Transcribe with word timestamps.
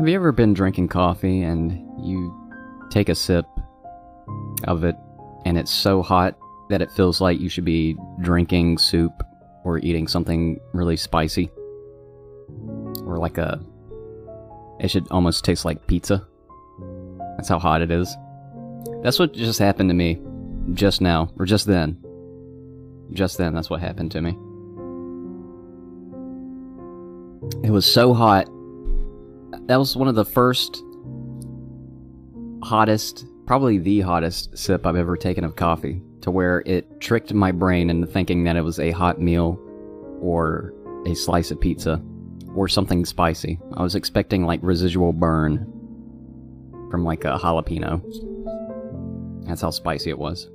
Have 0.00 0.08
you 0.08 0.14
ever 0.14 0.32
been 0.32 0.54
drinking 0.54 0.88
coffee 0.88 1.42
and 1.42 1.72
you 2.02 2.34
take 2.88 3.10
a 3.10 3.14
sip 3.14 3.44
of 4.64 4.82
it 4.82 4.96
and 5.44 5.58
it's 5.58 5.70
so 5.70 6.00
hot 6.00 6.38
that 6.70 6.80
it 6.80 6.90
feels 6.90 7.20
like 7.20 7.38
you 7.38 7.50
should 7.50 7.66
be 7.66 7.98
drinking 8.22 8.78
soup 8.78 9.12
or 9.62 9.76
eating 9.80 10.08
something 10.08 10.58
really 10.72 10.96
spicy? 10.96 11.50
Or 13.04 13.18
like 13.18 13.36
a. 13.36 13.60
It 14.80 14.90
should 14.90 15.06
almost 15.10 15.44
taste 15.44 15.66
like 15.66 15.86
pizza. 15.86 16.26
That's 17.36 17.50
how 17.50 17.58
hot 17.58 17.82
it 17.82 17.90
is. 17.90 18.16
That's 19.02 19.18
what 19.18 19.34
just 19.34 19.58
happened 19.58 19.90
to 19.90 19.94
me 19.94 20.18
just 20.72 21.02
now, 21.02 21.30
or 21.38 21.44
just 21.44 21.66
then. 21.66 22.02
Just 23.12 23.36
then, 23.36 23.52
that's 23.52 23.68
what 23.68 23.82
happened 23.82 24.12
to 24.12 24.22
me. 24.22 24.30
It 27.62 27.70
was 27.70 27.84
so 27.84 28.14
hot. 28.14 28.48
That 29.70 29.78
was 29.78 29.96
one 29.96 30.08
of 30.08 30.16
the 30.16 30.24
first 30.24 30.82
hottest, 32.60 33.24
probably 33.46 33.78
the 33.78 34.00
hottest 34.00 34.58
sip 34.58 34.84
I've 34.84 34.96
ever 34.96 35.16
taken 35.16 35.44
of 35.44 35.54
coffee, 35.54 36.02
to 36.22 36.32
where 36.32 36.64
it 36.66 37.00
tricked 37.00 37.32
my 37.32 37.52
brain 37.52 37.88
into 37.88 38.08
thinking 38.08 38.42
that 38.42 38.56
it 38.56 38.62
was 38.62 38.80
a 38.80 38.90
hot 38.90 39.20
meal 39.20 39.60
or 40.20 40.74
a 41.06 41.14
slice 41.14 41.52
of 41.52 41.60
pizza 41.60 42.02
or 42.56 42.66
something 42.66 43.04
spicy. 43.04 43.60
I 43.74 43.84
was 43.84 43.94
expecting 43.94 44.44
like 44.44 44.58
residual 44.60 45.12
burn 45.12 45.58
from 46.90 47.04
like 47.04 47.24
a 47.24 47.38
jalapeno. 47.38 48.02
That's 49.46 49.60
how 49.60 49.70
spicy 49.70 50.10
it 50.10 50.18
was. 50.18 50.50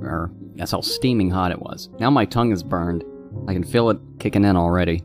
Or 0.00 0.32
that's 0.54 0.70
how 0.70 0.80
steaming 0.80 1.28
hot 1.28 1.50
it 1.50 1.60
was. 1.60 1.90
Now 2.00 2.08
my 2.08 2.24
tongue 2.24 2.50
is 2.50 2.62
burned. 2.62 3.04
I 3.46 3.52
can 3.52 3.62
feel 3.62 3.90
it 3.90 3.98
kicking 4.18 4.46
in 4.46 4.56
already. 4.56 5.02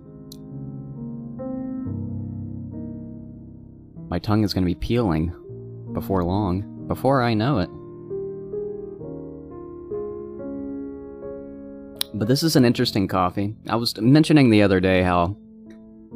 My 4.14 4.19
tongue 4.19 4.44
is 4.44 4.53
going 4.53 4.64
to 4.64 4.67
be 4.67 4.75
peeling 4.75 5.33
before 5.92 6.23
long, 6.23 6.86
before 6.88 7.23
I 7.23 7.33
know 7.33 7.58
it. 7.58 7.69
But 12.14 12.28
this 12.28 12.44
is 12.44 12.56
an 12.56 12.64
interesting 12.64 13.08
coffee. 13.08 13.56
I 13.67 13.75
was 13.75 14.00
mentioning 14.00 14.52
the 14.52 14.61
other 14.61 14.80
day 14.80 15.02
how, 15.02 15.36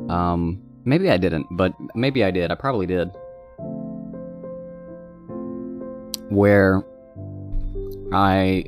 um, 0.10 0.62
maybe 0.86 1.10
I 1.10 1.18
didn't, 1.18 1.48
but 1.50 1.74
maybe 1.96 2.24
I 2.24 2.30
did. 2.30 2.52
I 2.52 2.54
probably 2.54 2.86
did. 2.86 3.10
Where 6.30 6.84
I 8.14 8.66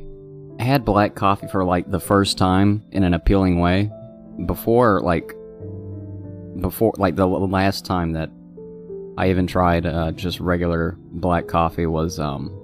had 0.57 0.85
black 0.85 1.13
coffee 1.13 1.50
for 1.50 1.63
like 1.63 1.91
the 1.91 2.00
first 2.00 2.39
time 2.39 2.83
in 2.91 3.03
an 3.03 3.13
appealing 3.13 3.59
way 3.59 3.91
before 4.47 5.02
like 5.02 5.35
before 6.61 6.94
like 6.97 7.16
the 7.16 7.27
last 7.27 7.85
time 7.85 8.13
that 8.13 8.31
I 9.20 9.30
even 9.30 9.48
tried 9.48 9.86
uh, 9.86 10.14
just 10.14 10.39
regular 10.39 10.95
black 10.98 11.48
coffee 11.48 11.86
was 11.86 12.20
um 12.20 12.56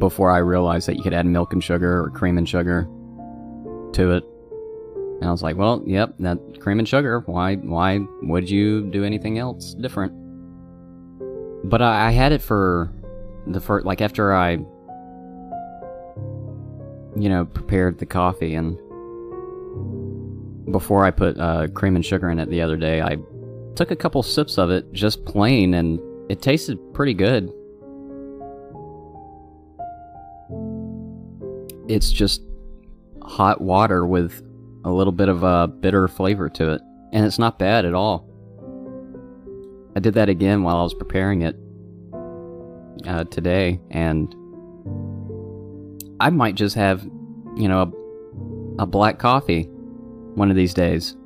before 0.00 0.32
I 0.32 0.38
realized 0.38 0.88
that 0.88 0.96
you 0.96 1.04
could 1.04 1.14
add 1.14 1.24
milk 1.24 1.52
and 1.52 1.62
sugar 1.62 2.02
or 2.02 2.10
cream 2.10 2.36
and 2.36 2.48
sugar 2.48 2.82
to 3.92 4.10
it. 4.10 4.24
And 5.20 5.24
I 5.24 5.30
was 5.30 5.44
like, 5.44 5.56
well, 5.56 5.84
yep, 5.86 6.14
that 6.18 6.60
cream 6.60 6.80
and 6.80 6.88
sugar. 6.88 7.20
Why 7.26 7.54
why 7.54 8.00
would 8.22 8.50
you 8.50 8.90
do 8.90 9.04
anything 9.04 9.38
else 9.38 9.72
different? 9.74 10.12
But 11.70 11.80
I, 11.80 12.08
I 12.08 12.10
had 12.10 12.32
it 12.32 12.42
for 12.42 12.92
the 13.46 13.60
first 13.60 13.86
like 13.86 14.00
after 14.00 14.34
I 14.34 14.58
you 17.16 17.28
know, 17.28 17.44
prepared 17.44 17.98
the 18.00 18.06
coffee 18.06 18.56
and 18.56 18.76
before 20.72 21.04
I 21.04 21.12
put 21.12 21.38
uh, 21.38 21.68
cream 21.68 21.94
and 21.94 22.04
sugar 22.04 22.28
in 22.30 22.40
it 22.40 22.50
the 22.50 22.62
other 22.62 22.76
day, 22.76 23.00
I 23.00 23.16
took 23.76 23.90
a 23.90 23.96
couple 23.96 24.22
sips 24.22 24.58
of 24.58 24.70
it 24.70 24.90
just 24.92 25.24
plain 25.24 25.74
and 25.74 26.00
it 26.30 26.42
tasted 26.42 26.78
pretty 26.94 27.14
good. 27.14 27.52
It's 31.88 32.10
just 32.10 32.42
hot 33.22 33.60
water 33.60 34.06
with 34.06 34.42
a 34.84 34.90
little 34.90 35.12
bit 35.12 35.28
of 35.28 35.42
a 35.42 35.68
bitter 35.68 36.08
flavor 36.08 36.48
to 36.48 36.72
it, 36.72 36.82
and 37.12 37.24
it's 37.26 37.38
not 37.38 37.58
bad 37.58 37.84
at 37.84 37.94
all. 37.94 38.28
I 39.94 40.00
did 40.00 40.14
that 40.14 40.28
again 40.28 40.62
while 40.62 40.76
I 40.76 40.82
was 40.82 40.94
preparing 40.94 41.42
it 41.42 41.56
uh, 43.06 43.24
today, 43.24 43.80
and 43.90 44.34
I 46.18 46.30
might 46.30 46.54
just 46.54 46.74
have, 46.76 47.04
you 47.56 47.68
know, 47.68 47.92
a, 48.78 48.82
a 48.82 48.86
black 48.86 49.18
coffee 49.18 49.64
one 50.34 50.50
of 50.50 50.56
these 50.56 50.74
days. 50.74 51.16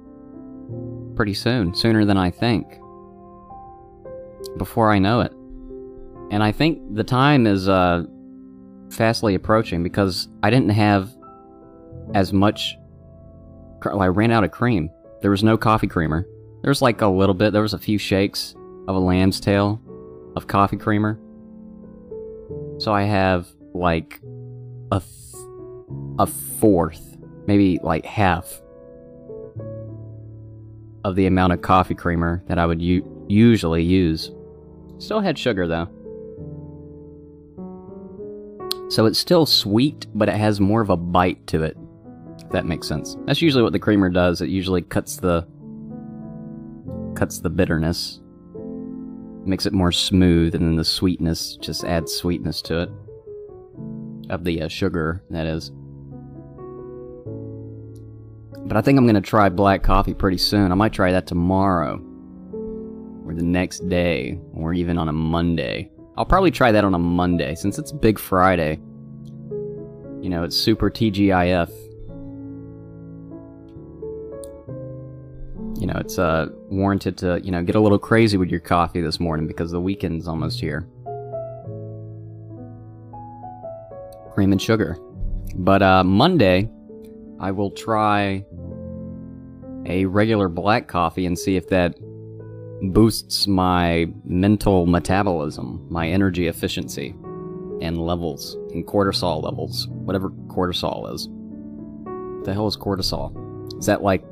Pretty 1.20 1.34
soon, 1.34 1.74
sooner 1.74 2.06
than 2.06 2.16
I 2.16 2.30
think. 2.30 2.80
Before 4.56 4.90
I 4.90 4.98
know 4.98 5.20
it. 5.20 5.30
And 6.30 6.42
I 6.42 6.50
think 6.50 6.94
the 6.94 7.04
time 7.04 7.46
is 7.46 7.68
uh, 7.68 8.04
fastly 8.88 9.34
approaching 9.34 9.82
because 9.82 10.28
I 10.42 10.48
didn't 10.48 10.70
have 10.70 11.10
as 12.14 12.32
much. 12.32 12.74
Well, 13.84 14.00
I 14.00 14.08
ran 14.08 14.30
out 14.30 14.44
of 14.44 14.50
cream. 14.50 14.88
There 15.20 15.30
was 15.30 15.44
no 15.44 15.58
coffee 15.58 15.88
creamer. 15.88 16.26
There 16.62 16.70
was 16.70 16.80
like 16.80 17.02
a 17.02 17.06
little 17.06 17.34
bit. 17.34 17.52
There 17.52 17.60
was 17.60 17.74
a 17.74 17.78
few 17.78 17.98
shakes 17.98 18.54
of 18.88 18.96
a 18.96 18.98
lamb's 18.98 19.40
tail 19.40 19.78
of 20.36 20.46
coffee 20.46 20.78
creamer. 20.78 21.20
So 22.78 22.94
I 22.94 23.02
have 23.02 23.46
like 23.74 24.22
a 24.90 25.00
th- 25.00 25.44
a 26.18 26.26
fourth, 26.26 27.18
maybe 27.46 27.78
like 27.82 28.06
half 28.06 28.62
of 31.04 31.16
the 31.16 31.26
amount 31.26 31.52
of 31.52 31.62
coffee 31.62 31.94
creamer 31.94 32.42
that 32.46 32.58
I 32.58 32.66
would 32.66 32.80
u- 32.80 33.26
usually 33.28 33.82
use. 33.82 34.30
Still 34.98 35.20
had 35.20 35.38
sugar 35.38 35.66
though. 35.66 35.88
So 38.90 39.06
it's 39.06 39.18
still 39.18 39.46
sweet, 39.46 40.06
but 40.14 40.28
it 40.28 40.34
has 40.34 40.60
more 40.60 40.80
of 40.80 40.90
a 40.90 40.96
bite 40.96 41.46
to 41.48 41.62
it. 41.62 41.76
If 42.40 42.50
that 42.50 42.66
makes 42.66 42.88
sense. 42.88 43.16
That's 43.26 43.40
usually 43.40 43.62
what 43.62 43.72
the 43.72 43.78
creamer 43.78 44.10
does. 44.10 44.40
It 44.40 44.48
usually 44.48 44.82
cuts 44.82 45.16
the 45.16 45.46
cuts 47.14 47.38
the 47.38 47.50
bitterness. 47.50 48.20
Makes 49.44 49.66
it 49.66 49.72
more 49.72 49.92
smooth 49.92 50.54
and 50.54 50.64
then 50.64 50.76
the 50.76 50.84
sweetness 50.84 51.56
just 51.56 51.84
adds 51.84 52.12
sweetness 52.12 52.60
to 52.62 52.82
it 52.82 52.90
of 54.28 54.44
the 54.44 54.62
uh, 54.62 54.68
sugar, 54.68 55.22
that 55.30 55.46
is. 55.46 55.72
But 58.70 58.76
I 58.76 58.82
think 58.82 58.98
I'm 58.98 59.04
going 59.04 59.16
to 59.16 59.20
try 59.20 59.48
black 59.48 59.82
coffee 59.82 60.14
pretty 60.14 60.38
soon. 60.38 60.70
I 60.70 60.76
might 60.76 60.92
try 60.92 61.10
that 61.10 61.26
tomorrow. 61.26 62.00
Or 63.26 63.34
the 63.34 63.42
next 63.42 63.88
day. 63.88 64.38
Or 64.54 64.72
even 64.72 64.96
on 64.96 65.08
a 65.08 65.12
Monday. 65.12 65.90
I'll 66.16 66.24
probably 66.24 66.52
try 66.52 66.70
that 66.70 66.84
on 66.84 66.94
a 66.94 66.98
Monday, 66.98 67.56
since 67.56 67.80
it's 67.80 67.90
Big 67.90 68.16
Friday. 68.16 68.78
You 70.20 70.28
know, 70.28 70.44
it's 70.44 70.56
super 70.56 70.88
TGIF. 70.88 71.68
You 75.80 75.86
know, 75.88 75.96
it's 75.96 76.20
uh, 76.20 76.50
warranted 76.68 77.18
to, 77.18 77.40
you 77.42 77.50
know, 77.50 77.64
get 77.64 77.74
a 77.74 77.80
little 77.80 77.98
crazy 77.98 78.36
with 78.36 78.50
your 78.50 78.60
coffee 78.60 79.00
this 79.00 79.18
morning 79.18 79.48
because 79.48 79.72
the 79.72 79.80
weekend's 79.80 80.28
almost 80.28 80.60
here. 80.60 80.86
cream 84.30 84.52
and 84.52 84.62
sugar. 84.62 84.96
But 85.56 85.82
uh, 85.82 86.04
Monday, 86.04 86.70
I 87.40 87.50
will 87.50 87.70
try 87.70 88.44
a 89.86 90.04
regular 90.06 90.48
black 90.48 90.88
coffee 90.88 91.26
and 91.26 91.38
see 91.38 91.56
if 91.56 91.68
that 91.68 91.94
boosts 92.92 93.46
my 93.46 94.10
mental 94.24 94.86
metabolism, 94.86 95.86
my 95.90 96.08
energy 96.08 96.46
efficiency, 96.46 97.14
and 97.80 97.98
levels, 97.98 98.54
and 98.72 98.86
cortisol 98.86 99.42
levels, 99.42 99.86
whatever 99.88 100.30
cortisol 100.48 101.12
is. 101.12 101.28
What 101.28 102.44
the 102.44 102.54
hell 102.54 102.66
is 102.66 102.76
cortisol? 102.76 103.78
Is 103.78 103.86
that 103.86 104.02
like 104.02 104.24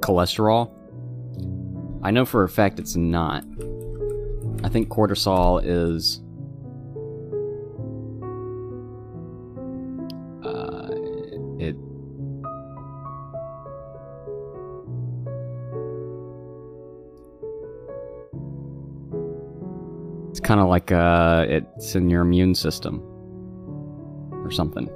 cholesterol? 0.00 0.70
I 2.02 2.10
know 2.10 2.24
for 2.24 2.44
a 2.44 2.48
fact 2.48 2.78
it's 2.78 2.96
not. 2.96 3.44
I 4.62 4.68
think 4.68 4.88
cortisol 4.88 5.62
is 5.64 6.20
kind 20.44 20.60
of 20.60 20.68
like 20.68 20.92
uh 20.92 21.46
it's 21.48 21.94
in 21.96 22.08
your 22.10 22.22
immune 22.22 22.54
system. 22.54 23.02
Or 24.44 24.50
something. 24.50 24.88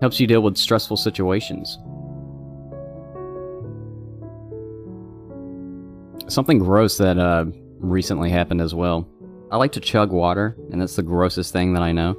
Helps 0.00 0.18
you 0.18 0.26
deal 0.26 0.40
with 0.40 0.56
stressful 0.56 0.96
situations. 0.96 1.78
Something 6.28 6.58
gross 6.58 6.96
that 6.96 7.18
uh 7.18 7.44
recently 7.78 8.30
happened 8.30 8.62
as 8.62 8.74
well. 8.74 9.06
I 9.50 9.56
like 9.56 9.72
to 9.72 9.80
chug 9.80 10.12
water, 10.12 10.56
and 10.70 10.80
that's 10.80 10.96
the 10.96 11.02
grossest 11.02 11.52
thing 11.52 11.74
that 11.74 11.82
I 11.82 11.92
know. 11.92 12.16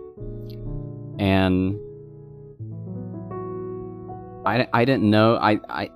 And 1.17 1.79
I, 4.45 4.67
I 4.73 4.85
didn't 4.85 5.09
know. 5.09 5.35
I, 5.35 5.59
I, 5.69 5.89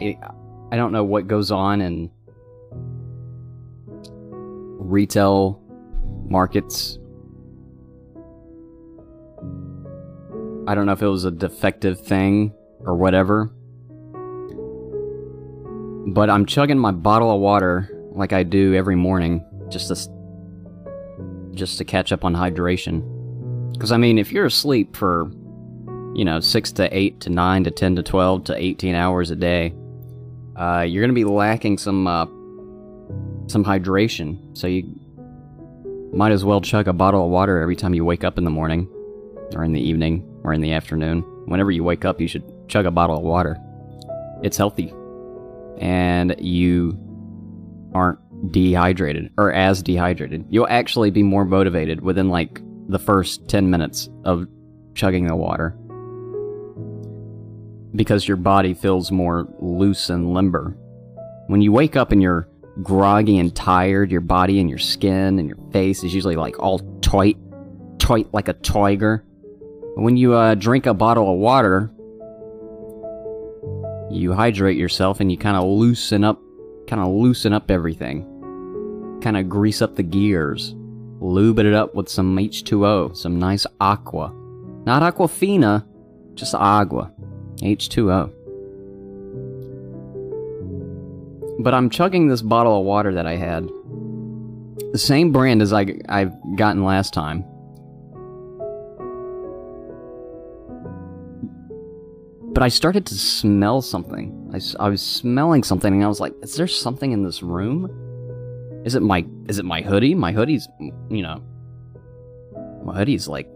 I, 0.00 0.18
I 0.72 0.76
don't 0.76 0.92
know 0.92 1.04
what 1.04 1.26
goes 1.26 1.50
on 1.50 1.80
in 1.80 2.10
retail 4.78 5.60
markets. 6.28 6.98
I 10.66 10.74
don't 10.74 10.86
know 10.86 10.92
if 10.92 11.02
it 11.02 11.08
was 11.08 11.24
a 11.24 11.30
defective 11.30 12.00
thing 12.00 12.54
or 12.80 12.96
whatever. 12.96 13.52
But 16.06 16.30
I'm 16.30 16.46
chugging 16.46 16.78
my 16.78 16.90
bottle 16.90 17.34
of 17.34 17.40
water 17.40 17.90
like 18.12 18.32
I 18.32 18.42
do 18.42 18.74
every 18.74 18.96
morning 18.96 19.44
just 19.68 19.88
to 19.88 20.10
just 21.54 21.78
to 21.78 21.84
catch 21.84 22.12
up 22.12 22.24
on 22.24 22.34
hydration. 22.34 23.02
Cuz 23.78 23.92
I 23.92 23.96
mean, 23.96 24.18
if 24.18 24.32
you're 24.32 24.46
asleep 24.46 24.96
for 24.96 25.30
you 26.14 26.24
know, 26.24 26.40
6 26.40 26.72
to 26.72 26.96
8 26.96 27.20
to 27.20 27.30
9 27.30 27.64
to 27.64 27.70
10 27.70 27.96
to 27.96 28.02
12 28.02 28.44
to 28.44 28.56
18 28.56 28.94
hours 28.94 29.30
a 29.30 29.36
day, 29.36 29.74
uh, 30.56 30.80
you're 30.80 31.02
going 31.02 31.10
to 31.10 31.14
be 31.14 31.24
lacking 31.24 31.78
some 31.78 32.06
uh, 32.06 32.26
some 33.46 33.64
hydration. 33.64 34.56
So 34.56 34.66
you 34.66 34.84
might 36.12 36.32
as 36.32 36.44
well 36.44 36.60
chug 36.60 36.88
a 36.88 36.92
bottle 36.92 37.24
of 37.24 37.30
water 37.30 37.60
every 37.60 37.76
time 37.76 37.94
you 37.94 38.04
wake 38.04 38.24
up 38.24 38.38
in 38.38 38.44
the 38.44 38.50
morning 38.50 38.88
or 39.54 39.64
in 39.64 39.72
the 39.72 39.80
evening 39.80 40.24
or 40.44 40.52
in 40.52 40.60
the 40.60 40.72
afternoon. 40.72 41.22
Whenever 41.46 41.70
you 41.70 41.84
wake 41.84 42.04
up, 42.04 42.20
you 42.20 42.28
should 42.28 42.44
chug 42.68 42.86
a 42.86 42.90
bottle 42.90 43.16
of 43.16 43.22
water. 43.22 43.58
It's 44.42 44.56
healthy. 44.56 44.94
And 45.78 46.36
you 46.38 46.98
aren't 47.94 48.18
dehydrated 48.52 49.32
or 49.36 49.52
as 49.52 49.82
dehydrated. 49.82 50.46
You'll 50.48 50.68
actually 50.68 51.10
be 51.10 51.22
more 51.22 51.44
motivated 51.44 52.02
within 52.02 52.28
like 52.28 52.60
the 52.88 52.98
first 52.98 53.48
10 53.48 53.70
minutes 53.70 54.08
of 54.24 54.46
chugging 54.94 55.26
the 55.26 55.36
water 55.36 55.76
because 57.94 58.26
your 58.26 58.36
body 58.36 58.74
feels 58.74 59.10
more 59.10 59.48
loose 59.60 60.10
and 60.10 60.34
limber. 60.34 60.76
When 61.46 61.60
you 61.60 61.72
wake 61.72 61.96
up 61.96 62.12
and 62.12 62.22
you're 62.22 62.48
groggy 62.82 63.38
and 63.38 63.54
tired, 63.54 64.10
your 64.10 64.20
body 64.20 64.58
and 64.60 64.68
your 64.68 64.78
skin 64.78 65.38
and 65.38 65.48
your 65.48 65.58
face 65.72 66.02
is 66.02 66.14
usually 66.14 66.36
like 66.36 66.58
all 66.58 66.80
tight, 67.00 67.36
tight 67.98 68.32
like 68.32 68.48
a 68.48 68.54
tiger. 68.54 69.24
When 69.96 70.16
you 70.16 70.34
uh, 70.34 70.54
drink 70.56 70.86
a 70.86 70.94
bottle 70.94 71.32
of 71.32 71.38
water, 71.38 71.90
you 74.10 74.32
hydrate 74.32 74.76
yourself 74.76 75.20
and 75.20 75.30
you 75.30 75.38
kind 75.38 75.56
of 75.56 75.64
loosen 75.64 76.24
up, 76.24 76.40
kind 76.88 77.00
of 77.00 77.08
loosen 77.08 77.52
up 77.52 77.70
everything. 77.70 78.30
Kind 79.22 79.36
of 79.36 79.48
grease 79.48 79.80
up 79.80 79.94
the 79.94 80.02
gears. 80.02 80.74
Lube 81.20 81.60
it 81.60 81.72
up 81.72 81.94
with 81.94 82.08
some 82.08 82.36
H2O, 82.36 83.16
some 83.16 83.38
nice 83.38 83.66
aqua. 83.80 84.32
Not 84.84 85.02
Aquafina, 85.02 85.86
just 86.34 86.54
agua. 86.54 87.12
H2O. 87.56 88.32
But 91.62 91.74
I'm 91.74 91.88
chugging 91.88 92.28
this 92.28 92.42
bottle 92.42 92.80
of 92.80 92.84
water 92.84 93.14
that 93.14 93.26
I 93.26 93.36
had. 93.36 93.68
The 94.92 94.98
same 94.98 95.32
brand 95.32 95.62
as 95.62 95.72
I, 95.72 95.98
I've 96.08 96.32
gotten 96.56 96.84
last 96.84 97.14
time. 97.14 97.44
But 102.52 102.62
I 102.62 102.68
started 102.68 103.06
to 103.06 103.14
smell 103.14 103.82
something. 103.82 104.50
I, 104.54 104.84
I 104.84 104.88
was 104.88 105.02
smelling 105.02 105.64
something 105.64 105.92
and 105.92 106.04
I 106.04 106.08
was 106.08 106.20
like, 106.20 106.32
is 106.42 106.56
there 106.56 106.68
something 106.68 107.12
in 107.12 107.24
this 107.24 107.42
room? 107.42 107.90
Is 108.84 108.94
it 108.94 109.00
my 109.00 109.24
is 109.48 109.58
it 109.58 109.64
my 109.64 109.80
hoodie? 109.80 110.14
My 110.14 110.30
hoodie's 110.30 110.68
you 111.08 111.22
know 111.22 111.42
my 112.84 112.94
hoodie's 112.94 113.26
like 113.26 113.48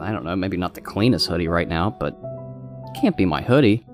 I 0.00 0.12
don't 0.12 0.24
know, 0.24 0.36
maybe 0.36 0.56
not 0.56 0.74
the 0.74 0.80
cleanest 0.80 1.26
hoodie 1.28 1.48
right 1.48 1.68
now, 1.68 1.90
but 1.90 2.18
it 2.86 3.00
can't 3.00 3.16
be 3.16 3.24
my 3.24 3.42
hoodie. 3.42 3.84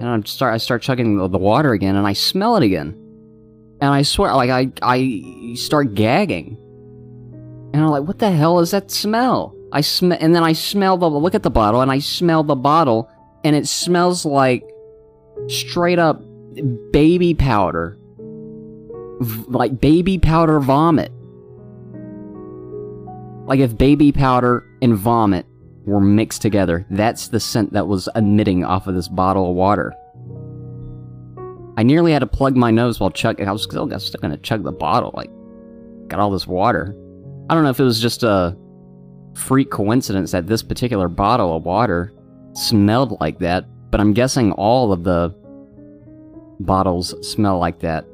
And 0.00 0.08
I 0.08 0.20
start 0.26 0.54
I 0.54 0.58
start 0.58 0.82
chugging 0.82 1.16
the, 1.16 1.38
water 1.38 1.72
again 1.72 1.96
and 1.96 2.06
I 2.06 2.12
smell 2.12 2.56
it 2.56 2.62
again. 2.62 3.00
And 3.80 3.92
I 3.92 4.02
swear 4.02 4.34
like 4.34 4.50
I 4.50 4.70
I 4.82 5.54
start 5.56 5.94
gagging. 5.94 6.56
And 7.72 7.82
I'm 7.82 7.90
like, 7.90 8.04
what 8.04 8.18
the 8.18 8.30
hell 8.30 8.60
is 8.60 8.70
that 8.72 8.90
smell? 8.90 9.54
I 9.72 9.80
smell 9.80 10.18
and 10.20 10.34
then 10.34 10.42
I 10.42 10.52
smell 10.52 10.96
the 10.96 11.08
look 11.08 11.34
at 11.34 11.42
the 11.42 11.50
bottle 11.50 11.80
and 11.80 11.90
I 11.90 11.98
smell 11.98 12.42
the 12.42 12.56
bottle 12.56 13.10
and 13.44 13.54
it 13.54 13.68
smells 13.68 14.24
like 14.24 14.64
straight 15.48 15.98
up 15.98 16.22
baby 16.92 17.34
powder. 17.34 17.98
V- 19.20 19.44
like 19.48 19.80
baby 19.80 20.18
powder 20.18 20.60
vomit. 20.60 21.12
Like 23.46 23.60
if 23.60 23.76
baby 23.76 24.10
powder 24.10 24.66
and 24.84 24.96
vomit 24.96 25.46
were 25.86 26.00
mixed 26.00 26.42
together, 26.42 26.86
that's 26.90 27.28
the 27.28 27.40
scent 27.40 27.72
that 27.72 27.88
was 27.88 28.08
emitting 28.14 28.64
off 28.64 28.86
of 28.86 28.94
this 28.94 29.08
bottle 29.08 29.50
of 29.50 29.56
water. 29.56 29.94
I 31.76 31.82
nearly 31.82 32.12
had 32.12 32.20
to 32.20 32.26
plug 32.26 32.56
my 32.56 32.70
nose 32.70 33.00
while 33.00 33.10
chugging. 33.10 33.48
I 33.48 33.52
was 33.52 33.64
still, 33.64 33.86
gonna 33.86 34.36
chug 34.38 34.62
the 34.62 34.72
bottle. 34.72 35.10
Like, 35.14 35.30
got 36.08 36.20
all 36.20 36.30
this 36.30 36.46
water. 36.46 36.94
I 37.50 37.54
don't 37.54 37.64
know 37.64 37.70
if 37.70 37.80
it 37.80 37.84
was 37.84 38.00
just 38.00 38.22
a 38.22 38.56
freak 39.34 39.70
coincidence 39.70 40.30
that 40.30 40.46
this 40.46 40.62
particular 40.62 41.08
bottle 41.08 41.56
of 41.56 41.64
water 41.64 42.12
smelled 42.52 43.20
like 43.20 43.40
that, 43.40 43.64
but 43.90 44.00
I'm 44.00 44.12
guessing 44.12 44.52
all 44.52 44.92
of 44.92 45.02
the 45.02 45.34
bottles 46.60 47.14
smell 47.28 47.58
like 47.58 47.80
that. 47.80 48.04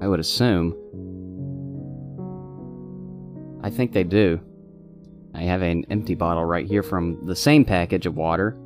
I 0.00 0.08
would 0.08 0.20
assume. 0.20 0.74
I 3.62 3.70
think 3.70 3.92
they 3.92 4.04
do. 4.04 4.40
I 5.34 5.42
have 5.42 5.62
an 5.62 5.84
empty 5.90 6.14
bottle 6.14 6.44
right 6.44 6.66
here 6.66 6.82
from 6.82 7.24
the 7.26 7.36
same 7.36 7.64
package 7.64 8.06
of 8.06 8.16
water. 8.16 8.56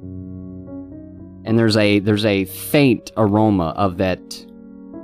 And 1.45 1.59
there's 1.59 1.77
a 1.77 2.01
there's 2.01 2.25
a 2.25 2.45
faint 2.45 3.13
aroma 3.17 3.69
of 3.77 3.99
that 3.99 4.21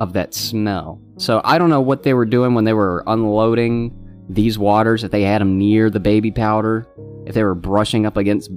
of 0.00 0.12
that 0.14 0.34
smell. 0.34 1.00
So 1.16 1.40
I 1.44 1.58
don't 1.58 1.70
know 1.70 1.80
what 1.80 2.02
they 2.02 2.14
were 2.14 2.24
doing 2.24 2.54
when 2.54 2.64
they 2.64 2.72
were 2.72 3.04
unloading 3.06 3.96
these 4.28 4.58
waters 4.58 5.04
if 5.04 5.10
they 5.10 5.22
had 5.22 5.40
them 5.40 5.58
near 5.58 5.90
the 5.90 6.00
baby 6.00 6.30
powder, 6.30 6.86
if 7.26 7.34
they 7.34 7.44
were 7.44 7.54
brushing 7.54 8.06
up 8.06 8.16
against 8.16 8.50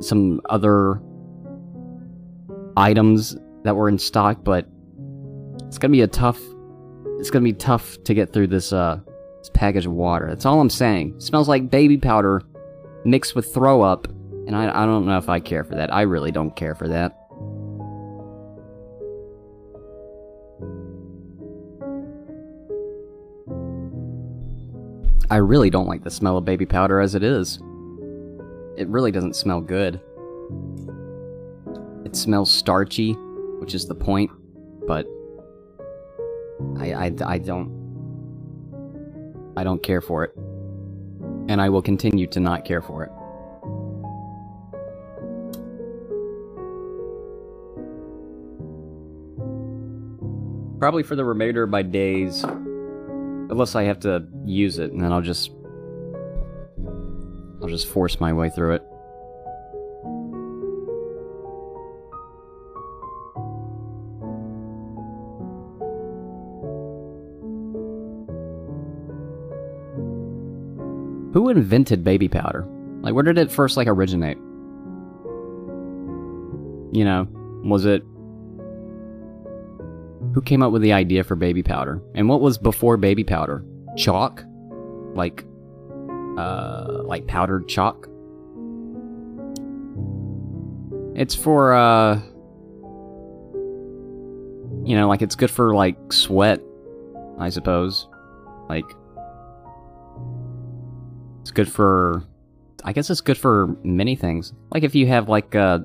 some 0.00 0.40
other 0.50 1.00
items 2.76 3.36
that 3.64 3.74
were 3.74 3.88
in 3.88 3.98
stock, 3.98 4.44
but 4.44 4.66
it's 5.66 5.78
going 5.78 5.90
to 5.90 5.96
be 5.96 6.02
a 6.02 6.06
tough 6.06 6.40
it's 7.18 7.30
going 7.30 7.42
to 7.42 7.52
be 7.52 7.56
tough 7.56 7.96
to 8.04 8.14
get 8.14 8.32
through 8.32 8.46
this 8.46 8.72
uh 8.72 9.00
this 9.48 9.58
package 9.58 9.86
of 9.86 9.92
water. 9.92 10.26
That's 10.28 10.46
all 10.46 10.60
I'm 10.60 10.70
saying. 10.70 11.14
It 11.16 11.22
smells 11.22 11.48
like 11.48 11.70
baby 11.70 11.96
powder 11.96 12.42
mixed 13.04 13.34
with 13.34 13.52
throw 13.52 13.82
up, 13.82 14.08
and 14.46 14.54
I, 14.54 14.82
I 14.82 14.86
don't 14.86 15.06
know 15.06 15.18
if 15.18 15.28
I 15.28 15.40
care 15.40 15.64
for 15.64 15.74
that. 15.76 15.92
I 15.92 16.02
really 16.02 16.30
don't 16.30 16.54
care 16.54 16.74
for 16.74 16.88
that. 16.88 17.14
I 25.30 25.36
really 25.36 25.68
don't 25.68 25.86
like 25.86 26.04
the 26.04 26.10
smell 26.10 26.38
of 26.38 26.46
baby 26.46 26.64
powder 26.64 27.00
as 27.00 27.14
it 27.14 27.22
is. 27.22 27.58
It 28.76 28.88
really 28.88 29.12
doesn't 29.12 29.36
smell 29.36 29.60
good. 29.60 30.00
It 32.04 32.16
smells 32.16 32.50
starchy, 32.50 33.12
which 33.60 33.74
is 33.74 33.86
the 33.86 33.94
point, 33.94 34.30
but 34.86 35.06
I, 36.78 36.92
I, 36.92 37.12
I 37.26 37.38
don't 37.38 37.77
I 39.58 39.64
don't 39.64 39.82
care 39.82 40.00
for 40.00 40.22
it. 40.22 40.32
And 41.48 41.60
I 41.60 41.68
will 41.68 41.82
continue 41.82 42.28
to 42.28 42.38
not 42.38 42.64
care 42.64 42.80
for 42.80 43.02
it. 43.02 43.10
Probably 50.78 51.02
for 51.02 51.16
the 51.16 51.24
remainder 51.24 51.64
of 51.64 51.70
my 51.70 51.82
days. 51.82 52.44
Unless 52.44 53.74
I 53.74 53.82
have 53.82 53.98
to 54.00 54.28
use 54.44 54.78
it, 54.78 54.92
and 54.92 55.02
then 55.02 55.12
I'll 55.12 55.22
just... 55.22 55.50
I'll 57.60 57.68
just 57.68 57.88
force 57.88 58.20
my 58.20 58.32
way 58.32 58.50
through 58.50 58.74
it. 58.74 58.82
Who 71.48 71.52
invented 71.52 72.04
baby 72.04 72.28
powder? 72.28 72.68
Like, 73.00 73.14
where 73.14 73.22
did 73.22 73.38
it 73.38 73.50
first, 73.50 73.78
like, 73.78 73.88
originate? 73.88 74.36
You 76.92 77.06
know, 77.06 77.26
was 77.64 77.86
it... 77.86 78.02
Who 80.34 80.42
came 80.44 80.62
up 80.62 80.72
with 80.72 80.82
the 80.82 80.92
idea 80.92 81.24
for 81.24 81.36
baby 81.36 81.62
powder? 81.62 82.02
And 82.14 82.28
what 82.28 82.42
was 82.42 82.58
before 82.58 82.98
baby 82.98 83.24
powder? 83.24 83.64
Chalk? 83.96 84.44
Like, 85.14 85.46
uh, 86.36 87.04
like 87.04 87.26
powdered 87.26 87.66
chalk? 87.66 88.06
It's 91.14 91.34
for, 91.34 91.72
uh... 91.72 92.16
You 94.84 94.96
know, 94.96 95.08
like, 95.08 95.22
it's 95.22 95.34
good 95.34 95.50
for, 95.50 95.74
like, 95.74 96.12
sweat, 96.12 96.60
I 97.38 97.48
suppose. 97.48 98.06
Like, 98.68 98.84
good 101.58 101.68
for 101.68 102.22
I 102.84 102.92
guess 102.92 103.10
it's 103.10 103.20
good 103.20 103.36
for 103.36 103.76
many 103.82 104.14
things. 104.14 104.52
Like 104.72 104.84
if 104.84 104.94
you 104.94 105.08
have 105.08 105.28
like 105.28 105.56
uh 105.56 105.80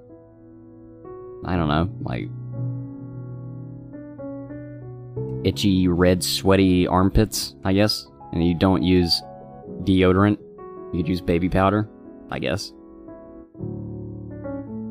I 1.46 1.56
don't 1.56 1.68
know, 1.68 1.90
like 2.02 2.30
itchy, 5.44 5.88
red, 5.88 6.24
sweaty 6.24 6.86
armpits, 6.86 7.56
I 7.64 7.74
guess, 7.74 8.08
and 8.34 8.46
you 8.46 8.54
don't 8.54 8.84
use 8.84 9.20
deodorant, 9.82 10.38
you 10.94 11.00
could 11.00 11.08
use 11.08 11.22
baby 11.22 11.50
powder, 11.50 11.90
I 12.30 12.38
guess. 12.38 12.72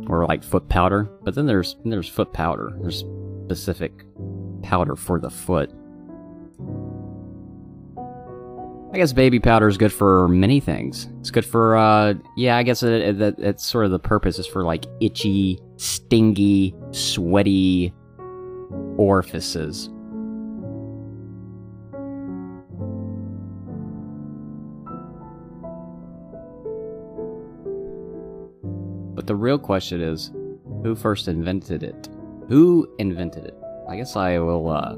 Or 0.08 0.26
like 0.26 0.42
foot 0.42 0.68
powder. 0.68 1.04
But 1.22 1.36
then 1.36 1.46
there's 1.46 1.76
there's 1.84 2.08
foot 2.08 2.32
powder. 2.32 2.72
There's 2.80 3.04
specific 3.44 4.04
powder 4.64 4.96
for 4.96 5.20
the 5.20 5.30
foot. 5.30 5.72
I 8.92 8.98
guess 8.98 9.14
baby 9.14 9.40
powder 9.40 9.68
is 9.68 9.78
good 9.78 9.92
for 9.92 10.28
many 10.28 10.60
things. 10.60 11.08
It's 11.20 11.30
good 11.30 11.46
for, 11.46 11.78
uh, 11.78 12.12
yeah, 12.36 12.58
I 12.58 12.62
guess 12.62 12.82
it, 12.82 13.22
it, 13.22 13.38
it's 13.38 13.64
sort 13.64 13.86
of 13.86 13.90
the 13.90 13.98
purpose 13.98 14.38
is 14.38 14.46
for 14.46 14.64
like 14.64 14.84
itchy, 15.00 15.58
stingy, 15.78 16.74
sweaty 16.90 17.94
orifices. 18.98 19.88
But 29.14 29.26
the 29.26 29.34
real 29.34 29.58
question 29.58 30.02
is, 30.02 30.32
who 30.82 30.94
first 30.94 31.28
invented 31.28 31.82
it? 31.82 32.10
Who 32.48 32.94
invented 32.98 33.46
it? 33.46 33.56
I 33.88 33.96
guess 33.96 34.16
I 34.16 34.38
will, 34.38 34.68
uh, 34.68 34.96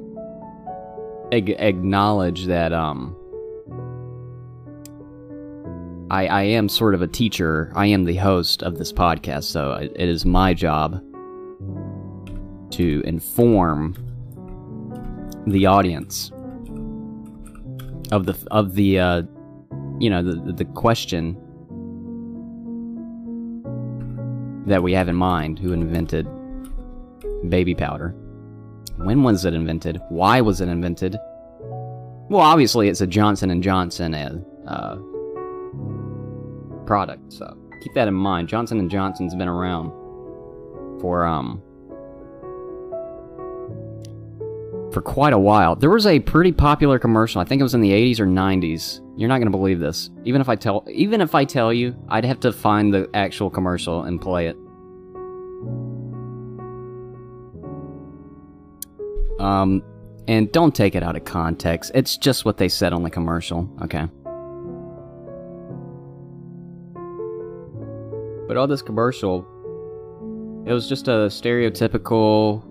acknowledge 1.30 2.46
that, 2.46 2.72
um, 2.72 3.16
I, 6.10 6.26
I 6.26 6.42
am 6.42 6.68
sort 6.68 6.94
of 6.94 7.02
a 7.02 7.06
teacher. 7.06 7.72
I 7.74 7.86
am 7.86 8.04
the 8.04 8.16
host 8.16 8.62
of 8.62 8.76
this 8.76 8.92
podcast, 8.92 9.44
so 9.44 9.72
it, 9.72 9.92
it 9.96 10.08
is 10.08 10.26
my 10.26 10.52
job 10.52 11.02
to 12.72 13.02
inform 13.06 13.94
the 15.46 15.66
audience 15.66 16.30
of 18.12 18.26
the 18.26 18.36
of 18.50 18.74
the 18.74 18.98
uh, 18.98 19.22
you 19.98 20.10
know 20.10 20.22
the 20.22 20.52
the 20.52 20.64
question 20.66 21.40
that 24.66 24.82
we 24.82 24.92
have 24.92 25.08
in 25.08 25.16
mind. 25.16 25.58
Who 25.58 25.72
invented 25.72 26.28
baby 27.48 27.74
powder? 27.74 28.14
When 28.96 29.22
was 29.22 29.44
it 29.44 29.54
invented? 29.54 30.00
Why 30.10 30.40
was 30.42 30.60
it 30.60 30.68
invented? 30.68 31.16
Well 32.28 32.40
obviously 32.40 32.88
it's 32.88 33.02
a 33.02 33.06
johnson 33.06 33.50
and 33.50 33.62
johnson 33.62 34.14
uh, 34.66 34.96
product 36.86 37.32
so 37.32 37.56
keep 37.82 37.92
that 37.94 38.08
in 38.08 38.14
mind 38.14 38.48
johnson 38.48 38.88
johnson's 38.88 39.34
been 39.34 39.48
around 39.48 39.90
for 41.00 41.24
um 41.24 41.62
for 44.92 45.02
quite 45.02 45.32
a 45.32 45.38
while 45.38 45.74
there 45.74 45.90
was 45.90 46.06
a 46.06 46.20
pretty 46.20 46.52
popular 46.52 46.98
commercial 46.98 47.40
i 47.40 47.44
think 47.44 47.60
it 47.60 47.64
was 47.64 47.74
in 47.74 47.80
the 47.80 47.90
80s 47.90 48.20
or 48.20 48.26
90s 48.26 49.00
you're 49.16 49.28
not 49.28 49.38
going 49.38 49.46
to 49.46 49.56
believe 49.56 49.78
this. 49.78 50.10
Even 50.24 50.40
if 50.40 50.48
I 50.48 50.56
tell 50.56 50.84
even 50.90 51.20
if 51.20 51.34
I 51.34 51.44
tell 51.44 51.72
you, 51.72 51.94
I'd 52.08 52.24
have 52.24 52.40
to 52.40 52.52
find 52.52 52.92
the 52.92 53.08
actual 53.14 53.48
commercial 53.48 54.04
and 54.04 54.20
play 54.20 54.48
it. 54.48 54.56
Um 59.38 59.82
and 60.26 60.50
don't 60.52 60.74
take 60.74 60.94
it 60.94 61.02
out 61.02 61.16
of 61.16 61.24
context. 61.24 61.92
It's 61.94 62.16
just 62.16 62.44
what 62.44 62.56
they 62.56 62.68
said 62.68 62.92
on 62.92 63.02
the 63.02 63.10
commercial, 63.10 63.68
okay? 63.82 64.08
But 68.46 68.56
all 68.56 68.66
this 68.66 68.82
commercial 68.82 69.50
it 70.66 70.72
was 70.72 70.88
just 70.88 71.08
a 71.08 71.28
stereotypical 71.28 72.62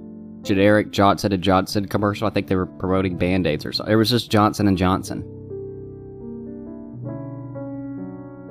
generic 0.43 0.91
Johnson 0.91 1.31
and 1.31 1.43
Johnson 1.43 1.87
commercial. 1.87 2.27
I 2.27 2.31
think 2.31 2.47
they 2.47 2.55
were 2.55 2.65
promoting 2.65 3.17
band-aids 3.17 3.65
or 3.65 3.71
something. 3.71 3.93
It 3.93 3.97
was 3.97 4.09
just 4.09 4.31
Johnson 4.31 4.67
and 4.67 4.77
Johnson. 4.77 5.23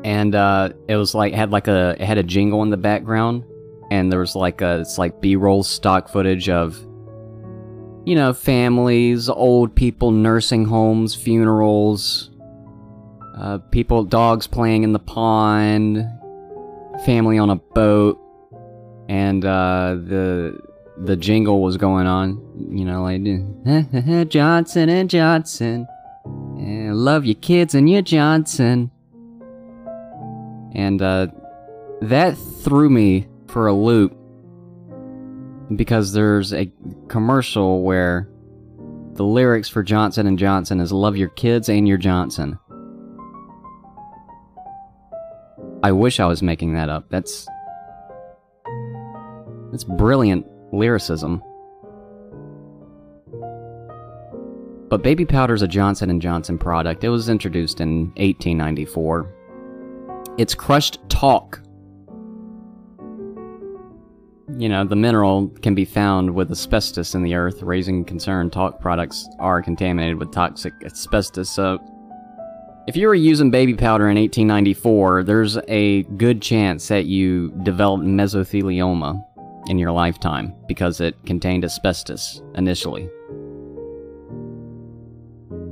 and 0.05 0.35
uh, 0.35 0.71
it 0.89 0.97
was 0.97 1.15
like 1.15 1.33
had 1.33 1.51
like 1.51 1.69
a 1.69 1.97
it 1.99 2.05
had 2.05 2.19
a 2.19 2.23
jingle 2.23 2.63
in 2.63 2.71
the 2.71 2.77
background, 2.77 3.45
and 3.91 4.11
there 4.11 4.21
was 4.21 4.35
like 4.35 4.61
a 4.61 4.81
it's 4.81 4.99
like 4.99 5.21
B-roll 5.21 5.63
stock 5.63 6.09
footage 6.09 6.49
of 6.49 6.79
you 8.05 8.15
know 8.15 8.33
families, 8.33 9.29
old 9.29 9.75
people, 9.75 10.11
nursing 10.11 10.65
homes, 10.65 11.15
funerals, 11.15 12.31
uh, 13.37 13.59
people, 13.71 14.05
dogs 14.05 14.47
playing 14.47 14.83
in 14.83 14.93
the 14.93 14.99
pond, 14.99 16.05
family 17.05 17.39
on 17.39 17.51
a 17.51 17.57
boat, 17.57 18.19
and 19.09 19.45
uh, 19.45 19.97
the 19.99 20.61
the 20.99 21.17
jingle 21.17 21.63
was 21.63 21.77
going 21.77 22.07
on, 22.07 22.41
you 22.71 22.85
know, 22.85 23.03
like 23.03 24.29
Johnson 24.29 24.89
and 24.89 25.11
Johnson, 25.11 25.87
and 26.25 26.97
love 26.97 27.25
your 27.25 27.35
kids 27.37 27.75
and 27.75 27.89
your 27.89 28.03
Johnson. 28.03 28.91
And 30.75 31.03
uh, 31.03 31.29
that 32.03 32.37
threw 32.63 32.89
me 32.89 33.29
for 33.49 33.67
a 33.67 33.75
loop 33.75 34.17
because 35.77 36.13
there's 36.13 36.53
a 36.53 36.71
commercial 37.09 37.83
where 37.83 38.29
the 39.15 39.25
lyrics 39.25 39.69
for 39.69 39.83
Johnson 39.83 40.27
and 40.27 40.39
Johnson 40.39 40.81
is 40.81 40.93
love 40.93 41.17
your 41.17 41.29
kids 41.31 41.69
and 41.69 41.87
your 41.87 41.99
Johnson. 41.99 42.59
I 45.83 45.91
wish 45.93 46.21
I 46.21 46.27
was 46.27 46.43
making 46.43 46.75
that 46.75 46.89
up. 46.89 47.07
That's 47.11 47.47
that's 49.73 49.85
brilliant 49.85 50.47
lyricism. 50.73 51.43
But 54.89 55.03
baby 55.03 55.25
powder 55.25 55.55
is 55.55 55.63
a 55.63 55.69
Johnson 55.69 56.21
Johnson 56.21 56.59
product. 56.59 57.03
It 57.03 57.09
was 57.09 57.31
introduced 57.31 57.81
in 57.81 58.09
1894. 58.17 59.35
It's 60.39 60.55
crushed 60.55 61.01
talc. 61.09 61.61
You 64.59 64.69
know, 64.69 64.85
the 64.85 64.97
mineral 64.97 65.49
can 65.63 65.75
be 65.75 65.87
found 65.87 66.35
with 66.35 66.51
asbestos 66.51 67.15
in 67.15 67.23
the 67.23 67.35
earth, 67.35 67.63
raising 67.63 68.05
concern 68.05 68.51
talc 68.51 68.81
products 68.81 69.27
are 69.39 69.63
contaminated 69.63 70.19
with 70.19 70.31
toxic 70.31 70.75
asbestos. 70.85 71.49
So, 71.49 71.79
if 72.87 72.97
you 72.97 73.07
were 73.07 73.15
using 73.15 73.51
baby 73.51 73.75
powder 73.75 74.09
in 74.09 74.17
1894, 74.17 75.25
there's 75.25 75.57
a 75.69 76.03
good 76.17 76.43
chance 76.43 76.89
that 76.89 77.07
you 77.07 77.51
developed 77.63 78.05
mesothelioma 78.05 79.25
in 79.69 79.79
your 79.79 79.93
lifetime 79.93 80.53
because 80.67 81.01
it 81.01 81.15
contained 81.25 81.65
asbestos 81.65 82.43
initially. 82.57 83.09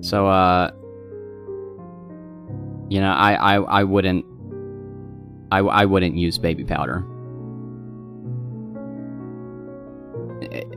So, 0.03 0.29
uh, 0.29 0.71
you 2.89 3.01
know, 3.01 3.13
I, 3.13 3.35
I, 3.35 3.55
I 3.57 3.85
wouldn't 3.85 4.25
I, 5.53 5.59
I 5.59 5.85
wouldn't 5.85 6.17
use 6.17 6.39
baby 6.39 6.65
powder 6.65 7.05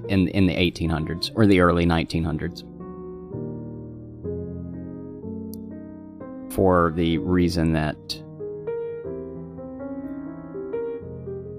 in 0.09 0.27
in 0.29 0.47
the 0.47 0.55
1800s 0.55 1.31
or 1.35 1.45
the 1.45 1.59
early 1.59 1.85
1900s 1.85 2.63
for 6.53 6.93
the 6.95 7.17
reason 7.19 7.73
that 7.73 7.95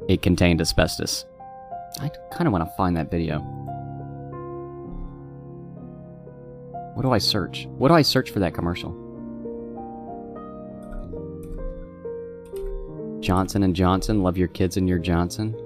it 0.08 0.22
contained 0.22 0.60
asbestos. 0.60 1.24
I 2.00 2.10
kind 2.32 2.46
of 2.46 2.52
want 2.52 2.64
to 2.64 2.76
find 2.76 2.96
that 2.96 3.10
video. 3.10 3.40
What 6.94 7.02
do 7.02 7.10
I 7.10 7.18
search? 7.18 7.66
What 7.66 7.88
do 7.88 7.94
I 7.94 8.02
search 8.02 8.30
for 8.30 8.38
that 8.40 8.54
commercial? 8.54 8.90
Johnson 13.20 13.62
and 13.62 13.74
Johnson, 13.74 14.22
love 14.22 14.36
your 14.36 14.48
kids 14.48 14.76
and 14.76 14.88
your 14.88 14.98
Johnson. 14.98 15.56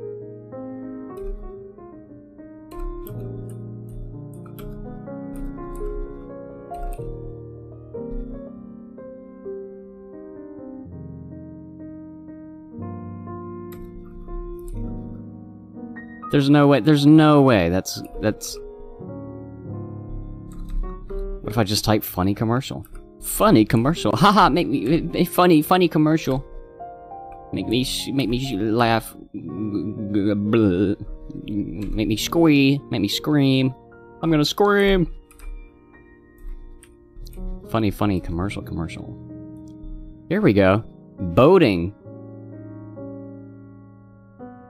There's 16.30 16.50
no 16.50 16.66
way. 16.66 16.80
There's 16.80 17.06
no 17.06 17.42
way. 17.42 17.68
That's 17.68 18.02
that's. 18.20 18.58
What 21.40 21.52
if 21.52 21.58
I 21.58 21.64
just 21.64 21.85
type 21.85 22.04
funny 22.04 22.35
commercial? 22.35 22.87
Funny 23.23 23.64
commercial. 23.64 24.12
Haha, 24.16 24.50
make 24.50 24.68
me 24.68 25.00
make 25.00 25.28
funny 25.28 25.62
funny 25.62 25.88
commercial. 25.88 26.44
Make 27.52 27.66
me 27.66 27.85
make 28.12 28.28
me 28.28 28.56
laugh. 28.56 29.16
Make 29.32 30.38
me 32.08 32.16
squee. 32.16 32.80
Make 32.90 33.00
me 33.00 33.08
scream. 33.08 33.75
I'm 34.23 34.30
gonna 34.30 34.44
scream. 34.44 35.11
Funny, 37.70 37.90
funny 37.90 38.20
commercial, 38.20 38.62
commercial. 38.62 39.04
Here 40.28 40.40
we 40.40 40.54
go. 40.54 40.85
Boating. 41.18 41.94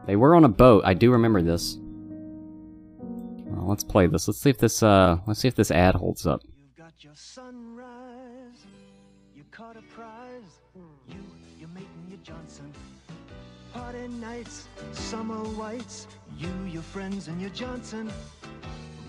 They 0.08 0.16
were 0.16 0.34
on 0.34 0.44
a 0.46 0.48
boat. 0.48 0.84
I 0.86 0.94
do 0.94 1.12
remember 1.12 1.42
this. 1.42 1.76
Well, 2.98 3.68
let's 3.68 3.84
play 3.84 4.06
this. 4.06 4.26
Let's 4.26 4.40
see 4.40 4.48
if 4.48 4.56
this 4.56 4.82
uh 4.82 5.18
let's 5.26 5.40
see 5.40 5.48
if 5.48 5.54
this 5.54 5.70
ad 5.70 5.94
holds 5.94 6.26
up. 6.26 6.40
You've 6.46 6.76
got 6.76 7.04
your 7.04 7.12
sunrise. 7.14 8.64
You 9.36 9.44
caught 9.50 9.76
a 9.76 9.82
prize. 9.82 10.60
You, 11.08 11.22
you're 11.58 11.68
making 11.68 12.06
your 12.08 12.20
Johnson. 12.22 12.72
Party 13.74 14.08
nights, 14.08 14.66
summer 14.92 15.44
whites. 15.60 16.06
You, 16.38 16.54
your 16.66 16.80
friends, 16.80 17.28
and 17.28 17.38
your 17.38 17.50
Johnson. 17.50 18.10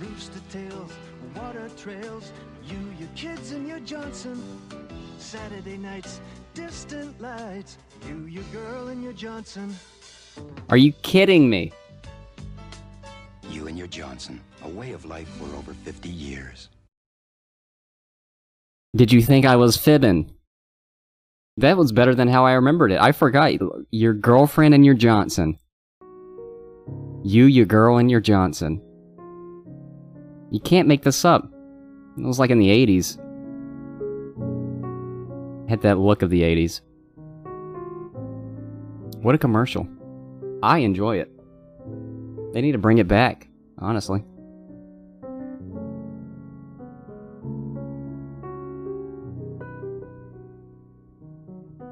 Rooster 0.01 0.41
tails, 0.51 0.91
water 1.33 1.69
trails. 1.77 2.33
You, 2.67 2.77
your 2.99 3.09
kids, 3.15 3.53
and 3.53 3.65
your 3.65 3.79
Johnson. 3.79 4.43
Saturday 5.17 5.77
nights, 5.77 6.19
distant 6.53 7.21
lights. 7.21 7.77
You, 8.05 8.25
your 8.25 8.43
girl, 8.51 8.89
and 8.89 9.01
your 9.01 9.13
Johnson. 9.13 9.73
Are 10.69 10.77
you 10.77 10.91
kidding 11.01 11.49
me? 11.49 11.71
You 13.49 13.67
and 13.67 13.77
your 13.77 13.87
Johnson, 13.87 14.39
a 14.63 14.69
way 14.69 14.91
of 14.91 15.05
life 15.05 15.27
for 15.29 15.45
over 15.55 15.73
50 15.73 16.09
years. 16.09 16.69
Did 18.95 19.11
you 19.11 19.21
think 19.21 19.45
I 19.45 19.55
was 19.55 19.77
fibbing? 19.77 20.31
That 21.57 21.77
was 21.77 21.91
better 21.91 22.15
than 22.15 22.27
how 22.27 22.45
I 22.45 22.53
remembered 22.53 22.91
it. 22.91 23.01
I 23.01 23.11
forgot. 23.11 23.53
Your 23.91 24.13
girlfriend 24.13 24.73
and 24.73 24.85
your 24.85 24.95
Johnson. 24.95 25.57
You, 27.23 27.45
your 27.45 27.65
girl, 27.65 27.97
and 27.97 28.09
your 28.09 28.21
Johnson. 28.21 28.81
You 30.51 30.59
can't 30.59 30.87
make 30.87 31.03
this 31.03 31.25
up. 31.25 31.51
It 32.17 32.23
was 32.23 32.39
like 32.39 32.49
in 32.49 32.59
the 32.59 32.69
80s. 32.69 33.17
Had 35.69 35.81
that 35.81 35.99
look 35.99 36.21
of 36.21 36.29
the 36.29 36.41
80s. 36.41 36.81
What 39.21 39.35
a 39.35 39.37
commercial. 39.37 39.87
I 40.61 40.79
enjoy 40.79 41.17
it. 41.17 41.31
They 42.53 42.61
need 42.61 42.73
to 42.73 42.77
bring 42.77 42.97
it 42.97 43.07
back, 43.07 43.47
honestly. 43.77 44.23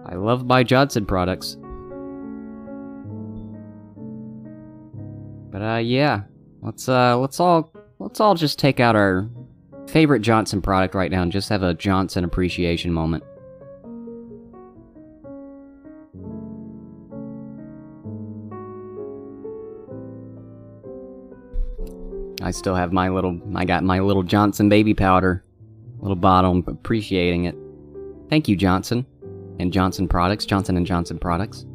I 0.05 0.15
love 0.15 0.45
my 0.45 0.63
Johnson 0.63 1.05
products. 1.05 1.57
But 5.51 5.61
uh 5.61 5.77
yeah, 5.77 6.21
let's 6.61 6.87
uh 6.87 7.17
let's 7.17 7.39
all 7.39 7.71
let's 7.99 8.19
all 8.19 8.35
just 8.35 8.59
take 8.59 8.79
out 8.79 8.95
our 8.95 9.29
favorite 9.87 10.21
Johnson 10.21 10.61
product 10.61 10.95
right 10.95 11.11
now 11.11 11.21
and 11.21 11.31
just 11.31 11.49
have 11.49 11.63
a 11.63 11.73
Johnson 11.73 12.23
appreciation 12.23 12.91
moment. 12.91 13.23
I 22.47 22.51
still 22.51 22.75
have 22.75 22.93
my 22.93 23.09
little 23.09 23.41
I 23.55 23.65
got 23.65 23.83
my 23.83 23.99
little 23.99 24.23
Johnson 24.23 24.69
baby 24.69 24.93
powder. 24.93 25.43
Little 25.99 26.15
bottle, 26.15 26.51
I'm 26.51 26.63
appreciating 26.65 27.43
it. 27.43 27.57
Thank 28.29 28.47
you, 28.47 28.55
Johnson. 28.55 29.05
And 29.59 29.73
Johnson 29.73 30.07
Products, 30.07 30.45
Johnson 30.45 30.77
and 30.77 30.85
Johnson 30.85 31.19
Products. 31.19 31.65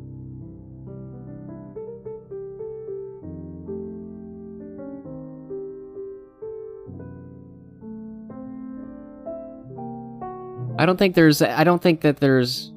I 10.79 10.87
don't 10.87 10.97
think 10.97 11.14
there's 11.14 11.42
I 11.42 11.64
don't 11.64 11.83
think 11.83 12.01
that 12.01 12.16
there's 12.16 12.73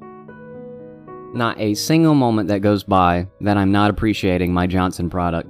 not 1.33 1.57
a 1.61 1.75
single 1.75 2.13
moment 2.13 2.49
that 2.49 2.59
goes 2.59 2.83
by 2.83 3.27
that 3.39 3.55
I'm 3.55 3.71
not 3.71 3.89
appreciating 3.89 4.53
my 4.53 4.67
Johnson 4.67 5.09
product. 5.09 5.49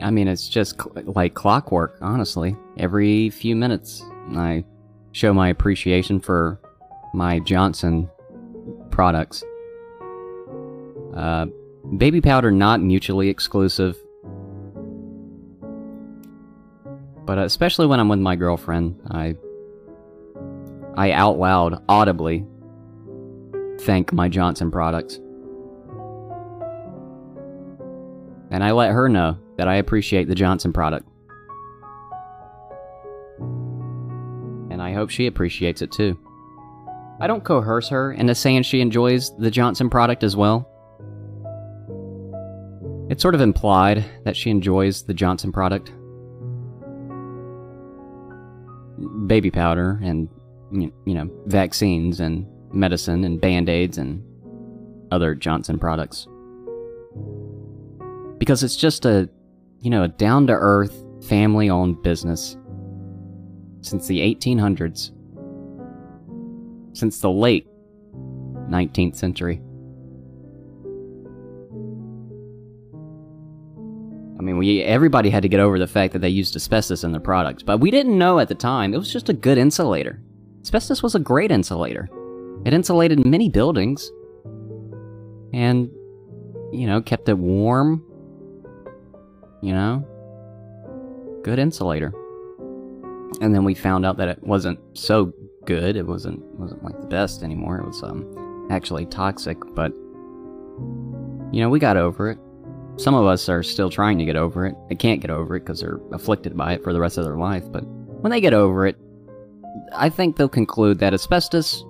I 0.00 0.10
mean, 0.10 0.28
it's 0.28 0.48
just 0.48 0.80
cl- 0.80 1.12
like 1.14 1.34
clockwork, 1.34 1.96
honestly. 2.00 2.56
Every 2.76 3.30
few 3.30 3.56
minutes, 3.56 4.02
I 4.30 4.64
show 5.12 5.32
my 5.32 5.48
appreciation 5.48 6.20
for 6.20 6.60
my 7.14 7.40
Johnson 7.40 8.08
products. 8.90 9.42
Uh, 11.14 11.46
baby 11.96 12.20
powder 12.20 12.50
not 12.50 12.80
mutually 12.80 13.28
exclusive, 13.28 13.96
but 17.24 17.38
especially 17.38 17.86
when 17.86 17.98
I'm 17.98 18.08
with 18.08 18.20
my 18.20 18.36
girlfriend, 18.36 19.00
I 19.10 19.36
I 20.96 21.12
out 21.12 21.38
loud, 21.38 21.82
audibly 21.88 22.44
thank 23.80 24.12
my 24.12 24.28
Johnson 24.28 24.70
products. 24.70 25.16
And 28.50 28.64
I 28.64 28.72
let 28.72 28.92
her 28.92 29.08
know 29.08 29.38
that 29.58 29.68
I 29.68 29.74
appreciate 29.74 30.28
the 30.28 30.34
Johnson 30.34 30.72
product. 30.72 31.06
And 34.70 34.80
I 34.80 34.92
hope 34.94 35.10
she 35.10 35.26
appreciates 35.26 35.82
it 35.82 35.92
too. 35.92 36.18
I 37.20 37.26
don't 37.26 37.44
coerce 37.44 37.88
her 37.88 38.12
into 38.12 38.34
saying 38.34 38.62
she 38.62 38.80
enjoys 38.80 39.36
the 39.36 39.50
Johnson 39.50 39.90
product 39.90 40.22
as 40.22 40.36
well. 40.36 40.70
It's 43.10 43.20
sort 43.20 43.34
of 43.34 43.40
implied 43.40 44.04
that 44.24 44.36
she 44.36 44.50
enjoys 44.50 45.02
the 45.02 45.14
Johnson 45.14 45.50
product. 45.50 45.92
Baby 49.26 49.50
powder 49.50 49.98
and, 50.02 50.28
you 50.70 50.92
know, 51.06 51.28
vaccines 51.46 52.20
and 52.20 52.46
medicine 52.72 53.24
and 53.24 53.40
band 53.40 53.68
aids 53.68 53.98
and 53.98 54.22
other 55.10 55.34
Johnson 55.34 55.78
products. 55.78 56.28
Because 58.38 58.62
it's 58.62 58.76
just 58.76 59.04
a, 59.04 59.28
you 59.80 59.90
know, 59.90 60.04
a 60.04 60.08
down 60.08 60.46
to 60.46 60.52
earth, 60.52 61.04
family 61.24 61.70
owned 61.70 62.02
business 62.02 62.56
since 63.80 64.06
the 64.06 64.20
1800s. 64.20 65.12
Since 66.96 67.20
the 67.20 67.30
late 67.30 67.66
19th 68.68 69.16
century. 69.16 69.60
I 74.38 74.42
mean, 74.42 74.56
we 74.56 74.82
everybody 74.82 75.30
had 75.30 75.42
to 75.42 75.48
get 75.48 75.60
over 75.60 75.78
the 75.78 75.86
fact 75.86 76.12
that 76.12 76.20
they 76.20 76.28
used 76.28 76.54
asbestos 76.54 77.02
in 77.04 77.12
their 77.12 77.20
products, 77.20 77.62
but 77.62 77.78
we 77.78 77.90
didn't 77.90 78.16
know 78.16 78.38
at 78.38 78.48
the 78.48 78.54
time. 78.54 78.94
It 78.94 78.98
was 78.98 79.12
just 79.12 79.28
a 79.28 79.32
good 79.32 79.58
insulator. 79.58 80.20
Asbestos 80.62 81.02
was 81.02 81.14
a 81.14 81.18
great 81.18 81.50
insulator. 81.50 82.08
It 82.64 82.72
insulated 82.72 83.24
many 83.24 83.48
buildings 83.48 84.10
and 85.52 85.90
you 86.72 86.86
know, 86.86 87.00
kept 87.00 87.28
it 87.28 87.38
warm. 87.38 88.04
You 89.60 89.72
know? 89.72 91.40
Good 91.42 91.58
insulator. 91.58 92.12
And 93.40 93.54
then 93.54 93.64
we 93.64 93.74
found 93.74 94.06
out 94.06 94.16
that 94.16 94.28
it 94.28 94.42
wasn't 94.42 94.78
so 94.94 95.32
good. 95.64 95.96
It 95.96 96.06
wasn't 96.06 96.42
wasn't 96.58 96.82
like 96.82 96.98
the 97.00 97.06
best 97.06 97.42
anymore. 97.42 97.78
It 97.78 97.86
was 97.86 98.02
um 98.02 98.66
actually 98.70 99.06
toxic, 99.06 99.58
but 99.74 99.92
you 101.52 101.60
know, 101.60 101.68
we 101.68 101.78
got 101.78 101.96
over 101.96 102.30
it. 102.30 102.38
Some 102.96 103.14
of 103.14 103.26
us 103.26 103.48
are 103.48 103.62
still 103.62 103.90
trying 103.90 104.18
to 104.18 104.24
get 104.24 104.36
over 104.36 104.66
it. 104.66 104.74
They 104.88 104.94
can't 104.94 105.20
get 105.20 105.30
over 105.30 105.56
it 105.56 105.60
because 105.60 105.80
they're 105.80 106.00
afflicted 106.12 106.56
by 106.56 106.74
it 106.74 106.82
for 106.82 106.92
the 106.92 107.00
rest 107.00 107.16
of 107.16 107.24
their 107.24 107.36
life, 107.36 107.64
but 107.70 107.84
when 108.20 108.30
they 108.30 108.40
get 108.40 108.54
over 108.54 108.86
it, 108.86 108.96
I 109.92 110.08
think 110.08 110.36
they'll 110.36 110.48
conclude 110.48 110.98
that 110.98 111.14
asbestos, 111.14 111.84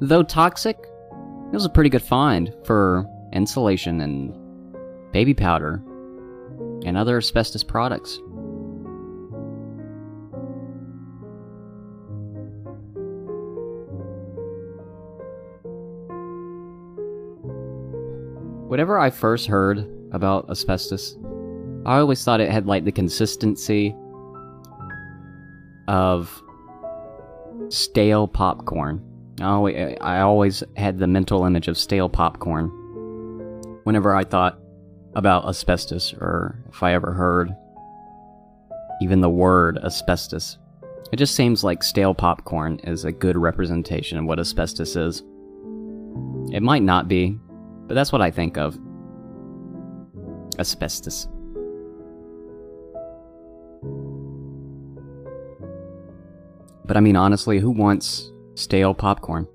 though 0.00 0.22
toxic, 0.22 0.78
it 0.80 1.54
was 1.54 1.66
a 1.66 1.70
pretty 1.70 1.90
good 1.90 2.02
find 2.02 2.54
for 2.64 3.06
insulation 3.32 4.00
and 4.00 4.34
baby 5.12 5.34
powder 5.34 5.82
and 6.86 6.96
other 6.96 7.18
asbestos 7.18 7.64
products. 7.64 8.20
Whenever 18.68 18.98
I 18.98 19.10
first 19.10 19.48
heard 19.48 19.86
about 20.12 20.48
asbestos, 20.48 21.18
I 21.84 21.98
always 21.98 22.24
thought 22.24 22.40
it 22.40 22.50
had 22.50 22.66
like 22.66 22.84
the 22.84 22.92
consistency 22.92 23.94
of 25.88 26.42
stale 27.68 28.28
popcorn. 28.28 29.02
I 29.40 30.20
always, 30.20 30.62
had 30.76 30.98
the 30.98 31.06
mental 31.06 31.44
image 31.44 31.68
of 31.68 31.76
stale 31.76 32.08
popcorn 32.08 32.68
whenever 33.84 34.14
I 34.14 34.24
thought 34.24 34.58
about 35.16 35.48
asbestos 35.48 36.12
or 36.12 36.62
if 36.68 36.82
I 36.82 36.92
ever 36.92 37.12
heard 37.12 37.56
even 39.00 39.22
the 39.22 39.30
word 39.30 39.78
asbestos. 39.82 40.58
It 41.10 41.16
just 41.16 41.34
seems 41.34 41.64
like 41.64 41.82
stale 41.82 42.14
popcorn 42.14 42.80
is 42.84 43.04
a 43.04 43.12
good 43.12 43.36
representation 43.36 44.18
of 44.18 44.26
what 44.26 44.38
asbestos 44.38 44.94
is. 44.94 45.20
It 46.52 46.62
might 46.62 46.82
not 46.82 47.08
be, 47.08 47.38
but 47.86 47.94
that's 47.94 48.12
what 48.12 48.20
I 48.20 48.30
think 48.30 48.58
of. 48.58 48.78
Asbestos. 50.58 51.28
But 56.84 56.96
I 56.96 57.00
mean, 57.00 57.16
honestly, 57.16 57.58
who 57.58 57.70
wants 57.70 58.32
stale 58.54 58.92
popcorn? 58.92 59.48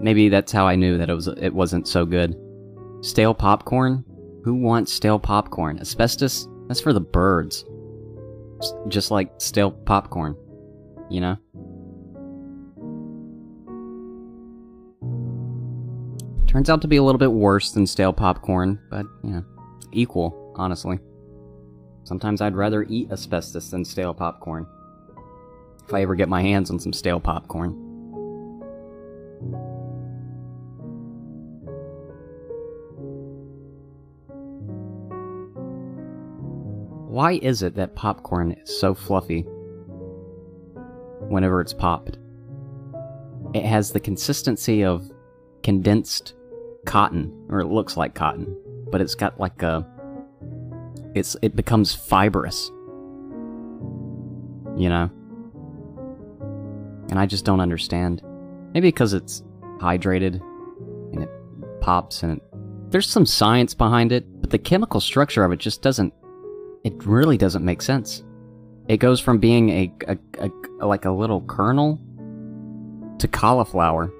Maybe 0.00 0.28
that's 0.28 0.52
how 0.52 0.66
I 0.66 0.74
knew 0.74 0.98
that 0.98 1.08
it 1.08 1.14
was 1.14 1.28
it 1.28 1.54
wasn't 1.54 1.86
so 1.86 2.04
good. 2.04 2.36
Stale 3.02 3.34
popcorn? 3.34 4.04
Who 4.44 4.54
wants 4.54 4.92
stale 4.92 5.18
popcorn? 5.18 5.78
Asbestos? 5.78 6.48
That's 6.68 6.80
for 6.80 6.92
the 6.92 7.00
birds. 7.00 7.64
Just 8.88 9.10
like 9.10 9.32
stale 9.38 9.70
popcorn, 9.70 10.36
you 11.10 11.20
know? 11.20 11.36
Turns 16.46 16.70
out 16.70 16.80
to 16.82 16.88
be 16.88 16.96
a 16.96 17.02
little 17.02 17.18
bit 17.18 17.32
worse 17.32 17.72
than 17.72 17.86
stale 17.86 18.14
popcorn, 18.14 18.80
but, 18.88 19.04
you 19.22 19.30
know, 19.30 19.44
equal, 19.92 20.54
honestly. 20.56 20.98
Sometimes 22.04 22.40
I'd 22.40 22.56
rather 22.56 22.84
eat 22.84 23.12
asbestos 23.12 23.70
than 23.70 23.84
stale 23.84 24.14
popcorn. 24.14 24.66
If 25.86 25.92
I 25.92 26.02
ever 26.02 26.14
get 26.14 26.28
my 26.28 26.40
hands 26.40 26.70
on 26.70 26.78
some 26.78 26.92
stale 26.92 27.20
popcorn. 27.20 27.85
Why 37.16 37.38
is 37.40 37.62
it 37.62 37.76
that 37.76 37.94
popcorn 37.94 38.52
is 38.52 38.78
so 38.78 38.92
fluffy 38.92 39.40
whenever 41.30 41.62
it's 41.62 41.72
popped? 41.72 42.18
It 43.54 43.64
has 43.64 43.90
the 43.90 44.00
consistency 44.00 44.84
of 44.84 45.10
condensed 45.62 46.34
cotton, 46.84 47.32
or 47.48 47.60
it 47.60 47.68
looks 47.68 47.96
like 47.96 48.14
cotton, 48.14 48.54
but 48.90 49.00
it's 49.00 49.14
got 49.14 49.40
like 49.40 49.62
a 49.62 49.86
it's 51.14 51.38
it 51.40 51.56
becomes 51.56 51.94
fibrous. 51.94 52.66
You 54.76 54.90
know? 54.90 55.10
And 57.08 57.18
I 57.18 57.24
just 57.24 57.46
don't 57.46 57.60
understand. 57.60 58.20
Maybe 58.74 58.88
because 58.88 59.14
it's 59.14 59.42
hydrated 59.78 60.42
and 61.14 61.22
it 61.22 61.30
pops 61.80 62.22
and 62.22 62.36
it, 62.36 62.42
there's 62.90 63.08
some 63.08 63.24
science 63.24 63.72
behind 63.72 64.12
it, 64.12 64.26
but 64.42 64.50
the 64.50 64.58
chemical 64.58 65.00
structure 65.00 65.44
of 65.44 65.52
it 65.52 65.60
just 65.60 65.80
doesn't 65.80 66.12
it 66.86 67.04
really 67.04 67.36
doesn't 67.36 67.64
make 67.64 67.82
sense. 67.82 68.22
It 68.86 68.98
goes 68.98 69.18
from 69.18 69.38
being 69.38 69.70
a, 69.70 69.92
a, 70.06 70.18
a 70.78 70.86
like 70.86 71.04
a 71.04 71.10
little 71.10 71.40
kernel 71.40 71.98
to 73.18 73.26
cauliflower 73.26 74.12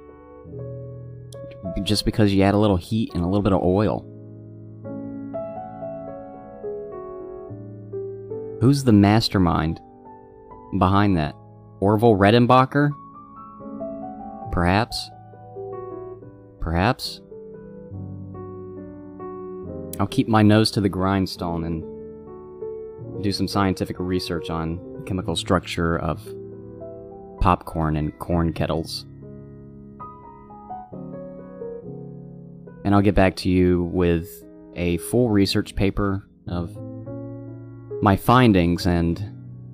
just 1.85 2.05
because 2.05 2.35
you 2.35 2.42
add 2.42 2.55
a 2.55 2.59
little 2.59 2.76
heat 2.76 3.14
and 3.14 3.22
a 3.22 3.26
little 3.26 3.42
bit 3.42 3.52
of 3.52 3.62
oil. 3.62 4.05
Who's 8.61 8.83
the 8.83 8.92
mastermind 8.92 9.81
behind 10.76 11.16
that? 11.18 11.37
Orville 11.79 12.16
Redenbacher? 12.16 12.90
Perhaps? 14.50 15.09
Perhaps? 16.59 17.20
I'll 20.00 20.09
keep 20.09 20.26
my 20.26 20.42
nose 20.42 20.72
to 20.72 20.81
the 20.81 20.88
grindstone 20.88 21.62
and 21.62 21.95
do 23.22 23.33
some 23.33 23.48
scientific 23.48 23.98
research 23.98 24.50
on 24.50 24.79
the 24.98 25.02
chemical 25.05 25.37
structure 25.37 25.98
of 25.98 26.26
popcorn 27.40 27.96
and 27.96 28.18
corn 28.18 28.52
kettles. 28.52 29.07
And 32.85 32.94
I'll 32.94 33.02
get 33.02 33.14
back 33.14 33.37
to 33.37 33.50
you 33.50 33.85
with 33.92 34.29
a 34.74 34.98
full 34.98 35.31
research 35.31 35.74
paper 35.74 36.26
of 36.46 36.76
my 38.02 38.16
findings 38.16 38.87
and 38.87 39.33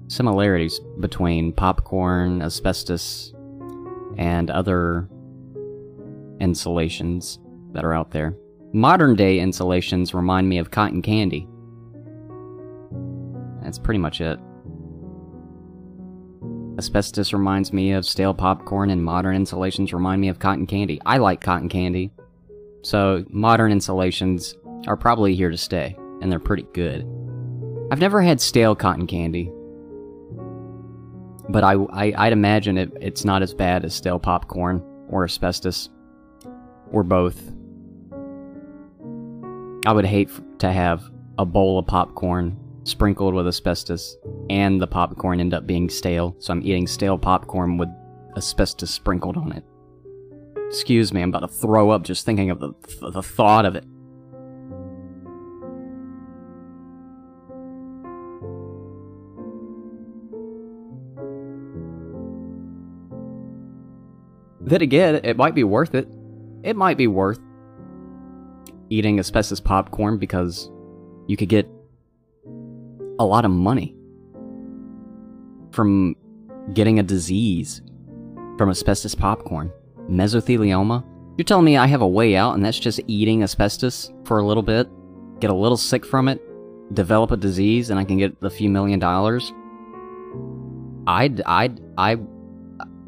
similarities 0.08 0.80
between 1.00 1.52
popcorn, 1.52 2.42
asbestos, 2.42 3.34
and 4.16 4.50
other 4.50 5.08
insulations 6.40 7.38
that 7.72 7.84
are 7.84 7.92
out 7.92 8.10
there. 8.10 8.36
Modern 8.72 9.16
day 9.16 9.38
insulations 9.38 10.14
remind 10.14 10.48
me 10.48 10.58
of 10.58 10.70
cotton 10.70 11.02
candy. 11.02 11.46
That's 13.72 13.78
pretty 13.78 14.00
much 14.00 14.20
it. 14.20 14.38
Asbestos 16.76 17.32
reminds 17.32 17.72
me 17.72 17.92
of 17.92 18.04
stale 18.04 18.34
popcorn, 18.34 18.90
and 18.90 19.02
modern 19.02 19.34
insulations 19.34 19.94
remind 19.94 20.20
me 20.20 20.28
of 20.28 20.38
cotton 20.38 20.66
candy. 20.66 21.00
I 21.06 21.16
like 21.16 21.40
cotton 21.40 21.70
candy, 21.70 22.12
so 22.82 23.24
modern 23.30 23.72
insulations 23.72 24.54
are 24.86 24.98
probably 24.98 25.34
here 25.34 25.48
to 25.48 25.56
stay, 25.56 25.96
and 26.20 26.30
they're 26.30 26.38
pretty 26.38 26.66
good. 26.74 27.06
I've 27.90 27.98
never 27.98 28.20
had 28.20 28.42
stale 28.42 28.76
cotton 28.76 29.06
candy, 29.06 29.50
but 31.48 31.64
I, 31.64 31.72
I 31.72 32.24
would 32.24 32.34
imagine 32.34 32.76
it, 32.76 32.92
it's 33.00 33.24
not 33.24 33.40
as 33.40 33.54
bad 33.54 33.86
as 33.86 33.94
stale 33.94 34.18
popcorn 34.18 34.84
or 35.08 35.24
asbestos 35.24 35.88
or 36.90 37.04
both. 37.04 37.40
I 39.86 39.94
would 39.94 40.04
hate 40.04 40.28
to 40.58 40.70
have 40.70 41.10
a 41.38 41.46
bowl 41.46 41.78
of 41.78 41.86
popcorn 41.86 42.58
sprinkled 42.84 43.34
with 43.34 43.46
asbestos 43.46 44.16
and 44.50 44.80
the 44.80 44.86
popcorn 44.86 45.40
end 45.40 45.54
up 45.54 45.66
being 45.66 45.88
stale, 45.88 46.36
so 46.38 46.52
I'm 46.52 46.62
eating 46.62 46.86
stale 46.86 47.18
popcorn 47.18 47.78
with 47.78 47.88
asbestos 48.36 48.90
sprinkled 48.90 49.36
on 49.36 49.52
it. 49.52 49.64
Excuse 50.68 51.12
me, 51.12 51.22
I'm 51.22 51.28
about 51.28 51.40
to 51.40 51.48
throw 51.48 51.90
up 51.90 52.02
just 52.02 52.24
thinking 52.24 52.50
of 52.50 52.58
the, 52.58 52.72
the 53.12 53.22
thought 53.22 53.66
of 53.66 53.76
it. 53.76 53.84
Then 64.60 64.80
again, 64.80 65.20
it 65.24 65.36
might 65.36 65.54
be 65.54 65.64
worth 65.64 65.94
it. 65.94 66.08
It 66.62 66.76
might 66.76 66.96
be 66.96 67.06
worth 67.06 67.40
eating 68.88 69.18
asbestos 69.18 69.60
popcorn 69.60 70.18
because 70.18 70.70
you 71.26 71.36
could 71.36 71.48
get 71.48 71.68
a 73.18 73.24
lot 73.24 73.44
of 73.44 73.50
money 73.50 73.94
from 75.72 76.16
getting 76.74 76.98
a 76.98 77.02
disease 77.02 77.82
from 78.58 78.70
asbestos 78.70 79.14
popcorn. 79.14 79.72
Mesothelioma? 80.08 81.04
You're 81.36 81.44
telling 81.44 81.64
me 81.64 81.76
I 81.76 81.86
have 81.86 82.02
a 82.02 82.08
way 82.08 82.36
out 82.36 82.54
and 82.54 82.64
that's 82.64 82.78
just 82.78 83.00
eating 83.06 83.42
asbestos 83.42 84.12
for 84.24 84.38
a 84.38 84.46
little 84.46 84.62
bit, 84.62 84.88
get 85.40 85.50
a 85.50 85.54
little 85.54 85.76
sick 85.76 86.04
from 86.04 86.28
it, 86.28 86.40
develop 86.94 87.30
a 87.30 87.36
disease, 87.36 87.90
and 87.90 87.98
I 87.98 88.04
can 88.04 88.18
get 88.18 88.36
a 88.42 88.50
few 88.50 88.68
million 88.68 88.98
dollars? 88.98 89.52
I'd, 91.06 91.40
I'd, 91.42 91.80
I, 91.96 92.18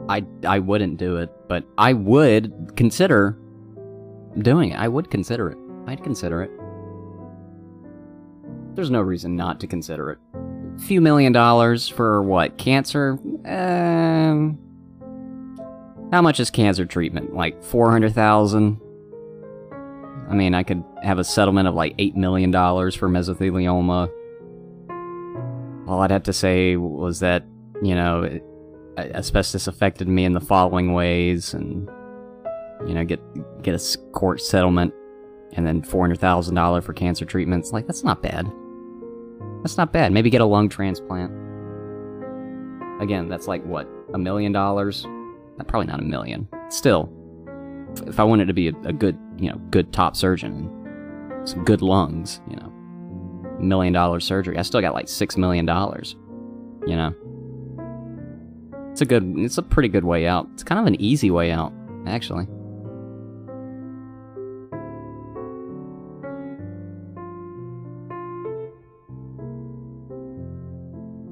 I, 0.08 0.24
I 0.46 0.58
wouldn't 0.58 0.96
do 0.96 1.16
it, 1.18 1.30
but 1.48 1.64
I 1.78 1.92
would 1.92 2.72
consider 2.76 3.38
doing 4.38 4.70
it. 4.70 4.78
I 4.78 4.88
would 4.88 5.10
consider 5.10 5.50
it. 5.50 5.58
I'd 5.86 6.02
consider 6.02 6.42
it. 6.42 6.50
There's 8.74 8.90
no 8.90 9.00
reason 9.00 9.36
not 9.36 9.60
to 9.60 9.66
consider 9.66 10.10
it. 10.10 10.18
A 10.76 10.78
few 10.80 11.00
million 11.00 11.32
dollars 11.32 11.88
for 11.88 12.22
what? 12.22 12.58
Cancer? 12.58 13.18
Um. 13.46 14.58
How 16.12 16.22
much 16.22 16.38
is 16.38 16.50
cancer 16.50 16.86
treatment? 16.86 17.34
Like 17.34 17.62
400,000? 17.62 18.80
I 20.28 20.34
mean, 20.34 20.54
I 20.54 20.62
could 20.62 20.84
have 21.02 21.18
a 21.18 21.24
settlement 21.24 21.66
of 21.66 21.74
like 21.74 21.96
$8 21.96 22.14
million 22.14 22.52
for 22.52 23.08
mesothelioma. 23.08 24.10
All 25.88 26.00
I'd 26.00 26.10
have 26.10 26.22
to 26.24 26.32
say 26.32 26.76
was 26.76 27.20
that, 27.20 27.44
you 27.82 27.94
know, 27.94 28.40
asbestos 28.96 29.66
affected 29.66 30.08
me 30.08 30.24
in 30.24 30.34
the 30.34 30.40
following 30.40 30.94
ways 30.94 31.52
and, 31.52 31.88
you 32.86 32.94
know, 32.94 33.04
get, 33.04 33.20
get 33.62 33.74
a 33.74 33.98
court 34.12 34.40
settlement 34.40 34.94
and 35.54 35.66
then 35.66 35.82
$400,000 35.82 36.82
for 36.82 36.92
cancer 36.92 37.24
treatments. 37.24 37.72
Like, 37.72 37.86
that's 37.86 38.04
not 38.04 38.22
bad. 38.22 38.50
That's 39.64 39.78
not 39.78 39.92
bad. 39.92 40.12
Maybe 40.12 40.28
get 40.28 40.42
a 40.42 40.44
lung 40.44 40.68
transplant. 40.68 41.32
Again, 43.00 43.28
that's 43.30 43.48
like, 43.48 43.64
what, 43.64 43.88
a 44.12 44.18
million 44.18 44.52
dollars? 44.52 45.06
Uh, 45.58 45.64
probably 45.64 45.86
not 45.86 46.00
a 46.00 46.04
million. 46.04 46.46
Still, 46.68 47.10
if 48.06 48.20
I 48.20 48.24
wanted 48.24 48.46
to 48.48 48.52
be 48.52 48.68
a, 48.68 48.72
a 48.84 48.92
good, 48.92 49.18
you 49.38 49.48
know, 49.48 49.56
good 49.70 49.90
top 49.90 50.16
surgeon, 50.16 50.70
some 51.44 51.64
good 51.64 51.80
lungs, 51.80 52.42
you 52.46 52.56
know, 52.56 52.70
million 53.58 53.94
dollar 53.94 54.20
surgery, 54.20 54.58
I 54.58 54.62
still 54.62 54.82
got 54.82 54.92
like 54.92 55.08
six 55.08 55.38
million 55.38 55.64
dollars, 55.64 56.14
you 56.86 56.94
know. 56.94 57.14
It's 58.92 59.00
a 59.00 59.06
good, 59.06 59.34
it's 59.38 59.56
a 59.56 59.62
pretty 59.62 59.88
good 59.88 60.04
way 60.04 60.26
out. 60.26 60.46
It's 60.52 60.62
kind 60.62 60.78
of 60.78 60.86
an 60.86 61.00
easy 61.00 61.30
way 61.30 61.50
out, 61.50 61.72
actually. 62.06 62.46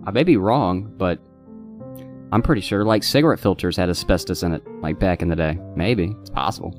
I 0.05 0.11
may 0.11 0.25
be 0.25 0.37
wrong, 0.37 0.93
but 0.97 1.21
I'm 2.33 2.43
pretty 2.43 2.61
sure 2.61 2.85
like 2.85 3.05
cigarette 3.05 3.39
filters 3.39 3.77
had 3.77 3.89
asbestos 3.89 4.43
in 4.43 4.53
it, 4.53 4.63
like 4.81 4.99
back 4.99 5.23
in 5.23 5.29
the 5.29 5.37
day. 5.37 5.59
Maybe. 5.77 6.17
It's 6.21 6.31
possible. 6.31 6.71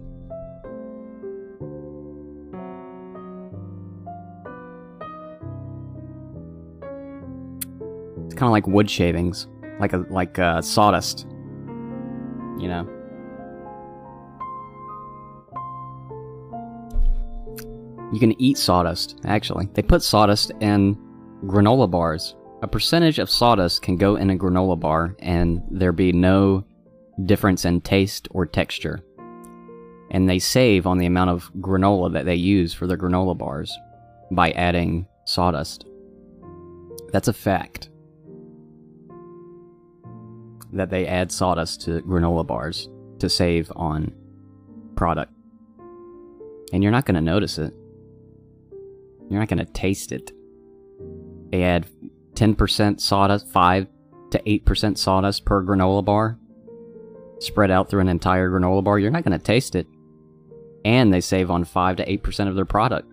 It's 8.25 8.35
kind 8.35 8.47
of 8.47 8.51
like 8.51 8.67
wood 8.67 8.89
shavings, 8.89 9.47
like 9.79 9.93
a 9.93 10.05
like 10.09 10.37
uh, 10.37 10.61
sawdust. 10.61 11.25
You 12.59 12.67
know. 12.67 12.89
You 18.11 18.19
can 18.19 18.39
eat 18.39 18.57
sawdust, 18.57 19.19
actually. 19.25 19.69
They 19.73 19.81
put 19.81 20.03
sawdust 20.03 20.51
in 20.59 20.95
granola 21.45 21.89
bars 21.89 22.35
a 22.63 22.67
percentage 22.67 23.19
of 23.19 23.29
sawdust 23.29 23.81
can 23.81 23.97
go 23.97 24.15
in 24.15 24.29
a 24.29 24.37
granola 24.37 24.79
bar 24.79 25.17
and 25.19 25.61
there 25.69 25.91
be 25.91 26.13
no 26.13 26.63
difference 27.25 27.65
in 27.65 27.81
taste 27.81 28.29
or 28.31 28.45
texture. 28.45 29.01
And 30.11 30.29
they 30.29 30.39
save 30.39 30.87
on 30.87 30.97
the 30.97 31.05
amount 31.05 31.29
of 31.31 31.51
granola 31.55 32.13
that 32.13 32.23
they 32.23 32.35
use 32.35 32.73
for 32.73 32.87
their 32.87 32.97
granola 32.97 33.37
bars 33.37 33.77
by 34.31 34.51
adding 34.51 35.05
sawdust. 35.25 35.85
That's 37.11 37.27
a 37.27 37.33
fact. 37.33 37.89
That 40.71 40.89
they 40.89 41.05
add 41.05 41.33
sawdust 41.33 41.81
to 41.81 42.01
granola 42.03 42.47
bars 42.47 42.87
to 43.19 43.27
save 43.27 43.73
on 43.75 44.13
product. 44.95 45.33
And 46.71 46.81
you're 46.81 46.93
not 46.93 47.05
going 47.05 47.15
to 47.15 47.21
notice 47.21 47.57
it. 47.57 47.73
You're 49.29 49.41
not 49.41 49.49
going 49.49 49.65
to 49.65 49.73
taste 49.73 50.13
it. 50.13 50.31
They 51.51 51.63
add 51.63 51.87
10% 52.33 52.99
sawdust, 52.99 53.47
5 53.49 53.87
to 54.31 54.39
8% 54.39 54.97
sawdust 54.97 55.45
per 55.45 55.63
granola 55.63 56.03
bar, 56.03 56.37
spread 57.39 57.71
out 57.71 57.89
through 57.89 58.01
an 58.01 58.09
entire 58.09 58.49
granola 58.49 58.83
bar. 58.83 58.99
You're 58.99 59.11
not 59.11 59.23
going 59.23 59.37
to 59.37 59.43
taste 59.43 59.75
it. 59.75 59.87
And 60.85 61.13
they 61.13 61.21
save 61.21 61.49
on 61.49 61.63
5 61.63 61.97
to 61.97 62.17
8% 62.17 62.47
of 62.47 62.55
their 62.55 62.65
product 62.65 63.09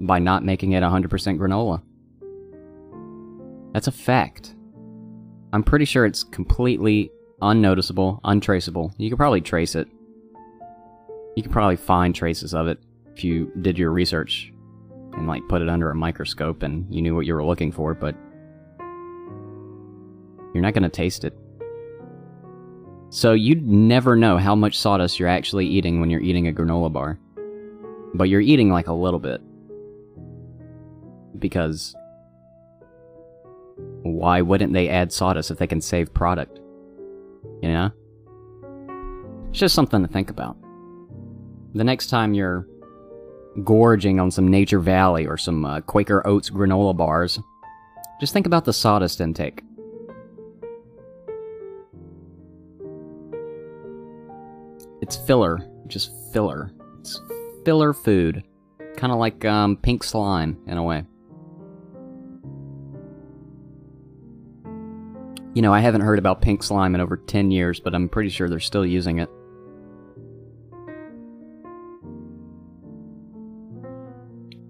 by 0.00 0.18
not 0.18 0.44
making 0.44 0.72
it 0.72 0.82
100% 0.82 1.08
granola. 1.38 1.82
That's 3.72 3.88
a 3.88 3.92
fact. 3.92 4.54
I'm 5.52 5.62
pretty 5.62 5.84
sure 5.84 6.04
it's 6.04 6.24
completely 6.24 7.10
unnoticeable, 7.42 8.20
untraceable. 8.24 8.92
You 8.98 9.10
could 9.10 9.18
probably 9.18 9.40
trace 9.40 9.74
it. 9.74 9.88
You 11.36 11.42
could 11.42 11.52
probably 11.52 11.76
find 11.76 12.14
traces 12.14 12.54
of 12.54 12.68
it 12.68 12.78
if 13.14 13.24
you 13.24 13.50
did 13.60 13.78
your 13.78 13.90
research 13.90 14.52
and 15.18 15.26
like 15.26 15.46
put 15.48 15.60
it 15.60 15.68
under 15.68 15.90
a 15.90 15.94
microscope 15.94 16.62
and 16.62 16.86
you 16.94 17.02
knew 17.02 17.14
what 17.14 17.26
you 17.26 17.34
were 17.34 17.44
looking 17.44 17.72
for, 17.72 17.92
but 17.92 18.14
you're 20.54 20.62
not 20.62 20.72
going 20.74 20.84
to 20.84 20.88
taste 20.88 21.24
it. 21.24 21.36
So 23.10 23.32
you'd 23.32 23.66
never 23.66 24.16
know 24.16 24.38
how 24.38 24.54
much 24.54 24.78
sawdust 24.78 25.18
you're 25.18 25.28
actually 25.28 25.66
eating 25.66 26.00
when 26.00 26.10
you're 26.10 26.20
eating 26.20 26.46
a 26.46 26.52
granola 26.52 26.92
bar. 26.92 27.18
But 28.14 28.28
you're 28.28 28.40
eating 28.40 28.70
like 28.70 28.86
a 28.86 28.92
little 28.92 29.20
bit. 29.20 29.40
Because 31.38 31.94
why 34.02 34.40
wouldn't 34.40 34.72
they 34.72 34.88
add 34.88 35.12
sawdust 35.12 35.50
if 35.50 35.58
they 35.58 35.66
can 35.66 35.80
save 35.80 36.12
product? 36.14 36.60
You 37.62 37.68
know? 37.68 37.90
It's 39.50 39.58
just 39.58 39.74
something 39.74 40.02
to 40.02 40.08
think 40.08 40.30
about. 40.30 40.56
The 41.74 41.84
next 41.84 42.08
time 42.08 42.34
you're 42.34 42.66
gorging 43.64 44.20
on 44.20 44.30
some 44.30 44.48
Nature 44.48 44.80
Valley 44.80 45.26
or 45.26 45.36
some 45.36 45.64
uh, 45.64 45.80
Quaker 45.82 46.26
Oats 46.26 46.50
granola 46.50 46.96
bars, 46.96 47.38
just 48.20 48.32
think 48.32 48.46
about 48.46 48.64
the 48.64 48.72
sawdust 48.72 49.20
intake. 49.20 49.62
It's 55.00 55.16
filler, 55.16 55.60
just 55.86 56.10
filler. 56.32 56.72
It's 57.00 57.20
filler 57.64 57.92
food. 57.92 58.42
Kind 58.96 59.12
of 59.12 59.18
like 59.18 59.44
um, 59.44 59.76
pink 59.76 60.02
slime, 60.02 60.58
in 60.66 60.76
a 60.76 60.82
way. 60.82 61.04
You 65.54 65.62
know, 65.62 65.72
I 65.72 65.80
haven't 65.80 66.02
heard 66.02 66.18
about 66.18 66.42
pink 66.42 66.62
slime 66.62 66.94
in 66.94 67.00
over 67.00 67.16
10 67.16 67.50
years, 67.50 67.80
but 67.80 67.94
I'm 67.94 68.08
pretty 68.08 68.28
sure 68.28 68.48
they're 68.48 68.60
still 68.60 68.84
using 68.84 69.18
it. 69.18 69.30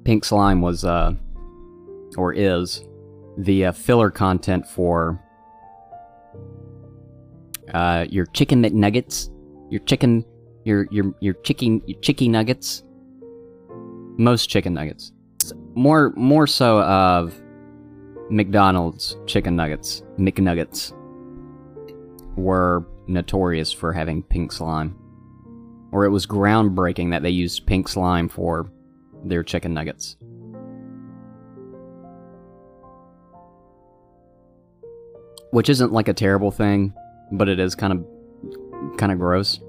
Pink 0.09 0.25
slime 0.25 0.63
was, 0.63 0.87
uh, 0.87 1.13
or 2.17 2.33
is, 2.33 2.83
the 3.37 3.67
uh, 3.67 3.73
filler 3.73 4.11
content 4.11 4.67
for 4.67 5.23
uh, 7.75 8.07
your 8.09 8.25
chicken 8.25 8.63
McNuggets, 8.63 9.29
your 9.69 9.81
chicken, 9.81 10.25
your 10.65 10.87
your 10.91 11.15
your 11.21 11.35
chicken, 11.35 11.83
your 11.85 12.01
chicky 12.01 12.27
nuggets. 12.27 12.85
Most 14.17 14.49
chicken 14.49 14.73
nuggets, 14.73 15.13
more 15.75 16.15
more 16.17 16.47
so 16.47 16.81
of 16.81 17.39
McDonald's 18.31 19.15
chicken 19.27 19.57
nuggets, 19.57 20.05
McNuggets, 20.19 20.91
were 22.35 22.83
notorious 23.09 23.71
for 23.73 23.93
having 23.93 24.23
pink 24.23 24.53
slime. 24.53 24.97
Or 25.93 26.07
it 26.07 26.11
was 26.11 26.27
groundbreaking 26.27 27.11
that 27.11 27.23
they 27.23 27.29
used 27.29 27.67
pink 27.67 27.89
slime 27.89 28.31
for 28.31 28.73
their 29.25 29.43
chicken 29.43 29.75
nuggets. 29.75 30.17
Which 35.51 35.69
isn't 35.69 35.93
like 35.93 36.09
a 36.09 36.15
terrible 36.15 36.51
thing, 36.51 36.93
but 37.33 37.49
it 37.49 37.59
is 37.59 37.75
kind 37.75 37.93
of 37.93 38.97
kind 38.99 39.13
of 39.13 39.19
gross. 39.19 39.61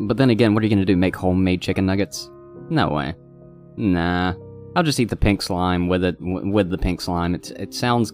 But 0.00 0.16
then 0.16 0.30
again, 0.30 0.54
what 0.54 0.62
are 0.62 0.66
you 0.66 0.70
going 0.70 0.84
to 0.84 0.92
do? 0.92 0.96
Make 0.96 1.16
homemade 1.16 1.62
chicken 1.62 1.86
nuggets? 1.86 2.30
No 2.68 2.90
way. 2.90 3.14
Nah. 3.76 4.34
I'll 4.74 4.82
just 4.82 4.98
eat 5.00 5.10
the 5.10 5.16
pink 5.16 5.42
slime 5.42 5.88
with 5.88 6.04
it 6.04 6.16
with 6.20 6.70
the 6.70 6.78
pink 6.78 7.00
slime. 7.00 7.34
It 7.34 7.50
it 7.52 7.74
sounds 7.74 8.12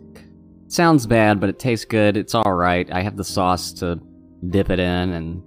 sounds 0.67 1.07
bad, 1.07 1.41
but 1.41 1.49
it 1.49 1.59
tastes 1.59 1.85
good. 1.85 2.17
It's 2.17 2.35
all 2.35 2.53
right. 2.53 2.91
I 2.93 3.03
have 3.03 3.17
the 3.17 3.25
sauce 3.25 3.73
to 3.75 4.01
dip 4.51 4.71
it 4.71 4.79
in 4.79 5.11
and 5.11 5.43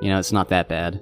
you 0.00 0.08
know, 0.08 0.18
it's 0.18 0.32
not 0.32 0.48
that 0.48 0.68
bad. 0.68 1.00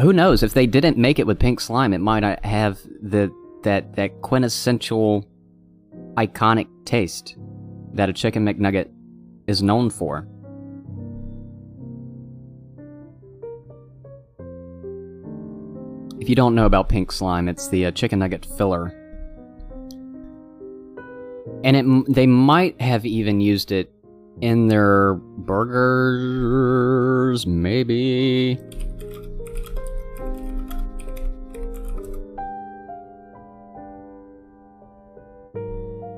Who 0.00 0.12
knows? 0.12 0.42
If 0.42 0.52
they 0.52 0.66
didn't 0.66 0.98
make 0.98 1.18
it 1.18 1.26
with 1.26 1.38
pink 1.38 1.58
slime, 1.60 1.94
it 1.94 2.00
might 2.00 2.20
not 2.20 2.44
have 2.44 2.78
the 3.00 3.32
that 3.62 3.94
that 3.96 4.20
quintessential 4.20 5.26
iconic 6.16 6.68
taste 6.84 7.36
that 7.94 8.10
a 8.10 8.12
chicken 8.12 8.44
McNugget 8.44 8.90
is 9.46 9.62
known 9.62 9.88
for. 9.88 10.28
If 16.20 16.28
you 16.28 16.34
don't 16.34 16.54
know 16.54 16.66
about 16.66 16.90
pink 16.90 17.10
slime, 17.10 17.48
it's 17.48 17.68
the 17.68 17.86
uh, 17.86 17.90
chicken 17.92 18.18
nugget 18.18 18.44
filler. 18.44 18.88
And 21.64 21.76
it 21.76 21.86
they 22.12 22.26
might 22.26 22.78
have 22.82 23.06
even 23.06 23.40
used 23.40 23.72
it 23.72 23.90
in 24.42 24.68
their 24.68 25.14
burgers, 25.14 25.86
maybe. 27.46 28.58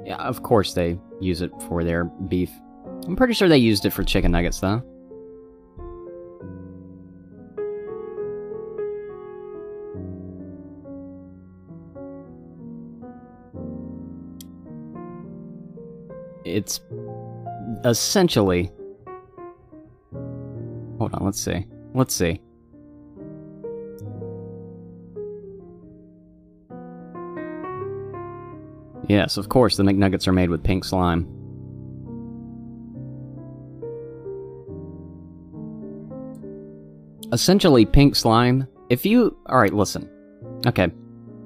Yeah, 0.08 0.16
of 0.16 0.42
course 0.42 0.72
they 0.72 0.98
use 1.20 1.42
it 1.42 1.52
for 1.68 1.84
their 1.84 2.04
beef. 2.04 2.50
I'm 3.06 3.14
pretty 3.14 3.34
sure 3.34 3.46
they 3.46 3.58
used 3.58 3.84
it 3.84 3.90
for 3.90 4.02
chicken 4.02 4.32
nuggets, 4.32 4.58
though. 4.58 4.82
It's 16.46 16.80
essentially. 17.84 18.72
Hold 20.96 21.12
on, 21.12 21.26
let's 21.26 21.38
see. 21.38 21.66
Let's 21.92 22.14
see. 22.14 22.40
Yes, 29.08 29.36
of 29.36 29.48
course, 29.48 29.76
the 29.76 29.82
McNuggets 29.82 30.28
are 30.28 30.32
made 30.32 30.50
with 30.50 30.62
pink 30.62 30.84
slime. 30.84 31.26
Essentially, 37.32 37.84
pink 37.86 38.16
slime. 38.16 38.66
If 38.90 39.04
you. 39.04 39.36
Alright, 39.48 39.72
listen. 39.72 40.10
Okay, 40.66 40.88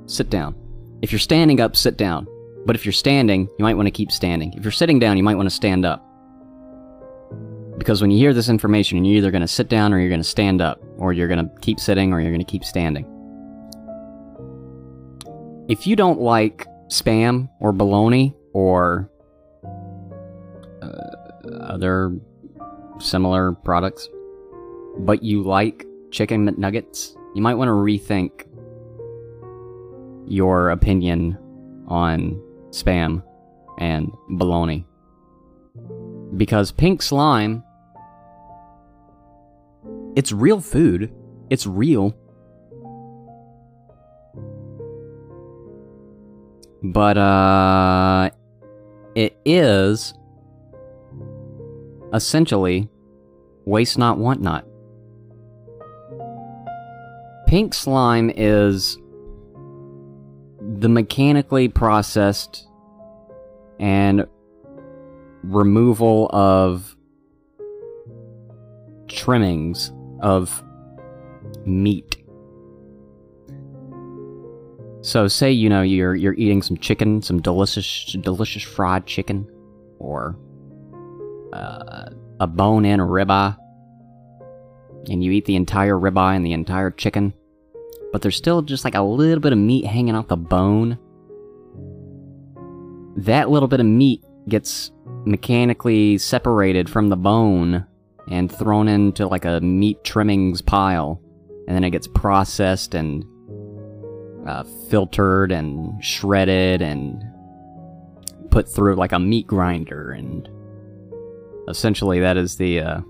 sit 0.07 0.31
down. 0.31 0.55
If 1.03 1.13
you're 1.13 1.19
standing 1.19 1.61
up, 1.61 1.77
sit 1.77 1.97
down. 1.97 2.27
But 2.65 2.77
if 2.77 2.85
you're 2.85 2.93
standing, 2.93 3.49
you 3.59 3.65
might 3.65 3.75
want 3.75 3.87
to 3.87 3.93
keep 3.93 4.13
standing. 4.13 4.53
If 4.55 4.65
you're 4.65 4.71
sitting 4.71 4.99
down, 4.99 5.17
you 5.17 5.25
might 5.25 5.37
want 5.37 5.49
to 5.49 5.55
stand 5.55 5.85
up. 5.85 6.05
Because 7.79 8.01
when 8.01 8.13
you 8.13 8.19
hear 8.19 8.33
this 8.33 8.49
information, 8.49 9.05
you're 9.05 9.17
either 9.17 9.33
going 9.33 9.43
to 9.43 9.49
sit 9.49 9.69
down 9.69 9.93
or 9.93 9.99
you're 9.99 10.09
going 10.09 10.21
to 10.21 10.29
stand 10.29 10.61
up, 10.61 10.81
or 10.99 11.13
you're 11.13 11.27
going 11.27 11.45
to 11.45 11.61
keep 11.61 11.81
sitting 11.81 12.13
or 12.13 12.21
you're 12.21 12.31
going 12.31 12.45
to 12.45 12.51
keep 12.51 12.65
standing. 12.65 13.05
If 15.69 15.87
you 15.87 15.97
don't 15.97 16.21
like 16.21 16.67
spam 16.93 17.49
or 17.59 17.73
baloney 17.73 18.35
or 18.53 19.11
uh, 20.83 21.49
other 21.61 22.15
similar 23.01 23.53
products, 23.53 24.09
but 24.99 25.23
you 25.23 25.43
like 25.43 25.87
chicken 26.11 26.47
McNuggets, 26.47 27.17
you 27.35 27.41
might 27.41 27.55
want 27.55 27.69
to 27.69 27.73
rethink 27.73 28.47
your 30.29 30.69
opinion 30.69 31.39
on 31.89 32.41
spam 32.71 33.25
and 33.79 34.13
baloney. 34.31 34.85
Because 36.37 36.73
pink 36.73 37.01
slime 37.01 37.65
it's 40.15 40.31
real 40.31 40.61
food. 40.61 41.11
It's 41.49 41.67
real. 41.67 42.15
But 46.83 47.17
uh 47.17 48.31
it 49.15 49.37
is 49.45 50.15
essentially 52.13 52.89
waste 53.65 53.99
not 53.99 54.19
want 54.19 54.41
not. 54.41 54.67
Pink 57.47 57.75
slime 57.75 58.31
is 58.35 58.99
the 60.79 60.89
mechanically 60.89 61.69
processed 61.69 62.67
and 63.79 64.27
removal 65.43 66.31
of 66.33 66.97
trimmings 69.09 69.93
of 70.21 70.63
meat. 71.67 72.12
So 75.03 75.27
say 75.27 75.51
you 75.51 75.69
know 75.69 75.83
you're 75.83 76.15
you're 76.15 76.35
eating 76.35 76.63
some 76.63 76.77
chicken, 76.77 77.23
some 77.23 77.43
delicious 77.43 78.17
delicious 78.21 78.63
fried 78.63 79.05
chicken, 79.05 79.49
or 79.99 80.37
uh, 81.53 82.11
a 82.39 82.47
bone-in 82.47 83.01
ribeye, 83.01 83.57
and 85.09 85.25
you 85.25 85.33
eat 85.33 85.45
the 85.45 85.57
entire 85.57 85.97
ribeye 85.97 86.37
and 86.37 86.47
the 86.47 86.53
entire 86.53 86.93
chicken, 86.93 87.35
but 88.13 88.23
there's 88.23 88.37
still 88.37 88.63
just 88.63 88.85
like 88.85 88.95
a 88.95 89.03
little 89.03 89.41
bit 89.41 89.53
of 89.53 89.59
meat 89.59 89.85
hanging 89.85 90.15
off 90.15 90.29
the 90.29 90.37
bone. 90.37 90.97
That 93.17 93.51
little 93.51 93.69
bit 93.69 93.81
of 93.81 93.87
meat 93.87 94.25
gets 94.49 94.93
mechanically 95.25 96.17
separated 96.19 96.89
from 96.89 97.09
the 97.09 97.17
bone 97.17 97.87
and 98.31 98.51
thrown 98.51 98.87
into 98.87 99.27
like 99.27 99.45
a 99.45 99.61
meat 99.61 100.05
trimmings 100.05 100.63
pile, 100.63 101.21
and 101.67 101.75
then 101.75 101.83
it 101.83 101.91
gets 101.91 102.07
processed 102.07 102.95
and 102.95 103.25
uh, 104.47 104.65
filtered 104.89 105.53
and 105.53 106.03
shredded 106.05 106.83
and 106.83 107.25
put 108.51 108.69
through 108.69 108.97
like 108.97 109.13
a 109.13 109.19
meat 109.19 109.47
grinder, 109.47 110.13
and 110.13 110.49
essentially 111.69 112.21
that 112.21 112.37
is 112.37 112.57
the 112.57 112.81
uh, 112.81 113.01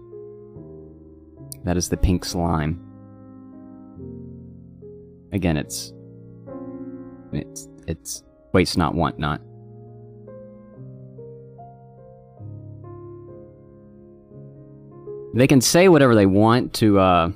that 1.64 1.77
is 1.77 1.88
the 1.88 1.97
pink 1.97 2.25
slime. 2.25 2.81
Again, 5.33 5.57
it's 5.57 5.92
it's 7.33 7.68
it's 7.87 8.23
waste 8.53 8.77
not, 8.77 8.95
want 8.95 9.18
not. 9.18 9.40
They 15.35 15.47
can 15.47 15.62
say 15.62 15.88
whatever 15.88 16.14
they 16.14 16.27
want 16.27 16.75
to 16.75 16.99
uh 16.99 17.33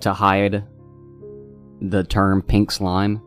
to 0.00 0.12
hide 0.12 0.64
the 1.82 2.04
term 2.04 2.42
pink 2.42 2.70
slime. 2.70 3.20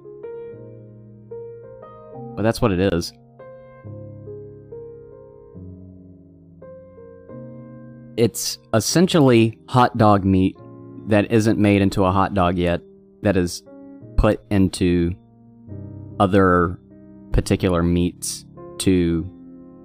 But 2.36 2.44
that's 2.44 2.62
what 2.62 2.72
it 2.72 2.94
is. 2.94 3.14
It's 8.18 8.58
essentially 8.74 9.58
hot 9.68 9.98
dog 9.98 10.24
meat 10.24 10.58
that 11.08 11.32
isn't 11.32 11.60
made 11.60 11.82
into 11.82 12.06
a 12.06 12.12
hot 12.12 12.34
dog 12.34 12.58
yet, 12.58 12.82
that 13.22 13.36
is 13.36 13.64
put 14.18 14.42
into 14.50 15.12
other 16.20 16.80
particular 17.32 17.84
meats 17.84 18.46
to 18.80 19.30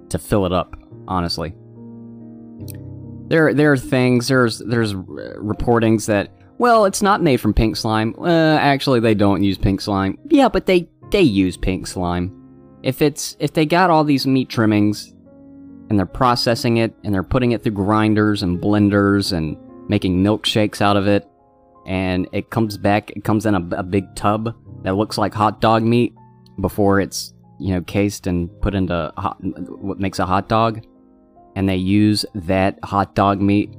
to 0.09 0.17
fill 0.17 0.45
it 0.45 0.53
up, 0.53 0.77
honestly. 1.07 1.53
There 3.27 3.53
there 3.53 3.71
are 3.73 3.77
things 3.77 4.29
there's 4.29 4.59
there's 4.59 4.93
reportings 4.93 6.05
that 6.07 6.31
well, 6.61 6.85
it's 6.85 7.01
not 7.01 7.23
made 7.23 7.37
from 7.37 7.55
pink 7.55 7.75
slime. 7.75 8.13
Uh, 8.19 8.55
actually, 8.57 8.99
they 8.99 9.15
don't 9.15 9.41
use 9.41 9.57
pink 9.57 9.81
slime. 9.81 10.19
Yeah, 10.29 10.47
but 10.47 10.67
they 10.67 10.87
they 11.09 11.23
use 11.23 11.57
pink 11.57 11.87
slime. 11.87 12.31
If 12.83 13.01
it's 13.01 13.35
if 13.39 13.53
they 13.53 13.65
got 13.65 13.89
all 13.89 14.03
these 14.03 14.27
meat 14.27 14.47
trimmings 14.47 15.11
and 15.89 15.97
they're 15.97 16.05
processing 16.05 16.77
it 16.77 16.93
and 17.03 17.15
they're 17.15 17.23
putting 17.23 17.53
it 17.53 17.63
through 17.63 17.71
grinders 17.71 18.43
and 18.43 18.61
blenders 18.61 19.35
and 19.35 19.57
making 19.89 20.23
milkshakes 20.23 20.81
out 20.81 20.97
of 20.97 21.07
it, 21.07 21.27
and 21.87 22.27
it 22.31 22.51
comes 22.51 22.77
back, 22.77 23.09
it 23.09 23.23
comes 23.23 23.47
in 23.47 23.55
a, 23.55 23.77
a 23.77 23.83
big 23.83 24.15
tub 24.15 24.55
that 24.83 24.93
looks 24.93 25.17
like 25.17 25.33
hot 25.33 25.61
dog 25.61 25.81
meat 25.81 26.13
before 26.59 27.01
it's 27.01 27.33
you 27.59 27.73
know 27.73 27.81
cased 27.81 28.27
and 28.27 28.51
put 28.61 28.75
into 28.75 29.11
hot, 29.17 29.37
what 29.81 29.99
makes 29.99 30.19
a 30.19 30.27
hot 30.27 30.47
dog, 30.47 30.85
and 31.55 31.67
they 31.67 31.75
use 31.75 32.23
that 32.35 32.77
hot 32.83 33.15
dog 33.15 33.41
meat 33.41 33.73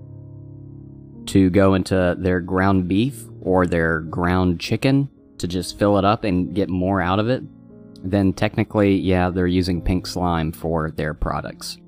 to 1.27 1.51
go 1.51 1.75
into 1.75 2.17
their 2.19 2.41
ground 2.41 2.89
beef 2.89 3.25
or 3.41 3.67
their 3.67 4.01
ground 4.01 4.61
chicken 4.61 5.09
to 5.39 5.49
just 5.49 5.79
fill 5.79 5.99
it 5.99 6.05
up 6.05 6.25
and 6.25 6.55
get 6.55 6.69
more 6.69 7.01
out 7.01 7.19
of 7.19 7.29
it, 7.29 7.43
then 8.05 8.33
technically, 8.33 8.97
yeah, 8.97 9.31
they're 9.31 9.47
using 9.47 9.83
pink 9.83 10.07
slime 10.07 10.53
for 10.53 10.91
their 10.93 11.15
products. 11.15 11.79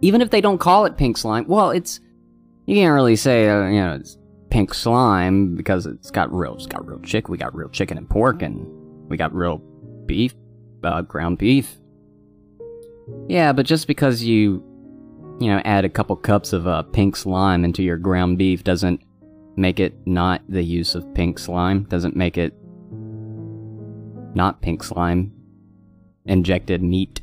Even 0.00 0.20
if 0.20 0.30
they 0.30 0.40
don't 0.40 0.58
call 0.58 0.84
it 0.84 0.96
pink 0.96 1.16
slime, 1.16 1.46
well, 1.46 1.70
it's 1.70 2.00
you 2.66 2.74
can't 2.76 2.94
really 2.94 3.16
say 3.16 3.48
uh, 3.48 3.66
you 3.66 3.80
know 3.80 3.94
it's 3.94 4.16
pink 4.50 4.72
slime 4.72 5.54
because 5.54 5.86
it's 5.86 6.10
got 6.10 6.32
real 6.32 6.54
it's 6.54 6.66
got 6.66 6.86
real 6.86 7.00
chick 7.00 7.28
we 7.28 7.36
got 7.36 7.54
real 7.54 7.68
chicken 7.68 7.98
and 7.98 8.08
pork 8.08 8.42
and 8.42 8.66
we 9.08 9.16
got 9.16 9.34
real 9.34 9.58
beef 10.06 10.34
uh, 10.84 11.02
ground 11.02 11.38
beef 11.38 11.76
yeah 13.28 13.52
but 13.52 13.66
just 13.66 13.86
because 13.86 14.22
you 14.22 14.62
you 15.40 15.48
know, 15.48 15.60
add 15.64 15.84
a 15.84 15.88
couple 15.88 16.16
cups 16.16 16.52
of 16.52 16.66
uh, 16.66 16.82
pink 16.82 17.16
slime 17.16 17.64
into 17.64 17.82
your 17.82 17.96
ground 17.96 18.38
beef 18.38 18.62
doesn't 18.64 19.00
make 19.56 19.80
it 19.80 19.94
not 20.06 20.42
the 20.48 20.62
use 20.62 20.94
of 20.94 21.12
pink 21.14 21.38
slime, 21.38 21.84
doesn't 21.84 22.16
make 22.16 22.38
it 22.38 22.54
not 24.34 24.60
pink 24.62 24.82
slime 24.82 25.32
injected 26.26 26.82
meat. 26.82 27.20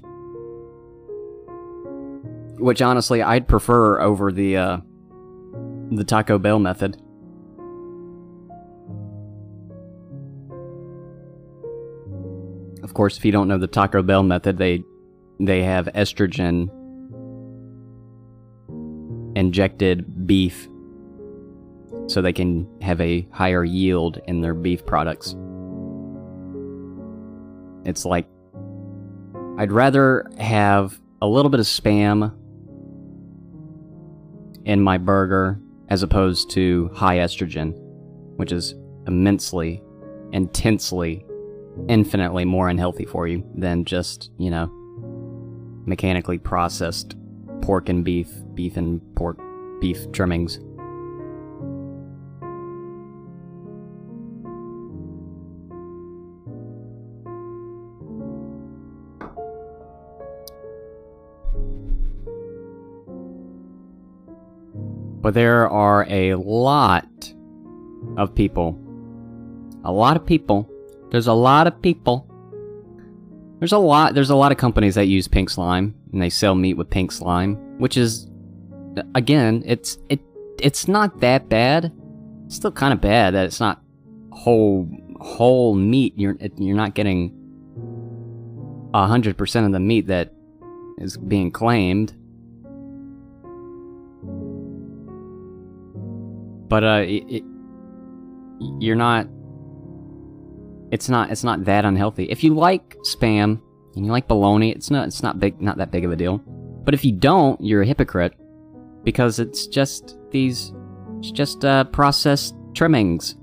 Which 2.59 2.81
honestly 2.81 3.21
I'd 3.21 3.47
prefer 3.47 3.99
over 4.01 4.31
the 4.31 4.57
uh, 4.57 4.77
the 5.91 6.03
Taco 6.03 6.37
Bell 6.37 6.59
method. 6.59 7.01
Of 12.83 12.93
course, 12.93 13.17
if 13.17 13.25
you 13.25 13.31
don't 13.31 13.47
know 13.47 13.57
the 13.57 13.67
Taco 13.67 14.03
Bell 14.03 14.23
method, 14.23 14.57
they 14.57 14.83
they 15.39 15.63
have 15.63 15.87
estrogen 15.95 16.69
injected 19.41 20.27
beef 20.27 20.69
so 22.05 22.21
they 22.21 22.31
can 22.31 22.67
have 22.79 23.01
a 23.01 23.27
higher 23.31 23.63
yield 23.63 24.19
in 24.27 24.39
their 24.41 24.53
beef 24.53 24.85
products. 24.85 25.35
It's 27.83 28.05
like 28.05 28.27
I'd 29.57 29.71
rather 29.71 30.29
have 30.37 31.01
a 31.23 31.27
little 31.27 31.49
bit 31.49 31.59
of 31.59 31.65
spam 31.65 32.31
in 34.65 34.79
my 34.79 34.99
burger 34.99 35.59
as 35.89 36.03
opposed 36.03 36.51
to 36.51 36.91
high 36.93 37.17
estrogen, 37.17 37.73
which 38.37 38.51
is 38.51 38.75
immensely, 39.07 39.81
intensely, 40.33 41.25
infinitely 41.89 42.45
more 42.45 42.69
unhealthy 42.69 43.05
for 43.05 43.27
you 43.27 43.43
than 43.55 43.85
just, 43.85 44.29
you 44.37 44.51
know, 44.51 44.71
mechanically 45.87 46.37
processed 46.37 47.15
pork 47.61 47.89
and 47.89 48.03
beef, 48.03 48.29
beef 48.53 48.77
and 48.77 49.01
pork, 49.15 49.39
beef 49.79 50.11
trimmings. 50.11 50.59
But 65.21 65.35
there 65.35 65.69
are 65.69 66.05
a 66.09 66.33
lot 66.35 67.05
of 68.17 68.33
people. 68.33 68.77
A 69.83 69.91
lot 69.91 70.17
of 70.17 70.25
people. 70.25 70.67
There's 71.11 71.27
a 71.27 71.33
lot 71.33 71.67
of 71.67 71.81
people. 71.81 72.30
There's 73.61 73.73
a 73.73 73.77
lot 73.77 74.15
there's 74.15 74.31
a 74.31 74.35
lot 74.35 74.51
of 74.51 74.57
companies 74.57 74.95
that 74.95 75.05
use 75.05 75.27
pink 75.27 75.47
slime 75.47 75.93
and 76.11 76.19
they 76.19 76.31
sell 76.31 76.55
meat 76.55 76.73
with 76.73 76.89
pink 76.89 77.11
slime, 77.11 77.57
which 77.77 77.95
is 77.95 78.27
again, 79.13 79.61
it's 79.67 79.99
it 80.09 80.19
it's 80.59 80.87
not 80.87 81.19
that 81.19 81.47
bad. 81.47 81.91
It's 82.47 82.55
still 82.55 82.71
kind 82.71 82.91
of 82.91 83.01
bad 83.01 83.35
that 83.35 83.45
it's 83.45 83.59
not 83.59 83.83
whole 84.31 84.89
whole 85.19 85.75
meat. 85.75 86.15
You're 86.17 86.37
you're 86.57 86.75
not 86.75 86.95
getting 86.95 87.37
hundred 88.95 89.37
percent 89.37 89.67
of 89.67 89.73
the 89.73 89.79
meat 89.79 90.07
that 90.07 90.33
is 90.97 91.17
being 91.17 91.51
claimed. 91.51 92.13
But 96.67 96.83
uh, 96.83 97.03
it, 97.05 97.23
it, 97.29 97.43
you're 98.79 98.95
not. 98.95 99.27
It's 100.91 101.09
not. 101.09 101.31
It's 101.31 101.43
not 101.43 101.63
that 101.65 101.85
unhealthy. 101.85 102.25
If 102.25 102.43
you 102.43 102.53
like 102.53 102.95
spam 103.05 103.61
and 103.95 104.05
you 104.05 104.11
like 104.11 104.27
bologna, 104.27 104.71
it's 104.71 104.91
not. 104.91 105.07
It's 105.07 105.23
not 105.23 105.39
big. 105.39 105.61
Not 105.61 105.77
that 105.77 105.91
big 105.91 106.05
of 106.05 106.11
a 106.11 106.15
deal. 106.15 106.37
But 106.83 106.93
if 106.93 107.05
you 107.05 107.11
don't, 107.11 107.59
you're 107.61 107.83
a 107.83 107.85
hypocrite 107.85 108.33
because 109.03 109.39
it's 109.39 109.67
just 109.67 110.17
these 110.31 110.73
It's 111.19 111.31
just 111.31 111.63
uh, 111.63 111.83
processed 111.85 112.55
trimmings 112.73 113.35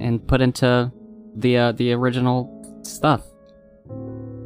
and 0.00 0.26
put 0.26 0.40
into 0.40 0.90
the 1.36 1.56
uh, 1.56 1.72
the 1.72 1.92
original 1.92 2.48
stuff 2.82 3.22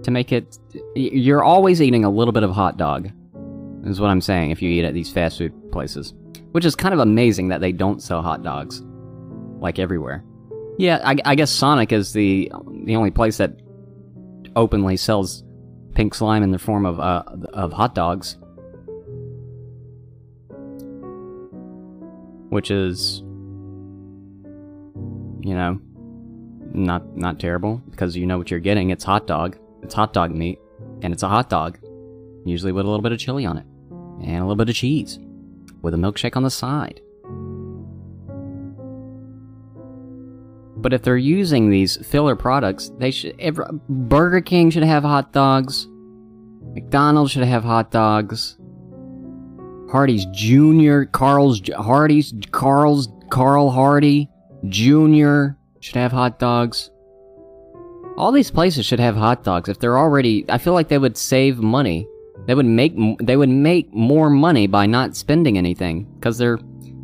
to 0.02 0.10
make 0.10 0.32
it. 0.32 0.58
You're 0.94 1.44
always 1.44 1.80
eating 1.80 2.04
a 2.04 2.10
little 2.10 2.32
bit 2.32 2.42
of 2.42 2.50
hot 2.50 2.76
dog, 2.76 3.10
is 3.84 4.00
what 4.00 4.10
I'm 4.10 4.20
saying. 4.20 4.50
If 4.50 4.60
you 4.60 4.70
eat 4.70 4.84
at 4.84 4.94
these 4.94 5.10
fast 5.10 5.38
food 5.38 5.52
places, 5.70 6.12
which 6.52 6.64
is 6.64 6.74
kind 6.74 6.92
of 6.92 7.00
amazing 7.00 7.48
that 7.48 7.60
they 7.60 7.72
don't 7.72 8.02
sell 8.02 8.20
hot 8.20 8.42
dogs 8.42 8.82
like 9.60 9.78
everywhere. 9.78 10.24
Yeah, 10.78 11.00
I, 11.04 11.16
I 11.24 11.34
guess 11.34 11.50
Sonic 11.50 11.92
is 11.92 12.12
the 12.12 12.50
the 12.84 12.96
only 12.96 13.10
place 13.10 13.36
that 13.36 13.60
openly 14.56 14.96
sells 14.96 15.44
pink 15.94 16.14
slime 16.14 16.42
in 16.42 16.50
the 16.50 16.58
form 16.58 16.84
of 16.84 16.98
uh, 16.98 17.22
of 17.52 17.72
hot 17.72 17.94
dogs, 17.94 18.36
which 22.50 22.70
is 22.70 23.20
you 25.42 25.54
know 25.54 25.80
not 26.72 27.16
not 27.16 27.38
terrible 27.38 27.80
because 27.90 28.16
you 28.16 28.26
know 28.26 28.38
what 28.38 28.50
you're 28.50 28.60
getting. 28.60 28.90
It's 28.90 29.04
hot 29.04 29.26
dog. 29.26 29.56
It's 29.82 29.94
hot 29.94 30.12
dog 30.12 30.32
meat, 30.32 30.58
and 31.02 31.12
it's 31.12 31.22
a 31.22 31.28
hot 31.28 31.48
dog, 31.48 31.78
usually 32.44 32.72
with 32.72 32.84
a 32.84 32.88
little 32.88 33.02
bit 33.02 33.12
of 33.12 33.18
chili 33.18 33.46
on 33.46 33.58
it 33.58 33.66
and 34.22 34.38
a 34.38 34.40
little 34.40 34.56
bit 34.56 34.68
of 34.68 34.74
cheese, 34.74 35.18
with 35.82 35.94
a 35.94 35.96
milkshake 35.96 36.36
on 36.36 36.42
the 36.42 36.50
side. 36.50 37.00
But 40.84 40.92
if 40.92 41.00
they're 41.00 41.16
using 41.16 41.70
these 41.70 41.96
filler 42.06 42.36
products, 42.36 42.92
they 42.98 43.10
should. 43.10 43.36
Every, 43.38 43.64
Burger 43.88 44.42
King 44.42 44.68
should 44.68 44.82
have 44.82 45.02
hot 45.02 45.32
dogs. 45.32 45.88
McDonald's 46.74 47.32
should 47.32 47.44
have 47.44 47.64
hot 47.64 47.90
dogs. 47.90 48.58
Hardee's 49.90 50.26
Jr., 50.26 51.04
Carl's 51.04 51.62
Hardee's, 51.70 52.34
Carl's 52.50 53.08
Carl 53.30 53.70
Hardy 53.70 54.28
Jr. 54.68 55.56
should 55.80 55.96
have 55.96 56.12
hot 56.12 56.38
dogs. 56.38 56.90
All 58.18 58.30
these 58.30 58.50
places 58.50 58.84
should 58.84 59.00
have 59.00 59.16
hot 59.16 59.42
dogs. 59.42 59.70
If 59.70 59.78
they're 59.78 59.96
already, 59.96 60.44
I 60.50 60.58
feel 60.58 60.74
like 60.74 60.88
they 60.88 60.98
would 60.98 61.16
save 61.16 61.60
money. 61.60 62.06
They 62.46 62.54
would 62.54 62.66
make 62.66 62.94
they 63.22 63.38
would 63.38 63.48
make 63.48 63.90
more 63.94 64.28
money 64.28 64.66
by 64.66 64.84
not 64.84 65.16
spending 65.16 65.56
anything 65.56 66.04
because 66.16 66.36
they're 66.36 66.58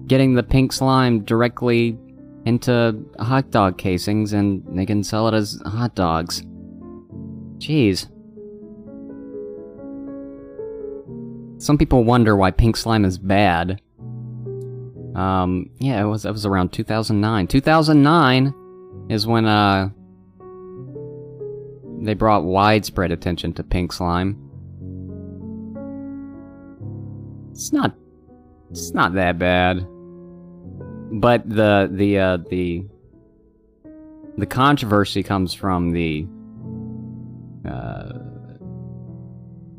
getting 0.06 0.34
the 0.34 0.42
pink 0.42 0.74
slime 0.74 1.24
directly 1.24 1.98
into 2.46 3.04
hot 3.18 3.50
dog 3.50 3.78
casings 3.78 4.32
and 4.32 4.64
they 4.76 4.86
can 4.86 5.04
sell 5.04 5.28
it 5.28 5.34
as 5.34 5.60
hot 5.66 5.94
dogs. 5.94 6.42
Jeez. 7.58 8.06
Some 11.60 11.76
people 11.76 12.04
wonder 12.04 12.36
why 12.36 12.50
pink 12.50 12.76
slime 12.76 13.04
is 13.04 13.18
bad. 13.18 13.82
Um, 15.14 15.70
yeah, 15.78 16.00
it 16.00 16.06
was 16.06 16.24
it 16.24 16.32
was 16.32 16.46
around 16.46 16.72
2009. 16.72 17.46
2009 17.46 18.54
is 19.10 19.26
when 19.26 19.44
uh 19.44 19.90
they 22.02 22.14
brought 22.14 22.44
widespread 22.44 23.12
attention 23.12 23.52
to 23.54 23.62
pink 23.62 23.92
slime. 23.92 24.38
It's 27.50 27.72
not 27.72 27.94
it's 28.70 28.92
not 28.92 29.12
that 29.14 29.38
bad. 29.38 29.86
But 31.12 31.48
the 31.48 31.88
the 31.90 32.18
uh, 32.18 32.36
the 32.48 32.84
the 34.38 34.46
controversy 34.46 35.22
comes 35.22 35.54
from 35.54 35.90
the 35.90 36.26
uh, 37.68 38.12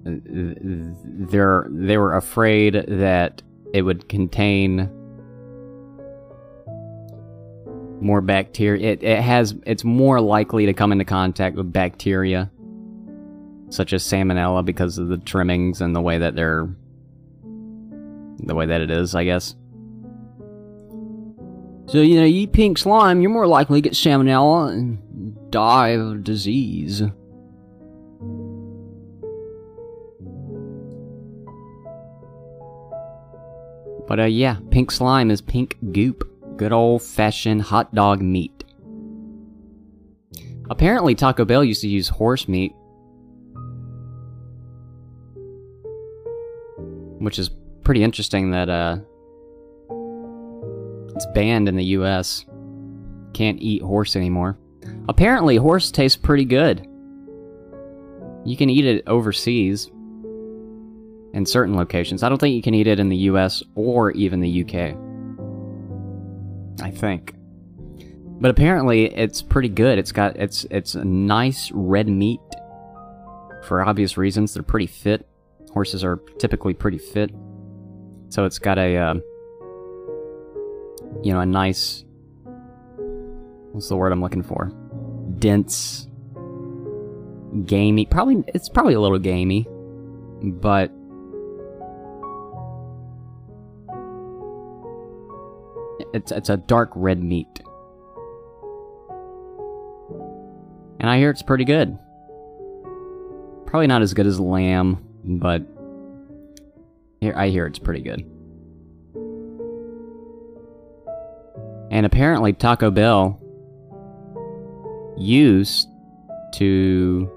they're 0.03 1.67
they 1.69 1.97
were 1.97 2.15
afraid 2.15 2.73
that 2.87 3.41
it 3.73 3.83
would 3.83 4.09
contain 4.09 4.89
more 8.01 8.21
bacteria. 8.21 8.91
It 8.91 9.03
it 9.03 9.21
has 9.21 9.55
it's 9.65 9.83
more 9.83 10.19
likely 10.19 10.65
to 10.65 10.73
come 10.73 10.91
into 10.91 11.05
contact 11.05 11.55
with 11.55 11.71
bacteria 11.71 12.51
such 13.69 13.93
as 13.93 14.03
salmonella 14.03 14.65
because 14.65 14.97
of 14.97 15.07
the 15.07 15.17
trimmings 15.17 15.81
and 15.81 15.95
the 15.95 16.01
way 16.01 16.17
that 16.17 16.35
they're 16.35 16.67
the 18.39 18.55
way 18.55 18.65
that 18.65 18.81
it 18.81 18.91
is, 18.91 19.15
I 19.15 19.23
guess. 19.23 19.55
So, 21.87 21.99
you 22.01 22.19
know, 22.19 22.25
you 22.25 22.43
eat 22.43 22.53
pink 22.53 22.77
slime, 22.77 23.21
you're 23.21 23.31
more 23.31 23.47
likely 23.47 23.81
to 23.81 23.89
get 23.89 23.93
salmonella 23.97 24.71
and 24.71 25.51
die 25.51 25.89
of 25.89 26.23
disease. 26.23 27.01
But, 34.07 34.19
uh, 34.19 34.25
yeah, 34.25 34.57
pink 34.71 34.91
slime 34.91 35.31
is 35.31 35.41
pink 35.41 35.77
goop. 35.91 36.27
Good 36.57 36.71
old 36.71 37.01
fashioned 37.01 37.61
hot 37.61 37.93
dog 37.95 38.21
meat. 38.21 38.63
Apparently, 40.69 41.15
Taco 41.15 41.43
Bell 41.43 41.63
used 41.63 41.81
to 41.81 41.87
use 41.87 42.07
horse 42.07 42.47
meat. 42.47 42.73
Which 47.19 47.37
is 47.39 47.49
pretty 47.83 48.03
interesting 48.03 48.51
that, 48.51 48.69
uh, 48.69 48.97
it's 51.21 51.31
banned 51.33 51.69
in 51.69 51.75
the 51.75 51.85
US. 51.97 52.45
Can't 53.33 53.61
eat 53.61 53.83
horse 53.83 54.15
anymore. 54.15 54.57
Apparently, 55.07 55.55
horse 55.55 55.91
tastes 55.91 56.17
pretty 56.17 56.45
good. 56.45 56.87
You 58.43 58.57
can 58.57 58.71
eat 58.71 58.85
it 58.85 59.03
overseas. 59.05 59.91
In 61.33 61.45
certain 61.45 61.75
locations. 61.75 62.23
I 62.23 62.29
don't 62.29 62.39
think 62.39 62.55
you 62.55 62.61
can 62.63 62.73
eat 62.73 62.87
it 62.87 62.99
in 62.99 63.07
the 63.07 63.17
US 63.17 63.61
or 63.75 64.11
even 64.11 64.41
the 64.41 64.63
UK. 64.63 64.97
I 66.81 66.89
think. 66.89 67.35
But 68.41 68.49
apparently 68.49 69.05
it's 69.15 69.43
pretty 69.43 69.69
good. 69.69 69.99
It's 69.99 70.11
got 70.11 70.35
it's 70.37 70.65
it's 70.71 70.95
a 70.95 71.05
nice 71.05 71.71
red 71.71 72.09
meat. 72.09 72.39
For 73.63 73.87
obvious 73.87 74.17
reasons, 74.17 74.55
they're 74.55 74.63
pretty 74.63 74.87
fit. 74.87 75.27
Horses 75.71 76.03
are 76.03 76.17
typically 76.39 76.73
pretty 76.73 76.97
fit. 76.97 77.29
So 78.29 78.45
it's 78.45 78.57
got 78.57 78.79
a 78.79 78.97
uh, 78.97 79.13
you 81.23 81.33
know, 81.33 81.39
a 81.39 81.45
nice 81.45 82.03
what's 83.71 83.89
the 83.89 83.95
word 83.95 84.11
I'm 84.11 84.21
looking 84.21 84.43
for? 84.43 84.71
Dense 85.39 86.07
gamey. 87.65 88.05
Probably 88.05 88.43
it's 88.47 88.69
probably 88.69 88.93
a 88.93 88.99
little 88.99 89.19
gamey, 89.19 89.67
but 90.41 90.91
it's 96.13 96.31
it's 96.31 96.49
a 96.49 96.57
dark 96.57 96.91
red 96.95 97.23
meat. 97.23 97.61
And 100.99 101.09
I 101.09 101.17
hear 101.17 101.31
it's 101.31 101.41
pretty 101.41 101.65
good. 101.65 101.97
Probably 103.65 103.87
not 103.87 104.01
as 104.01 104.13
good 104.13 104.27
as 104.27 104.39
lamb, 104.39 105.03
but 105.23 105.63
I 107.35 107.49
hear 107.49 107.65
it's 107.65 107.79
pretty 107.79 108.01
good. 108.01 108.29
And 111.91 112.05
apparently 112.05 112.53
Taco 112.53 112.89
Bell 112.89 113.37
used 115.17 115.89
to 116.53 117.29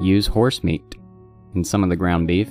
use 0.00 0.28
horse 0.28 0.62
meat 0.62 0.94
in 1.56 1.64
some 1.64 1.82
of 1.82 1.90
the 1.90 1.96
ground 1.96 2.28
beef. 2.28 2.48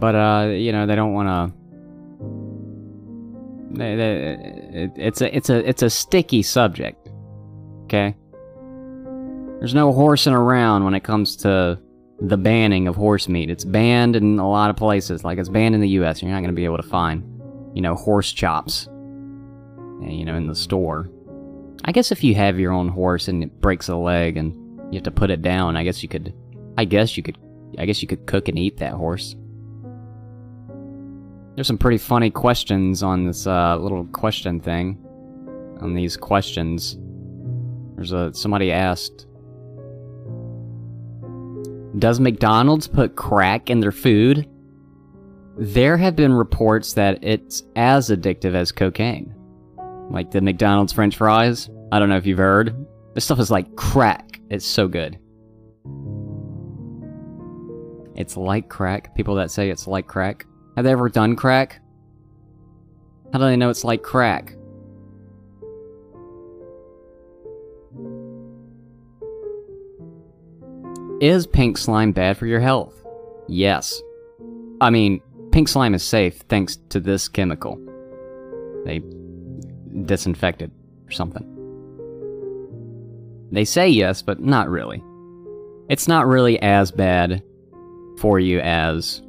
But, 0.00 0.14
uh, 0.14 0.48
you 0.48 0.72
know, 0.72 0.86
they 0.86 0.96
don't 0.96 1.12
want 1.12 1.28
to... 1.28 1.52
It's 4.96 5.20
a, 5.20 5.36
it's 5.36 5.50
a, 5.50 5.68
it's 5.68 5.82
a 5.82 5.90
sticky 5.90 6.42
subject. 6.42 7.10
Okay? 7.84 8.16
There's 9.58 9.74
no 9.74 9.92
horsing 9.92 10.32
around 10.32 10.84
when 10.84 10.94
it 10.94 11.04
comes 11.04 11.36
to 11.36 11.78
the 12.28 12.36
banning 12.36 12.86
of 12.86 12.94
horse 12.94 13.28
meat. 13.28 13.50
It's 13.50 13.64
banned 13.64 14.14
in 14.14 14.38
a 14.38 14.48
lot 14.48 14.70
of 14.70 14.76
places. 14.76 15.24
Like, 15.24 15.38
it's 15.38 15.48
banned 15.48 15.74
in 15.74 15.80
the 15.80 15.88
US. 15.90 16.22
You're 16.22 16.30
not 16.30 16.38
going 16.38 16.50
to 16.50 16.56
be 16.56 16.64
able 16.64 16.76
to 16.76 16.82
find, 16.82 17.24
you 17.74 17.82
know, 17.82 17.96
horse 17.96 18.32
chops, 18.32 18.88
eh, 20.04 20.10
you 20.10 20.24
know, 20.24 20.36
in 20.36 20.46
the 20.46 20.54
store. 20.54 21.10
I 21.84 21.90
guess 21.90 22.12
if 22.12 22.22
you 22.22 22.36
have 22.36 22.60
your 22.60 22.72
own 22.72 22.88
horse 22.88 23.26
and 23.26 23.42
it 23.42 23.60
breaks 23.60 23.88
a 23.88 23.96
leg 23.96 24.36
and 24.36 24.54
you 24.92 24.98
have 24.98 25.04
to 25.04 25.10
put 25.10 25.30
it 25.30 25.42
down, 25.42 25.76
I 25.76 25.82
guess 25.82 26.02
you 26.02 26.08
could, 26.08 26.32
I 26.78 26.84
guess 26.84 27.16
you 27.16 27.24
could, 27.24 27.38
I 27.76 27.86
guess 27.86 28.02
you 28.02 28.08
could 28.08 28.24
cook 28.26 28.46
and 28.46 28.56
eat 28.56 28.76
that 28.76 28.92
horse. 28.92 29.34
There's 31.56 31.66
some 31.66 31.78
pretty 31.78 31.98
funny 31.98 32.30
questions 32.30 33.02
on 33.02 33.26
this 33.26 33.48
uh, 33.48 33.76
little 33.76 34.04
question 34.06 34.60
thing. 34.60 34.98
On 35.80 35.92
these 35.92 36.16
questions, 36.16 36.96
there's 37.96 38.12
a 38.12 38.32
somebody 38.32 38.70
asked, 38.70 39.26
"Does 41.98 42.20
McDonald's 42.20 42.86
put 42.88 43.16
crack 43.16 43.70
in 43.70 43.80
their 43.80 43.92
food?" 43.92 44.48
There 45.58 45.96
have 45.98 46.16
been 46.16 46.32
reports 46.32 46.94
that 46.94 47.22
it's 47.22 47.62
as 47.76 48.08
addictive 48.08 48.54
as 48.54 48.72
cocaine, 48.72 49.34
like 50.10 50.30
the 50.30 50.40
McDonald's 50.40 50.92
French 50.92 51.16
fries. 51.16 51.68
I 51.92 51.98
don't 51.98 52.08
know 52.08 52.16
if 52.16 52.26
you've 52.26 52.38
heard. 52.38 52.86
This 53.14 53.26
stuff 53.26 53.38
is 53.38 53.50
like 53.50 53.76
crack. 53.76 54.40
It's 54.48 54.64
so 54.64 54.88
good. 54.88 55.18
It's 58.14 58.36
like 58.36 58.68
crack. 58.68 59.14
People 59.14 59.34
that 59.36 59.50
say 59.50 59.70
it's 59.70 59.86
like 59.86 60.06
crack. 60.06 60.46
Have 60.76 60.84
they 60.84 60.92
ever 60.92 61.10
done 61.10 61.36
crack? 61.36 61.80
How 63.32 63.38
do 63.38 63.44
they 63.44 63.56
know 63.56 63.70
it's 63.70 63.84
like 63.84 64.02
crack? 64.02 64.54
Is 71.22 71.46
pink 71.46 71.78
slime 71.78 72.10
bad 72.10 72.36
for 72.36 72.46
your 72.46 72.58
health? 72.58 73.00
Yes. 73.46 74.02
I 74.80 74.90
mean, 74.90 75.22
pink 75.52 75.68
slime 75.68 75.94
is 75.94 76.02
safe 76.02 76.38
thanks 76.48 76.78
to 76.88 76.98
this 76.98 77.28
chemical. 77.28 77.76
They 78.84 79.00
disinfect 80.04 80.62
it 80.62 80.72
or 81.06 81.12
something. 81.12 81.46
They 83.52 83.64
say 83.64 83.88
yes, 83.88 84.20
but 84.20 84.40
not 84.40 84.68
really. 84.68 85.00
It's 85.88 86.08
not 86.08 86.26
really 86.26 86.60
as 86.60 86.90
bad 86.90 87.40
for 88.18 88.40
you 88.40 88.58
as 88.58 89.22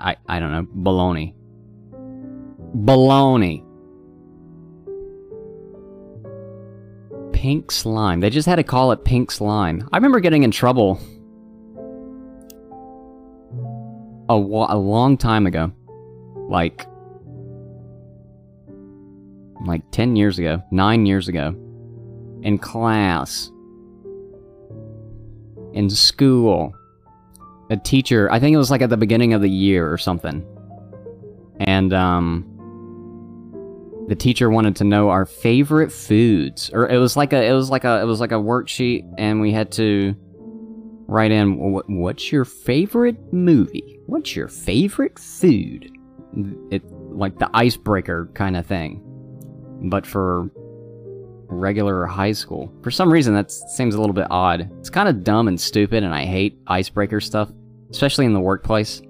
I 0.00 0.16
I 0.26 0.40
don't 0.40 0.50
know, 0.50 0.66
baloney. 0.82 1.32
Baloney. 2.74 3.64
Pink 7.42 7.72
slime. 7.72 8.20
They 8.20 8.30
just 8.30 8.46
had 8.46 8.54
to 8.54 8.62
call 8.62 8.92
it 8.92 9.04
pink 9.04 9.32
slime. 9.32 9.88
I 9.92 9.96
remember 9.96 10.20
getting 10.20 10.44
in 10.44 10.52
trouble 10.52 11.00
a, 14.28 14.34
a 14.34 14.78
long 14.78 15.16
time 15.16 15.48
ago. 15.48 15.72
Like 16.48 16.86
like 19.66 19.82
10 19.90 20.14
years 20.14 20.38
ago, 20.38 20.62
9 20.70 21.04
years 21.04 21.26
ago 21.26 21.48
in 22.42 22.58
class 22.58 23.50
in 25.72 25.90
school 25.90 26.72
a 27.70 27.76
teacher 27.76 28.30
i 28.30 28.38
think 28.38 28.52
it 28.52 28.58
was 28.58 28.70
like 28.70 28.82
at 28.82 28.90
the 28.90 28.96
beginning 28.96 29.32
of 29.32 29.40
the 29.40 29.48
year 29.48 29.90
or 29.90 29.96
something 29.96 30.44
and 31.60 31.92
um 31.92 32.51
the 34.12 34.16
teacher 34.16 34.50
wanted 34.50 34.76
to 34.76 34.84
know 34.84 35.08
our 35.08 35.24
favorite 35.24 35.90
foods 35.90 36.68
or 36.74 36.86
it 36.86 36.98
was 36.98 37.16
like 37.16 37.32
a 37.32 37.42
it 37.42 37.54
was 37.54 37.70
like 37.70 37.84
a 37.84 38.02
it 38.02 38.04
was 38.04 38.20
like 38.20 38.30
a 38.30 38.34
worksheet 38.34 39.10
and 39.16 39.40
we 39.40 39.50
had 39.50 39.72
to 39.72 40.14
write 41.06 41.30
in 41.30 41.56
what's 41.86 42.30
your 42.30 42.44
favorite 42.44 43.32
movie 43.32 43.98
what's 44.04 44.36
your 44.36 44.48
favorite 44.48 45.18
food 45.18 45.90
it 46.70 46.82
like 46.92 47.38
the 47.38 47.48
icebreaker 47.54 48.30
kind 48.34 48.54
of 48.54 48.66
thing 48.66 49.00
but 49.84 50.06
for 50.06 50.50
regular 51.48 52.04
high 52.06 52.32
school. 52.32 52.72
For 52.82 52.90
some 52.90 53.12
reason, 53.12 53.34
that 53.34 53.50
seems 53.50 53.94
a 53.94 54.00
little 54.00 54.14
bit 54.14 54.26
odd. 54.30 54.70
It's 54.78 54.88
kind 54.88 55.06
of 55.06 55.22
dumb 55.22 55.48
and 55.48 55.60
stupid, 55.60 56.02
and 56.02 56.14
I 56.14 56.24
hate 56.24 56.58
icebreaker 56.66 57.20
stuff, 57.20 57.50
especially 57.90 58.24
in 58.24 58.32
the 58.32 58.40
workplace. 58.40 59.02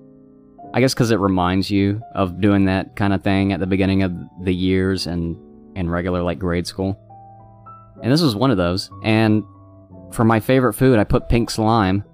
I 0.75 0.81
guess 0.81 0.95
because 0.95 1.11
it 1.11 1.19
reminds 1.19 1.71
you 1.71 2.03
of 2.15 2.41
doing 2.41 2.65
that 2.65 2.97
kind 2.97 3.13
of 3.13 3.23
thing 3.23 3.53
at 3.53 3.61
the 3.61 3.67
beginning 3.67 4.03
of 4.03 4.13
the 4.41 4.55
years 4.55 5.07
and 5.07 5.37
in 5.77 5.91
regular 5.91 6.23
like 6.23 6.39
grade 6.39 6.67
school. 6.67 6.99
And 8.03 8.11
this 8.11 8.23
was 8.23 8.35
one 8.35 8.51
of 8.51 8.57
those. 8.57 8.91
And 9.05 9.45
for 10.13 10.25
my 10.25 10.41
favorite 10.41 10.73
food, 10.73 10.99
I 10.99 11.05
put 11.05 11.29
pink 11.29 11.51
slime. 11.51 12.05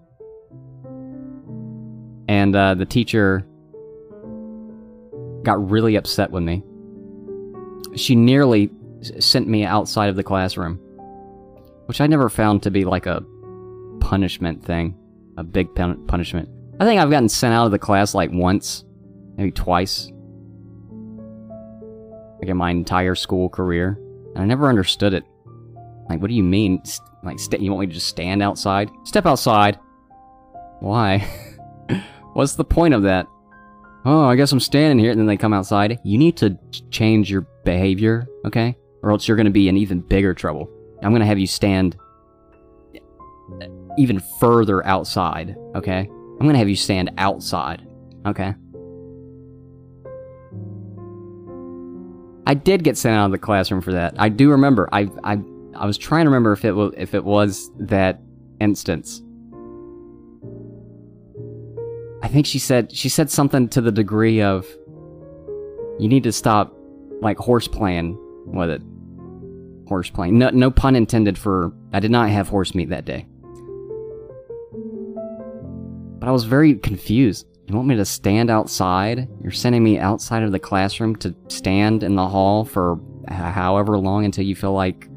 And 2.28 2.54
uh, 2.54 2.74
the 2.74 2.84
teacher 2.84 3.46
got 5.44 5.70
really 5.70 5.96
upset 5.96 6.30
with 6.30 6.42
me. 6.42 6.62
She 7.96 8.14
nearly 8.14 8.70
sent 9.20 9.48
me 9.48 9.64
outside 9.64 10.10
of 10.10 10.16
the 10.16 10.24
classroom. 10.24 10.76
Which 11.86 12.00
I 12.00 12.06
never 12.06 12.28
found 12.28 12.64
to 12.64 12.70
be 12.70 12.84
like 12.84 13.06
a 13.06 13.24
punishment 14.00 14.64
thing. 14.64 14.94
A 15.36 15.44
big 15.44 15.74
pun 15.74 16.06
punishment. 16.06 16.48
I 16.80 16.84
think 16.84 17.00
I've 17.00 17.10
gotten 17.10 17.28
sent 17.28 17.54
out 17.54 17.66
of 17.66 17.72
the 17.72 17.78
class 17.78 18.14
like 18.14 18.30
once. 18.32 18.84
Maybe 19.36 19.50
twice. 19.50 20.10
Like 22.40 22.48
in 22.48 22.56
my 22.56 22.70
entire 22.70 23.14
school 23.14 23.48
career. 23.48 23.98
And 24.34 24.38
I 24.38 24.44
never 24.44 24.68
understood 24.68 25.14
it. 25.14 25.24
Like, 26.08 26.20
what 26.20 26.28
do 26.28 26.34
you 26.34 26.42
mean? 26.42 26.82
Like, 27.22 27.38
you 27.60 27.70
want 27.70 27.80
me 27.80 27.86
to 27.88 27.92
just 27.92 28.08
stand 28.08 28.42
outside? 28.42 28.90
Step 29.04 29.26
outside. 29.26 29.78
Why? 30.80 31.18
What's 32.32 32.54
the 32.54 32.64
point 32.64 32.94
of 32.94 33.02
that? 33.02 33.26
Oh, 34.04 34.24
I 34.24 34.36
guess 34.36 34.52
I'm 34.52 34.60
standing 34.60 34.98
here, 34.98 35.10
and 35.10 35.20
then 35.20 35.26
they 35.26 35.36
come 35.36 35.52
outside. 35.52 35.98
You 36.04 36.16
need 36.16 36.36
to 36.38 36.56
change 36.90 37.30
your 37.30 37.42
behavior, 37.64 38.26
okay? 38.46 38.76
or 39.02 39.10
else 39.10 39.26
you're 39.26 39.36
to 39.46 39.50
be 39.50 39.68
in 39.68 39.76
even 39.76 40.00
bigger 40.00 40.34
trouble. 40.34 40.68
I'm 41.02 41.10
to 41.20 41.26
have 41.26 41.38
you 41.38 41.46
stand 41.46 41.96
eh, 42.94 43.66
even 43.96 44.20
further 44.40 44.84
outside, 44.84 45.56
okay? 45.74 46.08
I'm 46.40 46.46
to 46.48 46.58
have 46.58 46.68
you 46.68 46.76
stand 46.76 47.10
outside, 47.18 47.86
okay? 48.26 48.54
I 52.46 52.54
did 52.54 52.82
get 52.82 52.96
sent 52.96 53.16
out 53.16 53.26
of 53.26 53.32
the 53.32 53.38
classroom 53.38 53.80
for 53.82 53.92
that. 53.92 54.14
I 54.18 54.30
do 54.30 54.50
remember. 54.50 54.88
I 54.92 55.08
I 55.22 55.38
I 55.76 55.84
was 55.84 55.98
trying 55.98 56.24
to 56.24 56.30
remember 56.30 56.52
if 56.52 56.64
it 56.64 56.72
was 56.72 56.94
if 56.96 57.14
it 57.14 57.24
was 57.24 57.70
that 57.78 58.22
instance. 58.60 59.22
I 62.22 62.28
think 62.28 62.46
she 62.46 62.58
said 62.58 62.90
she 62.90 63.08
said 63.08 63.30
something 63.30 63.68
to 63.68 63.80
the 63.80 63.92
degree 63.92 64.40
of 64.40 64.66
you 65.98 66.08
need 66.08 66.22
to 66.22 66.32
stop 66.32 66.74
like 67.20 67.36
horse 67.36 67.68
playing 67.68 68.18
with 68.46 68.70
it. 68.70 68.82
Horse 69.86 70.08
playing. 70.08 70.38
No, 70.38 70.50
no 70.50 70.70
pun 70.70 70.96
intended 70.96 71.36
for. 71.36 71.72
I 71.92 72.00
did 72.00 72.10
not 72.10 72.30
have 72.30 72.48
horse 72.48 72.74
meat 72.74 72.88
that 72.90 73.04
day. 73.04 73.26
But 76.28 76.32
I 76.32 76.34
was 76.34 76.44
very 76.44 76.74
confused. 76.74 77.46
You 77.66 77.74
want 77.74 77.88
me 77.88 77.96
to 77.96 78.04
stand 78.04 78.50
outside? 78.50 79.26
You're 79.40 79.50
sending 79.50 79.82
me 79.82 79.98
outside 79.98 80.42
of 80.42 80.52
the 80.52 80.58
classroom 80.58 81.16
to 81.16 81.34
stand 81.48 82.02
in 82.02 82.16
the 82.16 82.28
hall 82.28 82.66
for 82.66 83.00
however 83.28 83.96
long 83.96 84.26
until 84.26 84.44
you 84.44 84.54
feel 84.54 84.74
like, 84.74 85.08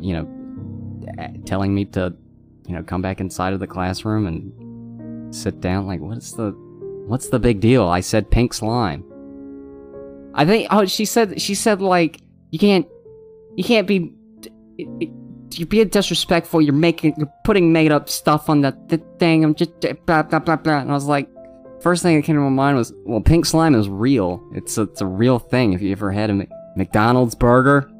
you 0.00 0.14
know, 0.14 1.38
telling 1.46 1.72
me 1.72 1.84
to, 1.84 2.12
you 2.66 2.74
know, 2.74 2.82
come 2.82 3.02
back 3.02 3.20
inside 3.20 3.52
of 3.52 3.60
the 3.60 3.68
classroom 3.68 4.26
and 4.26 5.32
sit 5.32 5.60
down. 5.60 5.86
Like, 5.86 6.00
what's 6.00 6.32
the, 6.32 6.50
what's 7.06 7.28
the 7.28 7.38
big 7.38 7.60
deal? 7.60 7.86
I 7.86 8.00
said 8.00 8.28
pink 8.28 8.52
slime. 8.52 9.04
I 10.34 10.44
think. 10.44 10.66
Oh, 10.72 10.86
she 10.86 11.04
said. 11.04 11.40
She 11.40 11.54
said 11.54 11.80
like 11.80 12.20
you 12.50 12.58
can't 12.58 12.88
you 13.54 13.62
can't 13.62 13.86
be 13.86 14.12
you're 15.58 15.66
being 15.66 15.88
disrespectful. 15.88 16.60
You're 16.60 16.74
making, 16.74 17.14
you're 17.16 17.32
putting 17.44 17.72
made 17.72 17.92
up 17.92 18.08
stuff 18.08 18.48
on 18.48 18.62
that 18.62 18.88
the 18.88 18.98
thing. 19.18 19.44
I'm 19.44 19.54
just 19.54 19.72
blah 20.06 20.22
blah 20.22 20.38
blah 20.38 20.56
blah. 20.56 20.78
And 20.78 20.90
I 20.90 20.94
was 20.94 21.06
like, 21.06 21.28
first 21.82 22.02
thing 22.02 22.16
that 22.16 22.22
came 22.22 22.36
to 22.36 22.42
my 22.42 22.48
mind 22.48 22.76
was, 22.76 22.92
well, 23.04 23.20
pink 23.20 23.44
slime 23.44 23.74
is 23.74 23.88
real. 23.88 24.42
It's 24.54 24.78
a, 24.78 24.82
it's 24.82 25.00
a 25.00 25.06
real 25.06 25.38
thing. 25.38 25.72
If 25.72 25.82
you 25.82 25.92
ever 25.92 26.12
had 26.12 26.30
a 26.30 26.46
McDonald's 26.76 27.34
burger, 27.34 27.90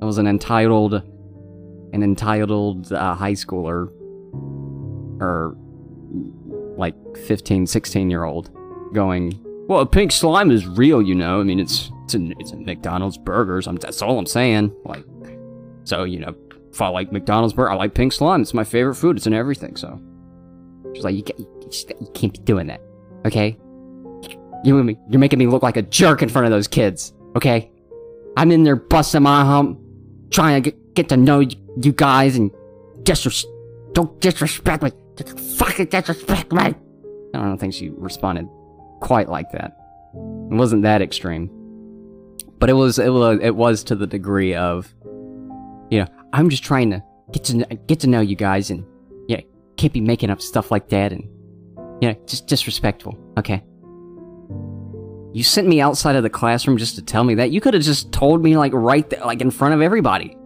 it 0.00 0.04
was 0.04 0.18
an 0.18 0.26
entitled, 0.26 0.94
an 0.94 2.02
entitled 2.02 2.92
uh, 2.92 3.14
high 3.14 3.32
schooler, 3.32 3.88
or 5.20 5.56
like 6.76 6.94
15, 7.26 7.66
16 7.66 8.10
year 8.10 8.24
old, 8.24 8.50
going, 8.92 9.38
well, 9.68 9.84
pink 9.86 10.12
slime 10.12 10.50
is 10.50 10.66
real. 10.66 11.00
You 11.00 11.14
know, 11.14 11.40
I 11.40 11.44
mean, 11.44 11.60
it's 11.60 11.90
it's 12.04 12.14
a, 12.14 12.32
it's 12.38 12.52
a 12.52 12.56
McDonald's 12.56 13.18
burgers. 13.18 13.66
I'm, 13.66 13.76
that's 13.76 14.02
all 14.02 14.18
I'm 14.18 14.26
saying. 14.26 14.74
Like, 14.84 15.04
so 15.84 16.04
you 16.04 16.20
know, 16.20 16.34
if 16.72 16.80
I 16.80 16.88
like 16.88 17.12
McDonald's 17.12 17.54
burger, 17.54 17.70
I 17.70 17.74
like 17.74 17.94
pink 17.94 18.12
slime. 18.12 18.42
It's 18.42 18.54
my 18.54 18.64
favorite 18.64 18.94
food. 18.96 19.16
It's 19.16 19.26
in 19.26 19.34
everything. 19.34 19.76
So 19.76 20.00
she's 20.94 21.04
like, 21.04 21.14
you 21.14 21.22
can't, 21.22 21.38
you 21.38 22.10
can't 22.14 22.32
be 22.32 22.40
doing 22.40 22.66
that. 22.68 22.80
Okay, 23.26 23.56
you 24.64 24.96
you're 25.08 25.18
making 25.18 25.38
me 25.38 25.46
look 25.46 25.62
like 25.62 25.76
a 25.76 25.82
jerk 25.82 26.22
in 26.22 26.28
front 26.28 26.46
of 26.46 26.50
those 26.50 26.68
kids. 26.68 27.12
Okay, 27.36 27.70
I'm 28.36 28.52
in 28.52 28.64
there 28.64 28.76
busting 28.76 29.22
my 29.22 29.44
hump, 29.44 29.80
trying 30.30 30.62
to 30.62 30.70
get, 30.70 30.94
get 30.94 31.08
to 31.10 31.16
know 31.16 31.40
you 31.40 31.92
guys 31.92 32.36
and 32.36 32.50
disres 33.02 33.44
don't 33.92 34.20
disrespect 34.20 34.82
me. 34.82 34.92
Just 35.16 35.38
fucking 35.58 35.86
disrespect 35.86 36.52
me. 36.52 36.62
I 36.62 36.74
don't 37.32 37.58
think 37.58 37.74
she 37.74 37.90
responded 37.90 38.48
quite 39.00 39.28
like 39.28 39.50
that. 39.52 39.76
It 40.14 40.54
wasn't 40.54 40.82
that 40.82 41.02
extreme. 41.02 41.50
But 42.58 42.70
it 42.70 42.74
was 42.74 42.98
it 42.98 43.12
was 43.12 43.38
it 43.42 43.54
was 43.54 43.84
to 43.84 43.94
the 43.94 44.06
degree 44.06 44.54
of, 44.54 44.92
you 45.90 46.00
know, 46.00 46.06
I'm 46.32 46.50
just 46.50 46.62
trying 46.62 46.90
to 46.90 47.02
get 47.32 47.44
to 47.44 47.64
get 47.86 48.00
to 48.00 48.06
know 48.06 48.20
you 48.20 48.36
guys 48.36 48.70
and 48.70 48.84
yeah, 49.28 49.40
can't 49.76 49.92
be 49.92 50.00
making 50.00 50.30
up 50.30 50.40
stuff 50.40 50.70
like 50.70 50.88
that 50.90 51.12
and 51.12 51.28
know, 52.02 52.14
just 52.26 52.46
disrespectful. 52.46 53.18
Okay. 53.38 53.62
You 55.32 55.42
sent 55.42 55.68
me 55.68 55.80
outside 55.80 56.16
of 56.16 56.22
the 56.22 56.30
classroom 56.30 56.78
just 56.78 56.96
to 56.96 57.02
tell 57.02 57.24
me 57.24 57.34
that. 57.34 57.50
You 57.50 57.60
could 57.60 57.74
have 57.74 57.82
just 57.82 58.12
told 58.12 58.42
me 58.42 58.56
like 58.56 58.72
right 58.72 59.08
there, 59.10 59.20
like 59.20 59.40
in 59.40 59.50
front 59.50 59.74
of 59.74 59.82
everybody. 59.82 60.36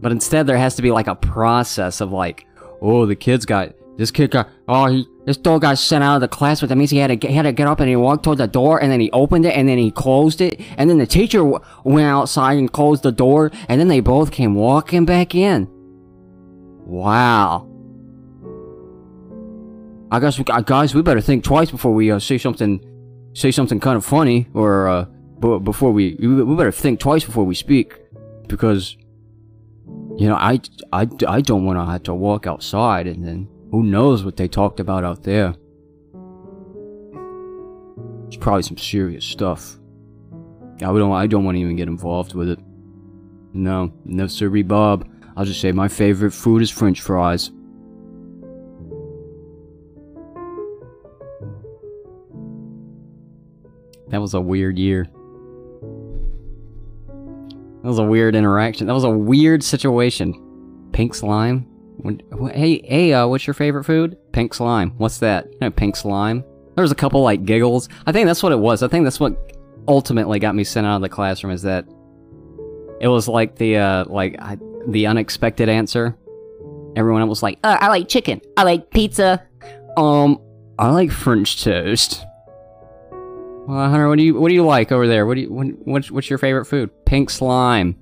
But 0.00 0.12
instead, 0.12 0.46
there 0.46 0.58
has 0.58 0.76
to 0.76 0.82
be 0.82 0.90
like 0.90 1.06
a 1.06 1.14
process 1.14 2.00
of 2.00 2.12
like, 2.12 2.46
oh, 2.80 3.06
the 3.06 3.16
kids 3.16 3.46
got 3.46 3.74
this 3.96 4.10
kid 4.10 4.30
got 4.30 4.48
oh 4.68 4.86
he 4.86 5.06
this 5.24 5.36
dog 5.38 5.62
got 5.62 5.78
sent 5.78 6.04
out 6.04 6.16
of 6.16 6.20
the 6.20 6.28
class, 6.28 6.60
but 6.60 6.68
that 6.68 6.76
means 6.76 6.90
he 6.90 6.98
had 6.98 7.06
to 7.06 7.16
get, 7.16 7.30
he 7.30 7.36
had 7.36 7.44
to 7.44 7.52
get 7.52 7.66
up 7.66 7.80
and 7.80 7.88
he 7.88 7.96
walked 7.96 8.24
toward 8.24 8.38
the 8.38 8.46
door 8.46 8.82
and 8.82 8.92
then 8.92 9.00
he 9.00 9.10
opened 9.12 9.46
it 9.46 9.56
and 9.56 9.66
then 9.68 9.78
he 9.78 9.90
closed 9.90 10.40
it 10.42 10.60
and 10.76 10.90
then 10.90 10.98
the 10.98 11.06
teacher 11.06 11.42
went 11.44 12.06
outside 12.06 12.58
and 12.58 12.70
closed 12.72 13.02
the 13.02 13.12
door 13.12 13.50
and 13.68 13.80
then 13.80 13.88
they 13.88 14.00
both 14.00 14.30
came 14.30 14.54
walking 14.54 15.06
back 15.06 15.34
in. 15.34 15.66
Wow. 16.84 17.70
I 20.10 20.20
guess, 20.20 20.38
we, 20.38 20.44
guys, 20.44 20.94
we 20.94 21.02
better 21.02 21.22
think 21.22 21.42
twice 21.42 21.70
before 21.70 21.94
we 21.94 22.10
uh, 22.10 22.18
say 22.18 22.38
something, 22.38 22.84
say 23.32 23.50
something 23.50 23.80
kind 23.80 23.96
of 23.96 24.04
funny, 24.04 24.46
or 24.54 24.86
uh, 24.86 25.04
before 25.58 25.90
we, 25.90 26.14
we 26.20 26.54
better 26.54 26.70
think 26.70 27.00
twice 27.00 27.24
before 27.24 27.44
we 27.44 27.54
speak, 27.54 27.98
because, 28.46 28.96
you 30.16 30.28
know, 30.28 30.36
I, 30.36 30.60
I, 30.92 31.08
I 31.26 31.40
don't 31.40 31.64
want 31.64 31.78
to 31.78 31.86
have 31.86 32.04
to 32.04 32.14
walk 32.14 32.46
outside, 32.46 33.06
and 33.06 33.26
then 33.26 33.48
who 33.74 33.82
knows 33.82 34.24
what 34.24 34.36
they 34.36 34.46
talked 34.46 34.78
about 34.78 35.02
out 35.02 35.24
there. 35.24 35.52
It's 38.28 38.36
probably 38.36 38.62
some 38.62 38.78
serious 38.78 39.24
stuff. 39.24 39.80
I 40.76 40.84
don't, 40.84 41.10
I 41.10 41.26
don't 41.26 41.42
want 41.42 41.56
to 41.56 41.60
even 41.60 41.74
get 41.74 41.88
involved 41.88 42.34
with 42.34 42.50
it. 42.50 42.60
No, 43.52 43.92
no 44.04 44.28
sirree, 44.28 44.62
Bob. 44.62 45.10
I'll 45.36 45.44
just 45.44 45.60
say 45.60 45.72
my 45.72 45.88
favorite 45.88 46.30
food 46.30 46.62
is 46.62 46.70
French 46.70 47.00
fries. 47.00 47.50
That 54.10 54.20
was 54.20 54.34
a 54.34 54.40
weird 54.40 54.78
year. 54.78 55.08
That 57.82 57.88
was 57.88 57.98
a 57.98 58.04
weird 58.04 58.36
interaction. 58.36 58.86
That 58.86 58.94
was 58.94 59.02
a 59.02 59.10
weird 59.10 59.64
situation. 59.64 60.90
Pink 60.92 61.12
slime? 61.12 61.73
Hey, 62.52 62.82
hey, 62.84 63.12
uh, 63.12 63.26
what's 63.26 63.46
your 63.46 63.54
favorite 63.54 63.84
food? 63.84 64.16
Pink 64.32 64.54
slime. 64.54 64.90
What's 64.98 65.18
that? 65.18 65.46
You 65.52 65.58
know, 65.62 65.70
pink 65.70 65.96
slime? 65.96 66.44
There 66.74 66.82
was 66.82 66.92
a 66.92 66.96
couple, 66.96 67.22
like, 67.22 67.44
giggles. 67.44 67.88
I 68.06 68.12
think 68.12 68.26
that's 68.26 68.42
what 68.42 68.52
it 68.52 68.58
was. 68.58 68.82
I 68.82 68.88
think 68.88 69.04
that's 69.04 69.20
what 69.20 69.36
ultimately 69.86 70.38
got 70.38 70.54
me 70.54 70.64
sent 70.64 70.86
out 70.86 70.96
of 70.96 71.02
the 71.02 71.08
classroom 71.08 71.52
is 71.52 71.62
that 71.62 71.86
it 73.00 73.08
was 73.08 73.28
like 73.28 73.56
the, 73.56 73.76
uh, 73.76 74.04
like, 74.06 74.36
I, 74.40 74.58
the 74.88 75.06
unexpected 75.06 75.68
answer. 75.68 76.16
Everyone 76.96 77.26
was 77.28 77.42
like, 77.42 77.58
uh, 77.64 77.78
I 77.80 77.88
like 77.88 78.08
chicken. 78.08 78.40
I 78.56 78.64
like 78.64 78.90
pizza. 78.90 79.42
Um, 79.96 80.40
I 80.78 80.90
like 80.90 81.10
French 81.10 81.62
toast. 81.62 82.24
Well, 83.66 83.88
Hunter, 83.88 84.08
what 84.08 84.18
do 84.18 84.24
you 84.24 84.38
what 84.38 84.48
do 84.48 84.54
you 84.54 84.64
like 84.64 84.92
over 84.92 85.08
there? 85.08 85.24
What 85.24 85.36
do 85.36 85.40
you 85.42 85.52
what, 85.52 85.66
what's 85.84 86.10
what's 86.10 86.28
your 86.28 86.38
favorite 86.38 86.66
food? 86.66 86.90
Pink 87.06 87.30
slime. 87.30 87.96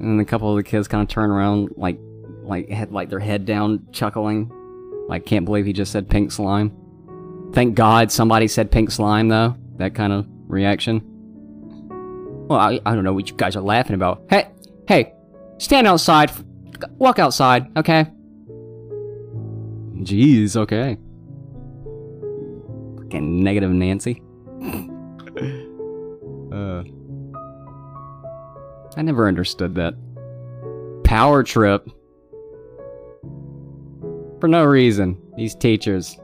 And 0.00 0.20
a 0.20 0.24
couple 0.24 0.50
of 0.50 0.56
the 0.56 0.62
kids 0.62 0.86
kind 0.86 1.02
of 1.02 1.08
turn 1.08 1.30
around, 1.30 1.70
like 1.76 1.98
like 2.42 2.68
had 2.68 2.92
like 2.92 3.08
their 3.10 3.18
head 3.18 3.46
down, 3.46 3.86
chuckling, 3.92 4.50
like 5.08 5.26
can't 5.26 5.44
believe 5.44 5.66
he 5.66 5.72
just 5.72 5.92
said 5.92 6.08
pink 6.08 6.32
slime. 6.32 6.76
Thank 7.52 7.74
God 7.74 8.10
somebody 8.10 8.48
said 8.48 8.70
pink 8.70 8.90
slime 8.90 9.28
though. 9.28 9.56
That 9.76 9.94
kind 9.94 10.12
of 10.12 10.26
reaction. 10.46 11.02
Well, 12.48 12.58
I 12.58 12.80
I 12.84 12.94
don't 12.94 13.04
know 13.04 13.14
what 13.14 13.30
you 13.30 13.36
guys 13.36 13.56
are 13.56 13.62
laughing 13.62 13.94
about. 13.94 14.24
Hey 14.28 14.48
hey, 14.88 15.14
stand 15.58 15.86
outside, 15.86 16.30
walk 16.98 17.18
outside, 17.18 17.76
okay? 17.76 18.06
Jeez, 20.02 20.56
okay. 20.56 20.98
Fucking 22.98 23.42
negative 23.42 23.70
Nancy. 23.70 24.22
uh, 26.52 26.82
I 28.96 29.02
never 29.02 29.28
understood 29.28 29.76
that. 29.76 29.94
Power 31.04 31.42
trip. 31.42 31.88
For 34.42 34.48
no 34.48 34.64
reason. 34.64 35.16
These 35.36 35.54
teachers. 35.54 36.18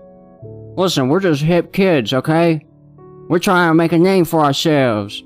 Listen, 0.76 1.08
we're 1.08 1.20
just 1.20 1.40
hip 1.40 1.72
kids, 1.72 2.12
okay? 2.12 2.66
We're 3.28 3.38
trying 3.38 3.70
to 3.70 3.74
make 3.74 3.92
a 3.92 3.98
name 3.98 4.24
for 4.24 4.44
ourselves. 4.44 5.22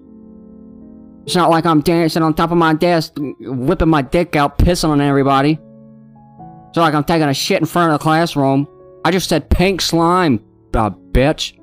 It's 1.24 1.34
not 1.34 1.48
like 1.48 1.64
I'm 1.64 1.80
dancing 1.80 2.22
on 2.22 2.34
top 2.34 2.50
of 2.50 2.58
my 2.58 2.74
desk, 2.74 3.14
whipping 3.16 3.88
my 3.88 4.02
dick 4.02 4.36
out, 4.36 4.58
pissing 4.58 4.90
on 4.90 5.00
everybody. 5.00 5.52
It's 5.52 6.76
not 6.76 6.82
like 6.82 6.92
I'm 6.92 7.04
taking 7.04 7.30
a 7.30 7.32
shit 7.32 7.60
in 7.60 7.64
front 7.64 7.94
of 7.94 7.98
the 7.98 8.02
classroom. 8.02 8.68
I 9.06 9.10
just 9.10 9.30
said 9.30 9.48
pink 9.48 9.80
slime, 9.80 10.44
uh, 10.74 10.90
bitch. 10.90 11.58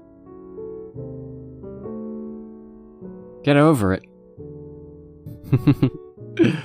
Get 3.44 3.56
over 3.56 3.94
it. 3.94 4.04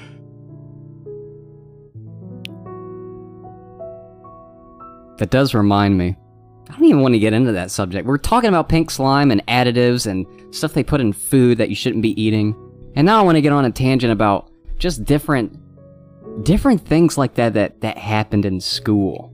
that 5.18 5.30
does 5.30 5.54
remind 5.54 5.96
me. 5.96 6.16
I 6.68 6.72
don't 6.72 6.84
even 6.84 7.02
want 7.02 7.14
to 7.14 7.18
get 7.18 7.32
into 7.32 7.52
that 7.52 7.70
subject. 7.70 8.06
We're 8.06 8.18
talking 8.18 8.48
about 8.48 8.68
pink 8.68 8.90
slime 8.90 9.30
and 9.30 9.46
additives 9.46 10.06
and 10.06 10.26
stuff 10.54 10.72
they 10.72 10.82
put 10.82 11.00
in 11.00 11.12
food 11.12 11.58
that 11.58 11.68
you 11.68 11.74
shouldn't 11.74 12.02
be 12.02 12.20
eating. 12.20 12.54
And 12.96 13.06
now 13.06 13.20
I 13.20 13.22
want 13.22 13.36
to 13.36 13.42
get 13.42 13.52
on 13.52 13.64
a 13.64 13.70
tangent 13.70 14.12
about 14.12 14.50
just 14.78 15.04
different 15.04 15.60
different 16.42 16.84
things 16.84 17.16
like 17.16 17.34
that 17.34 17.54
that 17.54 17.80
that 17.82 17.98
happened 17.98 18.44
in 18.44 18.60
school. 18.60 19.32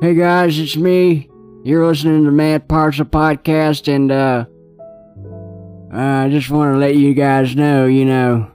Hey 0.00 0.14
guys, 0.14 0.58
it's 0.58 0.76
me. 0.76 1.28
You're 1.64 1.86
listening 1.86 2.24
to 2.24 2.30
Mad 2.30 2.68
Parts 2.68 3.00
of 3.00 3.10
Podcast 3.10 3.92
and 3.92 4.12
uh 4.12 4.44
I 5.92 6.28
just 6.28 6.50
want 6.50 6.74
to 6.74 6.78
let 6.78 6.96
you 6.96 7.14
guys 7.14 7.56
know, 7.56 7.86
you 7.86 8.04
know, 8.04 8.50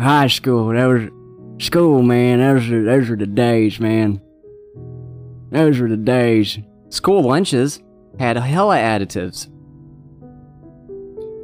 high 0.00 0.28
school, 0.28 0.68
that 0.68 0.86
was 0.86 1.10
school, 1.58 2.02
man. 2.02 2.40
Those 2.40 2.70
are 2.70 2.84
those 2.84 3.10
are 3.10 3.16
the 3.16 3.26
days, 3.26 3.80
man. 3.80 4.20
Those 5.50 5.78
were 5.78 5.88
the 5.88 5.96
days. 5.96 6.58
School 6.88 7.22
lunches 7.22 7.82
had 8.18 8.36
hella 8.36 8.76
additives. 8.76 9.48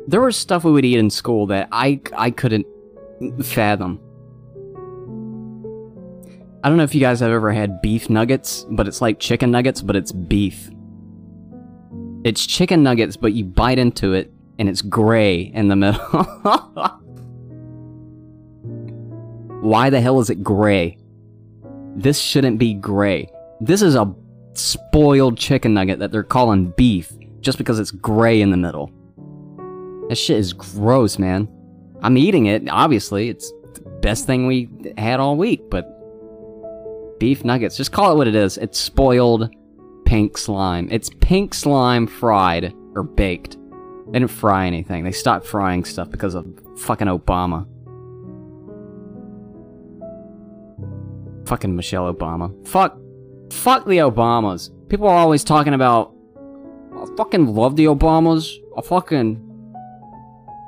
There 0.08 0.20
was 0.20 0.36
stuff 0.36 0.64
we 0.64 0.72
would 0.72 0.84
eat 0.84 0.98
in 0.98 1.10
school 1.10 1.46
that 1.48 1.68
I 1.72 2.00
I 2.16 2.30
couldn't 2.30 2.66
fathom. 3.42 4.00
I 6.64 6.68
don't 6.68 6.78
know 6.78 6.84
if 6.84 6.94
you 6.94 7.00
guys 7.00 7.20
have 7.20 7.30
ever 7.30 7.52
had 7.52 7.82
beef 7.82 8.08
nuggets, 8.08 8.64
but 8.70 8.86
it's 8.86 9.00
like 9.00 9.18
chicken 9.18 9.50
nuggets, 9.50 9.82
but 9.82 9.96
it's 9.96 10.12
beef. 10.12 10.70
It's 12.24 12.46
chicken 12.46 12.84
nuggets, 12.84 13.16
but 13.16 13.32
you 13.32 13.44
bite 13.44 13.78
into 13.78 14.12
it 14.12 14.32
and 14.60 14.68
it's 14.68 14.80
gray 14.80 15.40
in 15.40 15.66
the 15.66 15.76
middle. 15.76 16.98
Why 19.62 19.90
the 19.90 20.00
hell 20.00 20.18
is 20.18 20.28
it 20.28 20.42
gray? 20.42 20.98
This 21.94 22.18
shouldn't 22.18 22.58
be 22.58 22.74
gray. 22.74 23.30
This 23.60 23.80
is 23.80 23.94
a 23.94 24.12
spoiled 24.54 25.38
chicken 25.38 25.72
nugget 25.72 26.00
that 26.00 26.10
they're 26.10 26.24
calling 26.24 26.70
beef 26.76 27.12
just 27.40 27.58
because 27.58 27.78
it's 27.78 27.92
gray 27.92 28.40
in 28.40 28.50
the 28.50 28.56
middle. 28.56 28.90
That 30.08 30.16
shit 30.16 30.38
is 30.38 30.52
gross, 30.52 31.16
man. 31.16 31.46
I'm 32.02 32.16
eating 32.16 32.46
it, 32.46 32.68
obviously. 32.68 33.28
It's 33.28 33.52
the 33.74 33.88
best 34.02 34.26
thing 34.26 34.48
we 34.48 34.68
had 34.98 35.20
all 35.20 35.36
week, 35.36 35.70
but 35.70 35.88
beef 37.20 37.44
nuggets, 37.44 37.76
just 37.76 37.92
call 37.92 38.10
it 38.10 38.16
what 38.16 38.26
it 38.26 38.34
is. 38.34 38.58
It's 38.58 38.80
spoiled 38.80 39.48
pink 40.04 40.36
slime. 40.38 40.88
It's 40.90 41.08
pink 41.20 41.54
slime 41.54 42.08
fried 42.08 42.74
or 42.96 43.04
baked. 43.04 43.56
They 44.06 44.18
didn't 44.18 44.32
fry 44.32 44.66
anything. 44.66 45.04
They 45.04 45.12
stopped 45.12 45.46
frying 45.46 45.84
stuff 45.84 46.10
because 46.10 46.34
of 46.34 46.46
fucking 46.78 47.06
Obama. 47.06 47.68
Fucking 51.46 51.74
Michelle 51.74 52.12
Obama. 52.12 52.66
Fuck. 52.66 52.98
Fuck 53.52 53.86
the 53.86 53.98
Obamas. 53.98 54.70
People 54.88 55.08
are 55.08 55.16
always 55.16 55.44
talking 55.44 55.74
about. 55.74 56.14
I 56.94 57.06
fucking 57.16 57.46
love 57.54 57.76
the 57.76 57.86
Obamas. 57.86 58.50
I 58.76 58.82
fucking. 58.82 59.48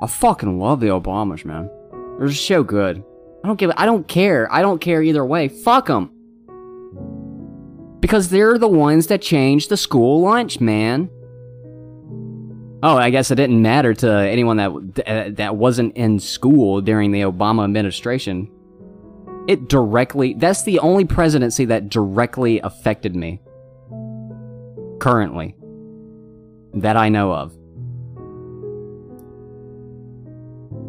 I 0.01 0.07
fucking 0.07 0.59
love 0.59 0.79
the 0.79 0.87
Obamas, 0.87 1.45
man. 1.45 1.69
They're 2.17 2.27
just 2.27 2.45
so 2.45 2.63
good. 2.63 3.03
I 3.43 3.47
don't 3.47 3.59
give. 3.59 3.71
I 3.77 3.85
don't 3.85 4.07
care. 4.07 4.51
I 4.51 4.61
don't 4.61 4.79
care 4.79 5.01
either 5.01 5.25
way. 5.25 5.47
Fuck 5.47 5.87
them. 5.87 6.11
Because 7.99 8.29
they're 8.29 8.57
the 8.57 8.67
ones 8.67 9.07
that 9.07 9.21
changed 9.21 9.69
the 9.69 9.77
school 9.77 10.21
lunch, 10.21 10.59
man. 10.59 11.09
Oh, 12.83 12.97
I 12.97 13.09
guess 13.09 13.31
it 13.31 13.35
didn't 13.35 13.61
matter 13.63 13.95
to 13.95 14.11
anyone 14.11 14.57
that 14.57 15.07
uh, 15.07 15.29
that 15.37 15.55
wasn't 15.55 15.97
in 15.97 16.19
school 16.19 16.81
during 16.81 17.11
the 17.11 17.21
Obama 17.21 17.63
administration. 17.63 18.51
It 19.47 19.69
directly, 19.69 20.33
that's 20.33 20.63
the 20.63 20.79
only 20.79 21.05
presidency 21.05 21.65
that 21.65 21.89
directly 21.89 22.59
affected 22.61 23.15
me. 23.15 23.41
Currently. 24.99 25.55
That 26.73 26.97
I 26.97 27.09
know 27.09 27.31
of. 27.31 27.51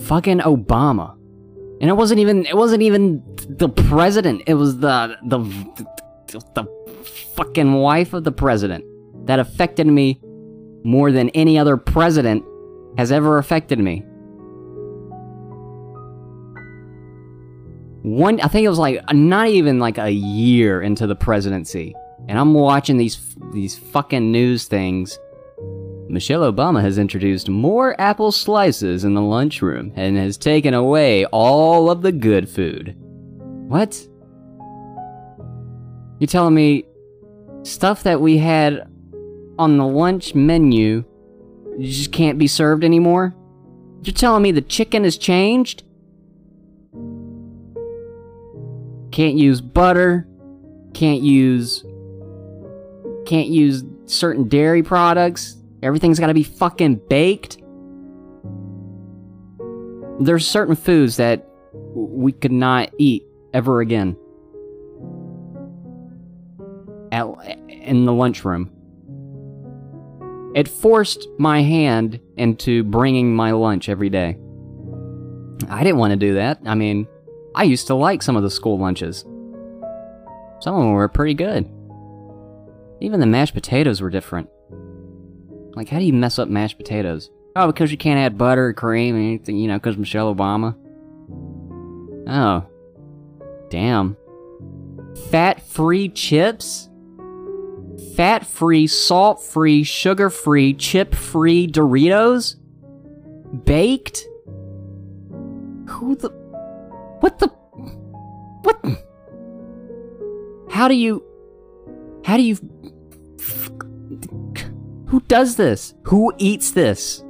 Fucking 0.07 0.39
Obama. 0.41 1.13
And 1.81 1.91
it 1.91 1.95
wasn't 1.95 2.21
even, 2.21 2.47
it 2.47 2.57
wasn't 2.57 2.83
even 2.83 3.23
the 3.49 3.69
president. 3.69 4.43
It 4.47 4.55
was 4.55 4.79
the, 4.79 5.17
the, 5.25 5.39
the, 6.29 6.41
the 6.55 6.65
fucking 7.35 7.75
wife 7.75 8.15
of 8.15 8.25
the 8.25 8.33
president 8.33 8.85
that 9.27 9.39
affected 9.39 9.87
me 9.87 10.21
more 10.85 11.13
than 11.13 11.29
any 11.31 11.59
other 11.59 11.77
president 11.77 12.43
has 12.97 13.13
ever 13.13 13.37
affected 13.39 13.79
me. 13.79 14.05
One 18.07 18.41
I 18.41 18.47
think 18.47 18.65
it 18.65 18.69
was 18.69 18.79
like 18.79 19.03
not 19.13 19.49
even 19.49 19.81
like 19.81 19.99
a 19.99 20.13
year 20.13 20.81
into 20.81 21.09
the 21.09 21.17
presidency, 21.17 21.93
and 22.29 22.39
I'm 22.39 22.55
watching 22.55 22.97
these 22.97 23.35
these 23.53 23.77
fucking 23.77 24.31
news 24.31 24.67
things. 24.67 25.19
Michelle 26.09 26.53
Obama 26.53 26.81
has 26.83 26.99
introduced 26.99 27.49
more 27.49 28.01
apple 28.01 28.31
slices 28.31 29.03
in 29.03 29.15
the 29.15 29.21
lunchroom 29.21 29.93
and 29.97 30.17
has 30.17 30.37
taken 30.37 30.73
away 30.73 31.25
all 31.27 31.91
of 31.91 32.03
the 32.03 32.13
good 32.13 32.49
food. 32.49 32.95
What? 32.97 34.01
You're 36.21 36.29
telling 36.29 36.55
me 36.55 36.85
stuff 37.65 38.05
that 38.05 38.21
we 38.21 38.39
had 38.39 38.89
on 39.59 39.79
the 39.79 39.87
lunch 39.87 40.33
menu 40.33 41.05
just 41.81 42.13
can't 42.13 42.39
be 42.39 42.47
served 42.47 42.85
anymore? 42.85 43.35
You're 44.03 44.15
telling 44.15 44.45
me 44.45 44.53
the 44.53 44.63
chicken 44.63 45.03
has 45.03 45.19
changed? 45.19 45.83
Can't 49.17 49.39
use 49.39 49.63
butter, 49.63 50.29
can't 50.93 51.23
use 51.23 51.87
can't 53.25 53.49
use 53.49 53.83
certain 54.05 54.47
dairy 54.47 54.83
products. 54.83 55.57
Everything's 55.83 56.21
got 56.21 56.27
to 56.27 56.35
be 56.35 56.43
fucking 56.43 56.97
baked. 57.09 57.57
There's 60.21 60.47
certain 60.47 60.77
foods 60.77 61.17
that 61.17 61.49
we 61.95 62.31
could 62.33 62.53
not 62.53 62.93
eat 62.99 63.25
ever 63.55 63.81
again. 63.81 64.19
At, 67.11 67.25
in 67.71 68.05
the 68.05 68.13
lunchroom. 68.13 68.71
It 70.55 70.69
forced 70.69 71.27
my 71.39 71.63
hand 71.63 72.21
into 72.37 72.85
bringing 72.85 73.35
my 73.35 73.53
lunch 73.53 73.89
every 73.89 74.11
day. 74.11 74.37
I 75.71 75.83
didn't 75.85 75.97
want 75.97 76.11
to 76.11 76.19
do 76.19 76.35
that. 76.35 76.61
I 76.67 76.75
mean, 76.75 77.09
I 77.57 77.65
used 77.65 77.87
to 77.87 77.95
like 77.95 78.23
some 78.23 78.37
of 78.37 78.43
the 78.43 78.51
school 78.51 78.79
lunches. 78.79 79.23
Some 80.61 80.75
of 80.75 80.81
them 80.81 80.93
were 80.93 81.09
pretty 81.09 81.35
good. 81.35 81.65
Even 83.01 83.21
the 83.21 83.27
mashed 83.27 83.55
potatoes 83.55 84.01
were 84.01 84.11
different. 84.11 84.49
Like, 85.75 85.89
how 85.89 85.99
do 85.99 86.05
you 86.05 86.13
mess 86.13 86.39
up 86.39 86.49
mashed 86.49 86.77
potatoes? 86.77 87.31
Oh, 87.57 87.67
because 87.67 87.91
you 87.91 87.99
can't 87.99 88.19
add 88.19 88.39
butter 88.39 88.67
or 88.67 88.73
cream 88.75 89.15
or 89.15 89.19
anything, 89.19 89.57
you 89.57 89.69
know, 89.69 89.79
because 89.79 89.97
Michelle 89.97 90.35
Obama. 90.35 90.77
Oh. 92.29 92.67
Damn. 93.71 94.17
Fat 95.31 95.63
free 95.63 96.11
chips? 96.11 96.91
Fat 98.15 98.47
free, 98.47 98.87
salt 98.87 99.43
free, 99.43 99.83
sugar 99.83 100.29
free, 100.29 100.75
chip 100.75 101.15
free 101.15 101.67
Doritos? 101.67 102.57
Baked? 103.65 104.27
Who 105.89 106.17
the. 106.17 106.31
What 107.21 107.39
the. 107.39 107.49
What? 108.63 108.85
How 110.71 110.89
do 110.89 110.95
you. 110.95 111.23
How 112.25 112.37
do 112.37 112.43
you. 112.43 112.57
Who 115.07 115.21
does 115.29 115.57
this? 115.57 115.95
Who 116.05 116.33
eats 116.39 116.73
this? 116.73 117.23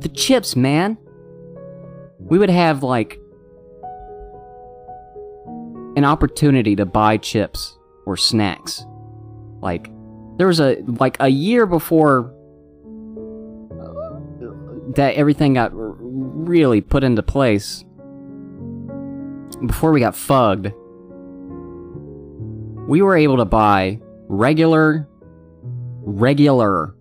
The 0.00 0.08
chips, 0.08 0.54
man. 0.54 0.96
We 2.18 2.38
would 2.38 2.50
have, 2.50 2.82
like, 2.82 3.18
an 5.96 6.04
opportunity 6.04 6.76
to 6.76 6.86
buy 6.86 7.16
chips 7.16 7.76
or 8.06 8.16
snacks. 8.16 8.84
Like, 9.60 9.90
there 10.36 10.46
was 10.46 10.60
a, 10.60 10.76
like, 10.86 11.16
a 11.20 11.28
year 11.28 11.66
before 11.66 12.32
uh, 13.72 14.92
that 14.94 15.14
everything 15.16 15.54
got 15.54 15.70
really 15.72 16.80
put 16.80 17.02
into 17.02 17.22
place, 17.22 17.84
before 19.66 19.92
we 19.92 20.00
got 20.00 20.14
fugged, 20.16 20.72
we 22.88 23.02
were 23.02 23.16
able 23.16 23.36
to 23.36 23.44
buy 23.44 24.00
regular, 24.28 25.08
regular, 26.02 26.94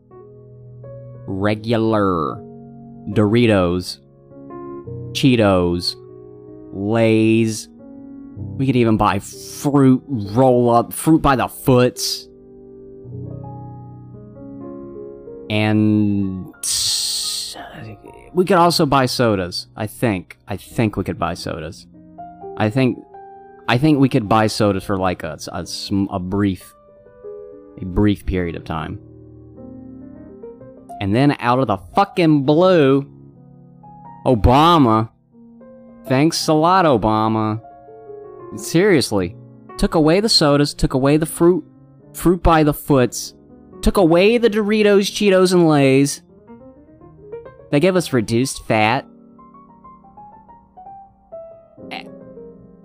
regular 1.25 2.35
Doritos, 3.09 3.99
Cheetos, 5.13 5.95
Lays. 6.73 7.69
We 8.57 8.65
could 8.65 8.75
even 8.75 8.97
buy 8.97 9.19
fruit 9.19 10.03
roll 10.07 10.69
up, 10.69 10.93
fruit 10.93 11.21
by 11.21 11.35
the 11.35 11.47
foots. 11.47 12.27
And 15.49 16.53
we 18.33 18.45
could 18.45 18.57
also 18.57 18.85
buy 18.85 19.05
sodas. 19.05 19.67
I 19.75 19.87
think. 19.87 20.37
I 20.47 20.57
think 20.57 20.97
we 20.97 21.03
could 21.03 21.17
buy 21.17 21.33
sodas. 21.33 21.87
I 22.57 22.69
think 22.69 22.97
I 23.69 23.77
think 23.77 23.99
we 23.99 24.09
could 24.09 24.27
buy 24.27 24.47
sodas 24.47 24.83
for 24.83 24.97
like 24.97 25.23
a, 25.23 25.37
a, 25.51 25.67
a 26.09 26.19
brief 26.19 26.73
a 27.79 27.85
brief 27.85 28.25
period 28.25 28.55
of 28.55 28.63
time. 28.63 28.99
And 30.99 31.15
then 31.15 31.35
out 31.39 31.59
of 31.59 31.67
the 31.67 31.77
fucking 31.77 32.43
blue, 32.43 33.07
Obama, 34.25 35.09
thanks 36.05 36.47
a 36.47 36.53
lot, 36.53 36.85
Obama. 36.85 37.61
Seriously, 38.55 39.35
took 39.77 39.93
away 39.93 40.19
the 40.19 40.29
sodas, 40.29 40.73
took 40.73 40.95
away 40.95 41.17
the 41.17 41.25
fruit, 41.27 41.63
fruit 42.13 42.41
by 42.41 42.63
the 42.63 42.73
foots, 42.73 43.35
took 43.81 43.97
away 43.97 44.39
the 44.39 44.49
Doritos, 44.49 45.11
Cheetos, 45.11 45.53
and 45.53 45.67
Lays. 45.67 46.23
They 47.69 47.79
gave 47.79 47.95
us 47.95 48.11
reduced 48.11 48.65
fat. 48.65 49.05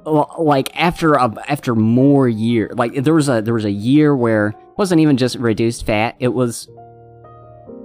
Like 0.05 0.77
after 0.77 1.15
a, 1.15 1.33
after 1.49 1.75
more 1.75 2.29
year, 2.29 2.71
like 2.75 2.95
there 3.05 3.15
was 3.15 3.29
a 3.29 3.41
there 3.41 3.55
was 3.55 3.65
a 3.65 3.71
year 3.71 4.17
where 4.17 4.49
it 4.49 4.79
wasn't 4.79 5.01
even 5.01 5.17
just 5.17 5.37
reduced 5.37 5.87
fat, 5.87 6.17
it 6.19 6.29
was 6.29 6.69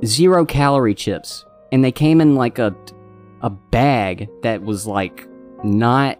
zero 0.03 0.45
calorie 0.45 0.95
chips. 0.95 1.45
And 1.71 1.83
they 1.83 1.91
came 1.91 2.21
in 2.21 2.35
like 2.35 2.57
a 2.59 2.75
a 3.41 3.49
bag 3.49 4.29
that 4.41 4.63
was 4.63 4.87
like 4.87 5.27
not 5.63 6.17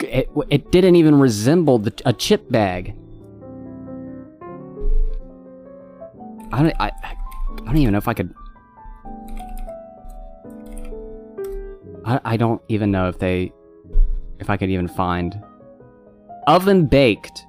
it, 0.00 0.30
it 0.50 0.70
didn't 0.70 0.96
even 0.96 1.18
resemble 1.18 1.78
the, 1.78 1.92
a 2.04 2.12
chip 2.12 2.50
bag. 2.50 2.94
I 6.52 6.62
don't 6.62 6.74
I, 6.80 6.90
I 6.90 7.64
don't 7.64 7.76
even 7.78 7.92
know 7.92 7.98
if 7.98 8.08
I 8.08 8.14
could 8.14 8.34
I, 12.04 12.20
I 12.24 12.36
don't 12.36 12.62
even 12.68 12.90
know 12.90 13.08
if 13.08 13.18
they 13.18 13.52
if 14.38 14.50
I 14.50 14.56
could 14.56 14.70
even 14.70 14.88
find. 14.88 15.42
Oven 16.46 16.86
baked. 16.86 17.46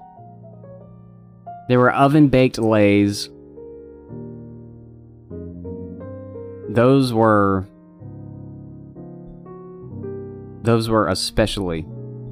There 1.68 1.80
were 1.80 1.94
oven 1.94 2.30
baked 2.30 2.58
lays. 2.58 3.30
Those 6.70 7.14
were 7.14 7.68
those 10.62 10.90
were 10.90 11.08
especially 11.08 11.86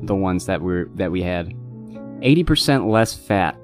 the 0.03 0.15
ones 0.15 0.45
that 0.45 0.61
we 0.61 0.83
that 0.95 1.11
we 1.11 1.21
had. 1.21 1.53
80% 2.21 2.89
less 2.89 3.13
fat. 3.13 3.57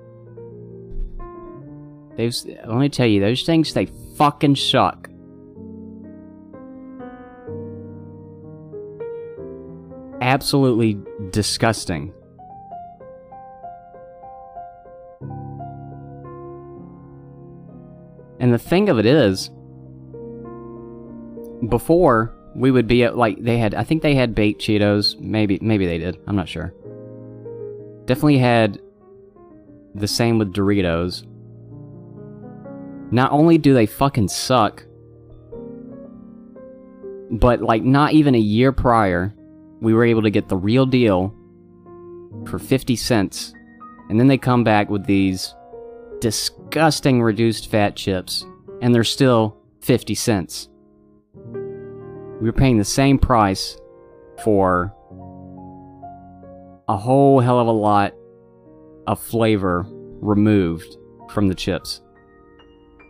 Those 2.18 2.46
let 2.46 2.78
me 2.78 2.90
tell 2.90 3.08
you 3.08 3.20
those 3.20 3.44
things 3.44 3.74
they 3.74 3.88
fucking 4.18 4.56
suck 4.56 5.11
absolutely 10.32 10.98
disgusting 11.32 12.14
and 18.40 18.54
the 18.54 18.58
thing 18.58 18.90
of 18.90 18.98
it 18.98 19.06
is 19.06 19.50
before 21.70 22.34
we 22.56 22.72
would 22.72 22.88
be 22.88 23.04
at 23.04 23.18
like 23.18 23.42
they 23.42 23.58
had 23.58 23.74
I 23.74 23.84
think 23.84 24.02
they 24.02 24.16
had 24.16 24.36
baked 24.36 24.62
Cheetos. 24.62 25.20
Maybe 25.20 25.60
maybe 25.62 25.86
they 25.86 25.98
did. 25.98 26.18
I'm 26.28 26.36
not 26.36 26.50
sure. 26.50 26.74
Definitely 28.06 28.40
had 28.40 28.80
the 29.96 30.08
same 30.08 30.38
with 30.38 30.54
Doritos. 30.54 31.26
Not 33.12 33.32
only 33.32 33.58
do 33.58 33.74
they 33.74 33.86
fucking 33.86 34.30
suck, 34.30 34.84
but 37.30 37.62
like 37.62 37.84
not 37.84 38.14
even 38.14 38.36
a 38.36 38.40
year 38.40 38.72
prior, 38.72 39.34
we 39.82 39.94
were 39.94 40.06
able 40.06 40.22
to 40.22 40.30
get 40.30 40.48
the 40.48 40.58
real 40.58 40.86
deal 40.86 41.36
for 42.46 42.60
50 42.60 42.96
cents. 42.96 43.54
And 44.10 44.20
then 44.20 44.28
they 44.28 44.38
come 44.38 44.64
back 44.64 44.90
with 44.90 45.06
these 45.06 45.54
disgusting 46.20 47.22
reduced 47.22 47.70
fat 47.70 47.96
chips, 47.96 48.46
and 48.82 48.94
they're 48.94 49.04
still 49.04 49.58
50 49.82 50.16
cents 50.16 50.70
we 52.42 52.48
were 52.48 52.54
paying 52.54 52.80
the 52.80 52.84
same 52.84 53.20
price 53.20 53.78
for 54.44 54.92
a 56.88 56.98
whole 56.98 57.40
hell 57.40 57.60
of 57.60 57.68
a 57.68 57.72
lot 57.72 58.16
of 59.06 59.20
flavor 59.22 59.86
removed 59.88 60.98
from 61.30 61.48
the 61.48 61.56
chips. 61.56 62.02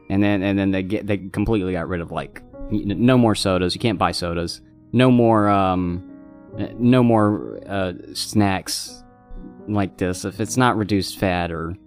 And 0.09 0.21
then 0.21 0.43
and 0.43 0.59
then 0.59 0.71
they 0.71 0.83
get 0.83 1.07
they 1.07 1.17
completely 1.17 1.71
got 1.71 1.87
rid 1.87 2.01
of 2.01 2.11
like 2.11 2.43
no 2.69 3.17
more 3.17 3.33
sodas. 3.33 3.73
You 3.73 3.79
can't 3.79 3.97
buy 3.97 4.11
sodas. 4.11 4.59
No 4.91 5.09
more 5.09 5.47
um 5.47 6.10
no 6.77 7.03
more 7.03 7.59
uh, 7.67 7.93
snacks 8.13 9.03
like 9.67 9.97
this 9.97 10.25
if 10.25 10.39
it's 10.39 10.57
not 10.57 10.77
reduced 10.77 11.17
fat 11.17 11.51
or 11.51 11.77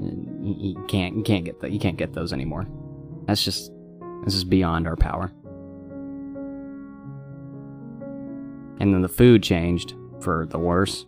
you 0.00 0.84
can't 0.88 1.16
you 1.16 1.22
can't 1.22 1.44
get 1.44 1.60
that 1.60 1.72
you 1.72 1.78
can't 1.78 1.96
get 1.96 2.12
those 2.12 2.32
anymore. 2.32 2.66
That's 3.26 3.44
just 3.44 3.72
this 4.24 4.34
is 4.34 4.44
beyond 4.44 4.86
our 4.86 4.96
power. 4.96 5.32
And 8.80 8.92
then 8.92 9.02
the 9.02 9.08
food 9.08 9.42
changed 9.42 9.94
for 10.20 10.46
the 10.46 10.58
worse. 10.58 11.06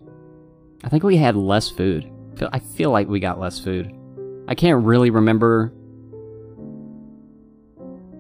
I 0.85 0.89
think 0.89 1.03
we 1.03 1.17
had 1.17 1.37
less 1.37 1.69
food. 1.69 2.11
I 2.53 2.59
feel 2.59 2.91
like 2.91 3.09
we 3.09 3.19
got 3.19 3.41
less 3.41 3.59
food. 3.59 3.93
I 4.47 4.55
can't 4.55 4.85
really 4.85 5.11
remember 5.11 5.73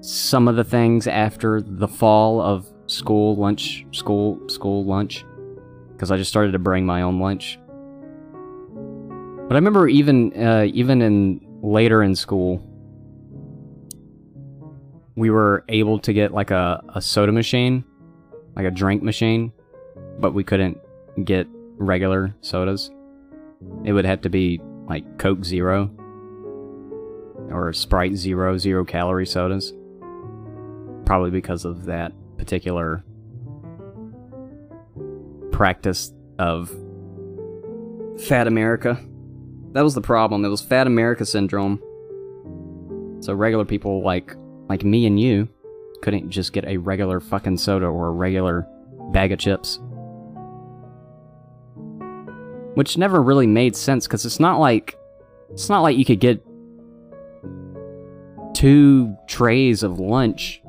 some 0.00 0.48
of 0.48 0.56
the 0.56 0.64
things 0.64 1.06
after 1.06 1.60
the 1.60 1.88
fall 1.88 2.40
of 2.40 2.66
school 2.86 3.36
lunch, 3.36 3.86
school 3.92 4.40
school 4.48 4.84
lunch, 4.84 5.24
because 5.92 6.10
I 6.10 6.16
just 6.16 6.30
started 6.30 6.52
to 6.52 6.58
bring 6.58 6.86
my 6.86 7.02
own 7.02 7.20
lunch. 7.20 7.58
But 9.48 9.54
I 9.54 9.58
remember 9.58 9.88
even 9.88 10.32
uh, 10.40 10.66
even 10.72 11.02
in 11.02 11.40
later 11.62 12.02
in 12.02 12.14
school, 12.14 12.62
we 15.16 15.30
were 15.30 15.64
able 15.68 15.98
to 16.00 16.12
get 16.12 16.32
like 16.32 16.50
a, 16.50 16.82
a 16.94 17.00
soda 17.00 17.32
machine, 17.32 17.84
like 18.54 18.66
a 18.66 18.70
drink 18.70 19.02
machine, 19.02 19.52
but 20.18 20.34
we 20.34 20.44
couldn't 20.44 20.78
get 21.24 21.46
regular 21.78 22.34
sodas. 22.40 22.90
It 23.84 23.92
would 23.92 24.04
have 24.04 24.20
to 24.22 24.28
be 24.28 24.60
like 24.88 25.18
Coke 25.18 25.44
Zero 25.44 25.90
or 27.50 27.72
Sprite 27.72 28.16
Zero, 28.16 28.58
zero 28.58 28.84
calorie 28.84 29.26
sodas. 29.26 29.72
Probably 31.04 31.30
because 31.30 31.64
of 31.64 31.84
that 31.84 32.12
particular 32.36 33.04
practice 35.52 36.12
of 36.38 36.68
Fat 38.26 38.46
America. 38.46 39.00
That 39.72 39.82
was 39.82 39.94
the 39.94 40.00
problem. 40.00 40.44
It 40.44 40.48
was 40.48 40.60
Fat 40.60 40.86
America 40.86 41.24
syndrome. 41.24 41.82
So 43.20 43.34
regular 43.34 43.64
people 43.64 44.02
like 44.02 44.34
like 44.68 44.84
me 44.84 45.06
and 45.06 45.18
you 45.18 45.48
couldn't 46.02 46.30
just 46.30 46.52
get 46.52 46.66
a 46.66 46.76
regular 46.76 47.20
fucking 47.20 47.58
soda 47.58 47.86
or 47.86 48.08
a 48.08 48.12
regular 48.12 48.66
bag 49.12 49.32
of 49.32 49.38
chips. 49.38 49.78
Which 52.74 52.98
never 52.98 53.22
really 53.22 53.46
made 53.46 53.74
sense 53.74 54.06
cuz 54.06 54.26
it's 54.26 54.40
not 54.40 54.60
like 54.60 54.98
it's 55.50 55.68
not 55.68 55.80
like 55.80 55.96
you 55.96 56.04
could 56.04 56.20
get 56.20 56.44
two 58.54 59.14
trays 59.26 59.82
of 59.82 59.98
lunch 59.98 60.62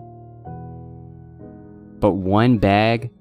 but 2.00 2.12
one 2.12 2.58
bag 2.58 3.12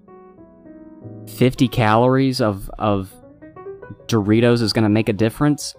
50 1.28 1.68
calories 1.68 2.40
of 2.40 2.70
of 2.78 3.12
Doritos 4.06 4.62
is 4.62 4.72
going 4.72 4.84
to 4.84 4.88
make 4.88 5.08
a 5.08 5.12
difference. 5.12 5.74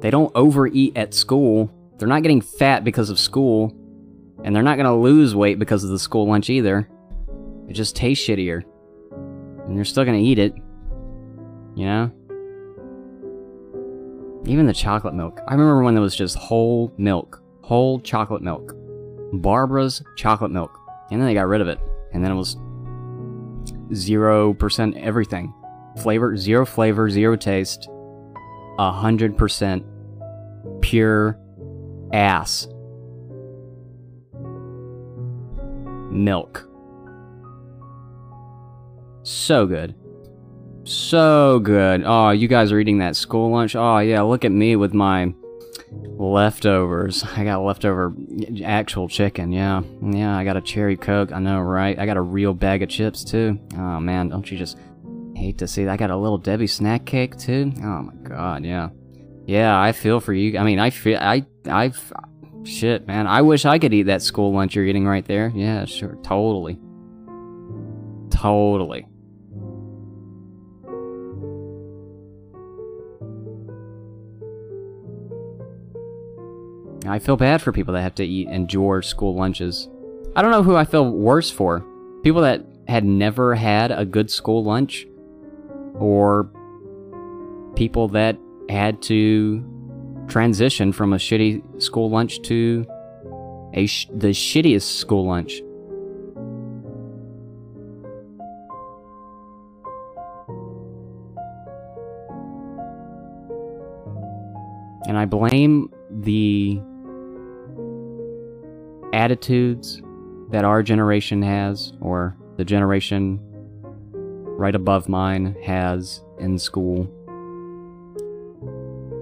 They 0.00 0.10
don't 0.10 0.30
overeat 0.34 0.96
at 0.96 1.14
school. 1.14 1.70
They're 1.98 2.08
not 2.08 2.22
getting 2.22 2.40
fat 2.40 2.84
because 2.84 3.10
of 3.10 3.18
school, 3.18 3.74
and 4.44 4.54
they're 4.54 4.62
not 4.62 4.76
going 4.76 4.86
to 4.86 4.94
lose 4.94 5.34
weight 5.34 5.58
because 5.58 5.82
of 5.82 5.90
the 5.90 5.98
school 5.98 6.28
lunch 6.28 6.50
either. 6.50 6.88
It 7.68 7.72
just 7.72 7.96
tastes 7.96 8.26
shittier. 8.26 8.62
And 9.66 9.74
you're 9.74 9.84
still 9.84 10.04
going 10.04 10.18
to 10.18 10.24
eat 10.24 10.38
it. 10.38 10.54
You 11.74 11.86
know? 11.86 12.12
Even 14.44 14.66
the 14.66 14.74
chocolate 14.74 15.14
milk. 15.14 15.40
I 15.48 15.52
remember 15.52 15.82
when 15.82 15.94
there 15.94 16.02
was 16.02 16.14
just 16.14 16.36
whole 16.36 16.92
milk. 16.98 17.42
Whole 17.62 17.98
chocolate 17.98 18.42
milk. 18.42 18.75
Barbara's 19.32 20.02
chocolate 20.16 20.50
milk. 20.50 20.78
And 21.10 21.20
then 21.20 21.26
they 21.26 21.34
got 21.34 21.46
rid 21.46 21.60
of 21.60 21.68
it. 21.68 21.78
And 22.12 22.24
then 22.24 22.32
it 22.32 22.36
was 22.36 22.56
0% 23.90 25.02
everything. 25.02 25.54
Flavor, 26.02 26.36
zero 26.36 26.66
flavor, 26.66 27.08
zero 27.10 27.36
taste. 27.36 27.88
100% 28.78 29.84
pure 30.80 31.38
ass. 32.12 32.68
Milk. 36.10 36.68
So 39.22 39.66
good. 39.66 39.94
So 40.84 41.58
good. 41.58 42.04
Oh, 42.04 42.30
you 42.30 42.46
guys 42.48 42.70
are 42.70 42.78
eating 42.78 42.98
that 42.98 43.16
school 43.16 43.50
lunch? 43.50 43.74
Oh, 43.74 43.98
yeah, 43.98 44.22
look 44.22 44.44
at 44.44 44.52
me 44.52 44.76
with 44.76 44.94
my 44.94 45.34
leftovers. 46.18 47.22
I 47.22 47.44
got 47.44 47.62
leftover 47.62 48.14
actual 48.64 49.08
chicken, 49.08 49.52
yeah. 49.52 49.82
Yeah, 50.02 50.36
I 50.36 50.44
got 50.44 50.56
a 50.56 50.60
cherry 50.60 50.96
coke, 50.96 51.32
I 51.32 51.38
know, 51.38 51.60
right? 51.60 51.98
I 51.98 52.06
got 52.06 52.16
a 52.16 52.22
real 52.22 52.54
bag 52.54 52.82
of 52.82 52.88
chips, 52.88 53.24
too. 53.24 53.58
Oh, 53.74 54.00
man, 54.00 54.28
don't 54.28 54.50
you 54.50 54.58
just 54.58 54.78
hate 55.34 55.58
to 55.58 55.68
see 55.68 55.84
that? 55.84 55.92
I 55.92 55.96
got 55.96 56.10
a 56.10 56.16
little 56.16 56.38
Debbie 56.38 56.66
snack 56.66 57.04
cake, 57.04 57.36
too. 57.36 57.72
Oh, 57.78 58.02
my 58.02 58.14
God, 58.22 58.64
yeah. 58.64 58.88
Yeah, 59.46 59.78
I 59.80 59.92
feel 59.92 60.20
for 60.20 60.32
you. 60.32 60.58
I 60.58 60.64
mean, 60.64 60.78
I 60.78 60.90
feel, 60.90 61.18
I, 61.18 61.46
I, 61.68 61.92
shit, 62.64 63.06
man. 63.06 63.26
I 63.26 63.42
wish 63.42 63.64
I 63.64 63.78
could 63.78 63.94
eat 63.94 64.04
that 64.04 64.22
school 64.22 64.52
lunch 64.52 64.74
you're 64.74 64.86
eating 64.86 65.06
right 65.06 65.24
there. 65.24 65.52
Yeah, 65.54 65.84
sure, 65.84 66.18
totally. 66.22 66.78
Totally. 68.30 69.06
I 77.08 77.18
feel 77.18 77.36
bad 77.36 77.62
for 77.62 77.72
people 77.72 77.94
that 77.94 78.02
have 78.02 78.14
to 78.16 78.24
eat 78.24 78.48
endure 78.48 79.02
school 79.02 79.34
lunches. 79.34 79.88
I 80.34 80.42
don't 80.42 80.50
know 80.50 80.62
who 80.62 80.76
I 80.76 80.84
feel 80.84 81.10
worse 81.10 81.50
for. 81.50 81.84
People 82.22 82.42
that 82.42 82.64
had 82.88 83.04
never 83.04 83.54
had 83.54 83.90
a 83.90 84.04
good 84.04 84.30
school 84.30 84.64
lunch 84.64 85.06
or 85.94 86.50
people 87.74 88.08
that 88.08 88.36
had 88.68 89.02
to 89.02 89.64
transition 90.28 90.92
from 90.92 91.12
a 91.12 91.16
shitty 91.16 91.82
school 91.82 92.10
lunch 92.10 92.42
to 92.42 92.84
a 93.74 93.86
sh- 93.86 94.08
the 94.12 94.28
shittiest 94.28 94.98
school 94.98 95.26
lunch. 95.26 95.60
And 105.08 105.16
I 105.16 105.24
blame 105.24 105.88
the 106.10 106.80
attitudes 109.16 110.02
that 110.50 110.64
our 110.64 110.82
generation 110.82 111.42
has, 111.42 111.94
or 112.00 112.36
the 112.58 112.64
generation 112.64 113.40
right 113.42 114.74
above 114.74 115.08
mine 115.08 115.56
has 115.64 116.22
in 116.38 116.58
school, 116.58 117.10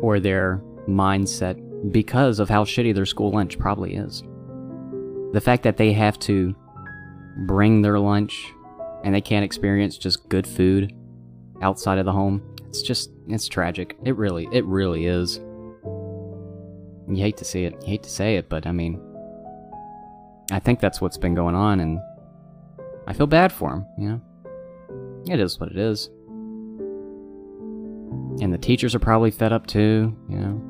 or 0.02 0.18
their 0.18 0.60
mindset 0.88 1.60
because 1.92 2.40
of 2.40 2.48
how 2.48 2.64
shitty 2.64 2.94
their 2.94 3.06
school 3.06 3.30
lunch 3.30 3.58
probably 3.58 3.94
is. 3.94 4.22
The 5.32 5.40
fact 5.40 5.62
that 5.62 5.76
they 5.76 5.92
have 5.92 6.18
to 6.20 6.54
bring 7.46 7.82
their 7.82 7.98
lunch 7.98 8.52
and 9.04 9.14
they 9.14 9.20
can't 9.20 9.44
experience 9.44 9.96
just 9.96 10.28
good 10.28 10.46
food 10.46 10.92
outside 11.62 11.98
of 11.98 12.04
the 12.04 12.12
home, 12.12 12.42
it's 12.66 12.82
just, 12.82 13.10
it's 13.28 13.48
tragic. 13.48 13.96
It 14.04 14.16
really, 14.16 14.48
it 14.50 14.64
really 14.64 15.06
is. 15.06 15.36
You 17.08 17.16
hate 17.16 17.36
to 17.36 17.44
see 17.44 17.64
it, 17.64 17.74
you 17.82 17.88
hate 17.88 18.02
to 18.02 18.10
say 18.10 18.36
it, 18.36 18.48
but 18.48 18.66
I 18.66 18.72
mean, 18.72 19.00
I 20.50 20.58
think 20.58 20.80
that's 20.80 21.00
what's 21.00 21.16
been 21.16 21.34
going 21.34 21.54
on, 21.54 21.80
and 21.80 21.98
I 23.06 23.12
feel 23.12 23.26
bad 23.26 23.52
for 23.52 23.72
him, 23.72 23.86
you 23.98 24.08
know? 24.08 24.20
It 25.32 25.40
is 25.40 25.58
what 25.58 25.70
it 25.70 25.78
is. 25.78 26.10
And 28.40 28.52
the 28.52 28.58
teachers 28.58 28.94
are 28.94 28.98
probably 28.98 29.30
fed 29.30 29.52
up 29.52 29.66
too, 29.66 30.14
you 30.28 30.38
know? 30.38 30.60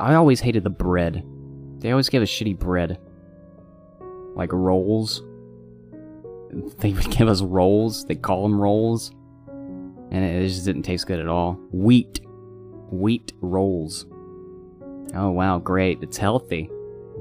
I 0.00 0.14
always 0.14 0.40
hated 0.40 0.64
the 0.64 0.70
bread. 0.70 1.24
They 1.78 1.90
always 1.90 2.08
gave 2.08 2.22
us 2.22 2.28
shitty 2.28 2.58
bread. 2.58 2.98
Like 4.34 4.52
rolls. 4.52 5.22
They 6.78 6.92
would 6.92 7.10
give 7.10 7.28
us 7.28 7.42
rolls. 7.42 8.04
They 8.04 8.14
call 8.14 8.42
them 8.42 8.60
rolls. 8.60 9.12
And 10.10 10.24
it 10.24 10.48
just 10.48 10.64
didn't 10.64 10.82
taste 10.82 11.06
good 11.06 11.20
at 11.20 11.28
all. 11.28 11.54
Wheat. 11.72 12.20
Wheat 12.90 13.32
rolls. 13.40 14.06
Oh 15.14 15.30
wow, 15.30 15.58
great. 15.58 16.02
It's 16.02 16.16
healthy. 16.16 16.70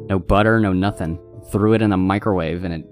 No 0.09 0.19
butter, 0.19 0.59
no 0.59 0.73
nothing. 0.73 1.19
Threw 1.51 1.73
it 1.73 1.81
in 1.81 1.89
the 1.89 1.97
microwave 1.97 2.63
and 2.63 2.73
it 2.73 2.85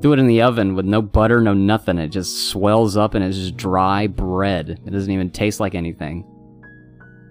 threw 0.00 0.12
it 0.12 0.18
in 0.18 0.26
the 0.26 0.42
oven 0.42 0.74
with 0.74 0.86
no 0.86 1.02
butter, 1.02 1.40
no 1.40 1.52
nothing. 1.52 1.98
It 1.98 2.08
just 2.08 2.48
swells 2.48 2.96
up 2.96 3.14
and 3.14 3.24
it's 3.24 3.36
just 3.36 3.56
dry 3.56 4.06
bread. 4.06 4.70
It 4.70 4.90
doesn't 4.90 5.10
even 5.10 5.30
taste 5.30 5.60
like 5.60 5.74
anything. 5.74 6.24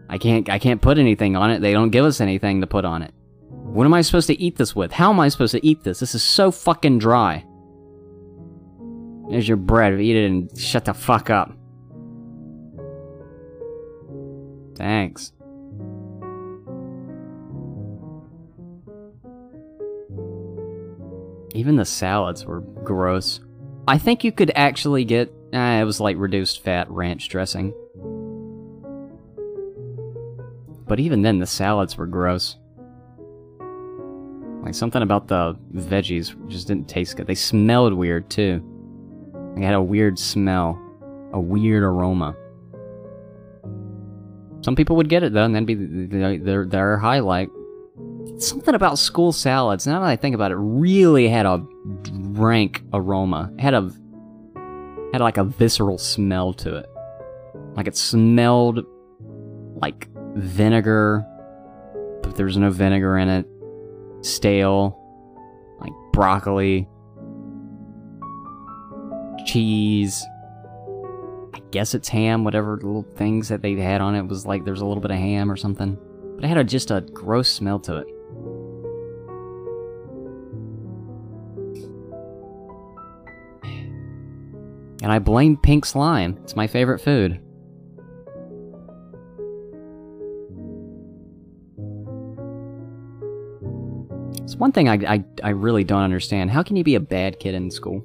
I 0.10 0.18
can't 0.18 0.50
I 0.50 0.60
can't 0.60 0.82
put 0.82 0.98
anything 0.98 1.36
on 1.36 1.52
it. 1.52 1.60
They 1.60 1.74
don't 1.74 1.92
give 1.92 2.06
us 2.06 2.22
anything 2.22 2.62
to 2.62 2.68
put 2.68 2.86
on 2.86 3.02
it. 3.02 3.14
What 3.50 3.86
am 3.86 3.94
I 3.94 4.02
supposed 4.02 4.28
to 4.28 4.42
eat 4.42 4.56
this 4.56 4.76
with? 4.76 4.92
How 4.92 5.12
am 5.12 5.20
I 5.20 5.30
supposed 5.30 5.52
to 5.52 5.66
eat 5.66 5.84
this? 5.84 6.00
This 6.00 6.16
is 6.16 6.24
so 6.24 6.52
fucking 6.52 7.00
dry. 7.00 7.46
There's 9.30 9.48
your 9.48 9.58
bread. 9.58 10.00
Eat 10.00 10.16
it 10.16 10.26
and 10.26 10.58
shut 10.58 10.86
the 10.86 10.94
fuck 10.94 11.30
up. 11.30 11.52
Thanks. 14.76 15.34
Even 21.54 21.76
the 21.76 21.86
salads 21.86 22.46
were 22.46 22.62
gross. 22.62 23.40
I 23.88 23.98
think 23.98 24.24
you 24.24 24.32
could 24.32 24.52
actually 24.56 25.06
get. 25.06 25.34
Eh, 25.52 25.82
it 25.82 25.84
was 25.84 26.00
like 26.00 26.16
reduced 26.18 26.64
fat 26.64 26.90
ranch 26.92 27.28
dressing. 27.30 27.74
But 30.88 31.00
even 31.00 31.22
then, 31.22 31.40
the 31.40 31.48
salads 31.48 31.98
were 31.98 32.08
gross. 32.08 32.58
Like 34.64 34.74
something 34.74 35.02
about 35.02 35.28
the 35.28 35.58
veggies 35.74 36.36
just 36.50 36.68
didn't 36.68 36.88
taste 36.88 37.16
good. 37.16 37.28
They 37.28 37.36
smelled 37.36 37.94
weird 37.94 38.30
too. 38.30 38.62
They 39.56 39.64
had 39.64 39.74
a 39.74 39.82
weird 39.82 40.20
smell, 40.20 40.80
a 41.34 41.40
weird 41.40 41.84
aroma. 41.84 42.36
Some 44.62 44.76
people 44.76 44.96
would 44.98 45.10
get 45.10 45.24
it 45.24 45.34
though, 45.34 45.46
and 45.46 45.56
that'd 45.56 45.68
be 45.68 46.38
their 46.38 46.66
their 46.66 46.98
highlight. 46.98 47.50
Something 48.38 48.76
about 48.76 48.98
school 48.98 49.32
salads. 49.32 49.86
Now 49.86 50.00
that 50.00 50.08
I 50.08 50.16
think 50.16 50.36
about 50.36 50.52
it, 50.52 50.56
really 50.58 51.28
had 51.28 51.46
a 51.46 51.66
rank 52.12 52.84
aroma. 52.94 53.52
It 53.58 53.62
had 53.62 53.74
a 53.74 53.92
had 55.12 55.22
like 55.22 55.38
a 55.38 55.44
visceral 55.44 55.98
smell 55.98 56.54
to 56.54 56.76
it. 56.76 56.90
Like 57.76 57.88
it 57.88 57.98
smelled 57.98 58.86
like 59.76 60.08
vinegar, 60.36 61.26
but 62.22 62.36
there 62.36 62.46
was 62.46 62.58
no 62.58 62.70
vinegar 62.70 63.18
in 63.18 63.30
it. 63.30 63.48
Stale, 64.22 64.98
like 65.80 65.94
broccoli, 66.14 66.88
cheese. 69.46 70.24
I 71.54 71.60
guess 71.72 71.94
it's 71.94 72.10
ham, 72.10 72.44
whatever 72.44 72.76
little 72.76 73.04
things 73.16 73.50
that 73.50 73.62
they 73.62 73.76
had 73.76 74.02
on 74.02 74.16
it 74.16 74.28
was 74.28 74.46
like 74.46 74.66
there's 74.66 74.82
a 74.82 74.86
little 74.86 75.02
bit 75.02 75.12
of 75.12 75.18
ham 75.18 75.52
or 75.52 75.56
something. 75.56 75.98
But 76.40 76.46
it 76.46 76.48
had 76.48 76.58
a, 76.58 76.64
just 76.64 76.90
a 76.90 77.02
gross 77.02 77.50
smell 77.50 77.80
to 77.80 77.98
it. 77.98 78.08
And 85.04 85.12
I 85.12 85.20
blame 85.20 85.58
pink 85.58 85.86
slime. 85.86 86.40
It's 86.44 86.56
my 86.56 86.66
favorite 86.66 87.00
food. 87.00 87.42
It's 94.42 94.56
one 94.56 94.72
thing 94.72 94.88
I, 94.88 94.94
I, 94.94 95.26
I 95.44 95.50
really 95.50 95.84
don't 95.84 96.04
understand. 96.04 96.52
How 96.52 96.64
can 96.64 96.78
you 96.78 96.86
be 96.86 96.96
a 96.96 97.02
bad 97.02 97.42
kid 97.42 97.54
in 97.54 97.70
school? 97.70 98.02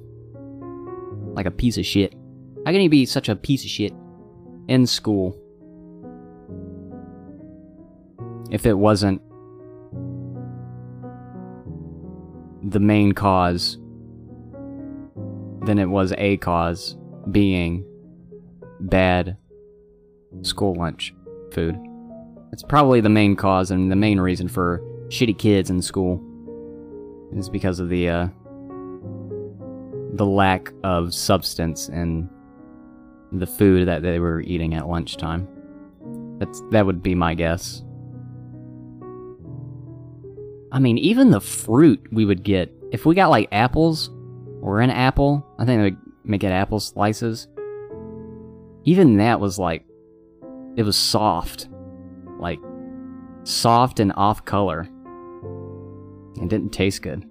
Like 1.33 1.45
a 1.45 1.51
piece 1.51 1.77
of 1.77 1.85
shit. 1.85 2.13
How 2.65 2.73
can 2.73 2.81
you 2.81 2.89
be 2.89 3.05
such 3.05 3.29
a 3.29 3.35
piece 3.37 3.63
of 3.63 3.69
shit 3.69 3.93
in 4.67 4.85
school? 4.85 5.39
If 8.55 8.65
it 8.65 8.75
wasn't 8.75 9.21
the 12.71 12.79
main 12.79 13.11
cause, 13.11 13.77
then 15.65 15.77
it 15.77 15.89
was 15.89 16.13
a 16.17 16.37
cause 16.37 16.95
being 17.31 17.85
bad 18.79 19.35
school 20.41 20.73
lunch 20.75 21.13
food. 21.51 21.77
It's 22.53 22.63
probably 22.63 23.01
the 23.01 23.09
main 23.09 23.35
cause 23.35 23.71
and 23.71 23.91
the 23.91 23.95
main 23.97 24.21
reason 24.21 24.47
for 24.47 24.81
shitty 25.09 25.37
kids 25.37 25.69
in 25.69 25.81
school 25.81 26.23
is 27.35 27.49
because 27.49 27.81
of 27.81 27.89
the 27.89 28.07
uh, 28.07 28.27
the 30.13 30.25
lack 30.25 30.71
of 30.85 31.13
substance 31.13 31.89
in 31.89 32.29
the 33.33 33.47
food 33.47 33.85
that 33.89 34.01
they 34.01 34.19
were 34.19 34.39
eating 34.39 34.75
at 34.75 34.87
lunchtime. 34.87 35.45
That's 36.39 36.63
that 36.71 36.85
would 36.85 37.03
be 37.03 37.15
my 37.15 37.33
guess. 37.33 37.83
I 40.71 40.79
mean, 40.79 40.97
even 40.97 41.29
the 41.29 41.41
fruit 41.41 42.05
we 42.11 42.25
would 42.25 42.43
get 42.43 42.71
if 42.91 43.05
we 43.05 43.15
got 43.15 43.29
like 43.29 43.49
apples 43.51 44.09
or 44.61 44.81
an 44.81 44.89
apple, 44.89 45.45
I 45.59 45.65
think 45.65 45.79
they 45.79 45.83
would 45.83 45.97
make 46.23 46.43
it 46.43 46.51
apple 46.51 46.79
slices. 46.79 47.47
Even 48.83 49.17
that 49.17 49.39
was 49.39 49.59
like 49.59 49.85
it 50.75 50.83
was 50.83 50.95
soft. 50.95 51.67
Like 52.39 52.59
soft 53.43 53.99
and 53.99 54.11
off 54.15 54.45
color. 54.45 54.89
It 56.41 56.49
didn't 56.49 56.71
taste 56.71 57.01
good. 57.01 57.25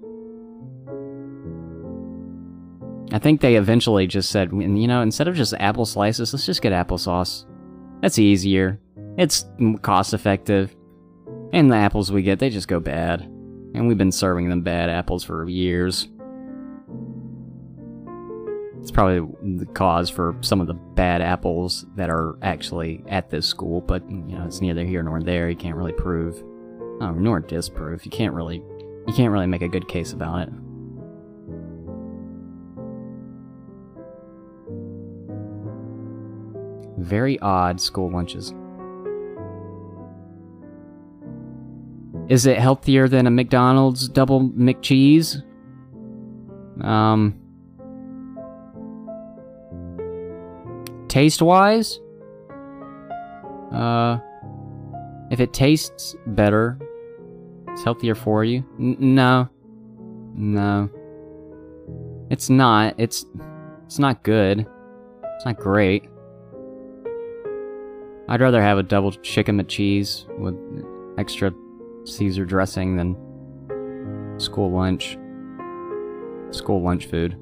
I 3.12 3.18
think 3.18 3.40
they 3.40 3.56
eventually 3.56 4.06
just 4.06 4.30
said, 4.30 4.50
you 4.50 4.88
know, 4.88 5.02
instead 5.02 5.28
of 5.28 5.36
just 5.36 5.54
apple 5.54 5.86
slices, 5.86 6.32
let's 6.32 6.46
just 6.46 6.62
get 6.62 6.72
applesauce. 6.72 7.44
That's 8.00 8.18
easier. 8.18 8.80
It's 9.18 9.44
cost 9.82 10.14
effective. 10.14 10.74
And 11.54 11.70
the 11.70 11.76
apples 11.76 12.10
we 12.10 12.22
get, 12.22 12.40
they 12.40 12.50
just 12.50 12.66
go 12.66 12.80
bad. 12.80 13.20
And 13.20 13.86
we've 13.86 13.96
been 13.96 14.10
serving 14.10 14.48
them 14.48 14.62
bad 14.62 14.90
apples 14.90 15.22
for 15.22 15.48
years. 15.48 16.08
It's 18.80 18.90
probably 18.90 19.20
the 19.56 19.66
cause 19.66 20.10
for 20.10 20.36
some 20.40 20.60
of 20.60 20.66
the 20.66 20.74
bad 20.74 21.22
apples 21.22 21.86
that 21.94 22.10
are 22.10 22.36
actually 22.42 23.04
at 23.08 23.30
this 23.30 23.46
school, 23.46 23.80
but, 23.80 24.02
you 24.10 24.36
know, 24.36 24.44
it's 24.44 24.60
neither 24.60 24.84
here 24.84 25.04
nor 25.04 25.22
there. 25.22 25.48
You 25.48 25.56
can't 25.56 25.76
really 25.76 25.92
prove. 25.92 26.42
Oh, 27.00 27.12
nor 27.12 27.38
disprove. 27.38 28.04
You 28.04 28.10
can't 28.10 28.34
really 28.34 28.60
you 29.06 29.12
can't 29.14 29.32
really 29.32 29.46
make 29.46 29.62
a 29.62 29.68
good 29.68 29.86
case 29.86 30.12
about 30.12 30.48
it. 30.48 30.48
Very 36.98 37.38
odd 37.38 37.80
school 37.80 38.10
lunches. 38.10 38.52
Is 42.28 42.46
it 42.46 42.58
healthier 42.58 43.08
than 43.08 43.26
a 43.26 43.30
McDonald's 43.30 44.08
double 44.08 44.48
McCheese? 44.50 45.42
Um. 46.82 47.38
Taste 51.08 51.42
wise? 51.42 52.00
Uh. 53.72 54.18
If 55.30 55.40
it 55.40 55.52
tastes 55.52 56.14
better, 56.26 56.78
it's 57.68 57.82
healthier 57.82 58.14
for 58.14 58.44
you. 58.44 58.64
N 58.78 58.96
no. 59.00 59.48
No. 60.34 60.90
It's 62.30 62.48
not. 62.48 62.94
It's 62.98 63.26
it's 63.84 63.98
not 63.98 64.22
good. 64.22 64.66
It's 65.36 65.44
not 65.44 65.56
great. 65.56 66.08
I'd 68.28 68.40
rather 68.40 68.62
have 68.62 68.78
a 68.78 68.82
double 68.82 69.12
chicken 69.12 69.60
McCheese 69.60 70.26
with 70.38 70.54
extra 71.18 71.52
Caesar 72.04 72.44
dressing 72.44 72.96
than 72.96 73.16
school 74.38 74.70
lunch. 74.70 75.18
School 76.50 76.82
lunch 76.82 77.06
food. 77.06 77.36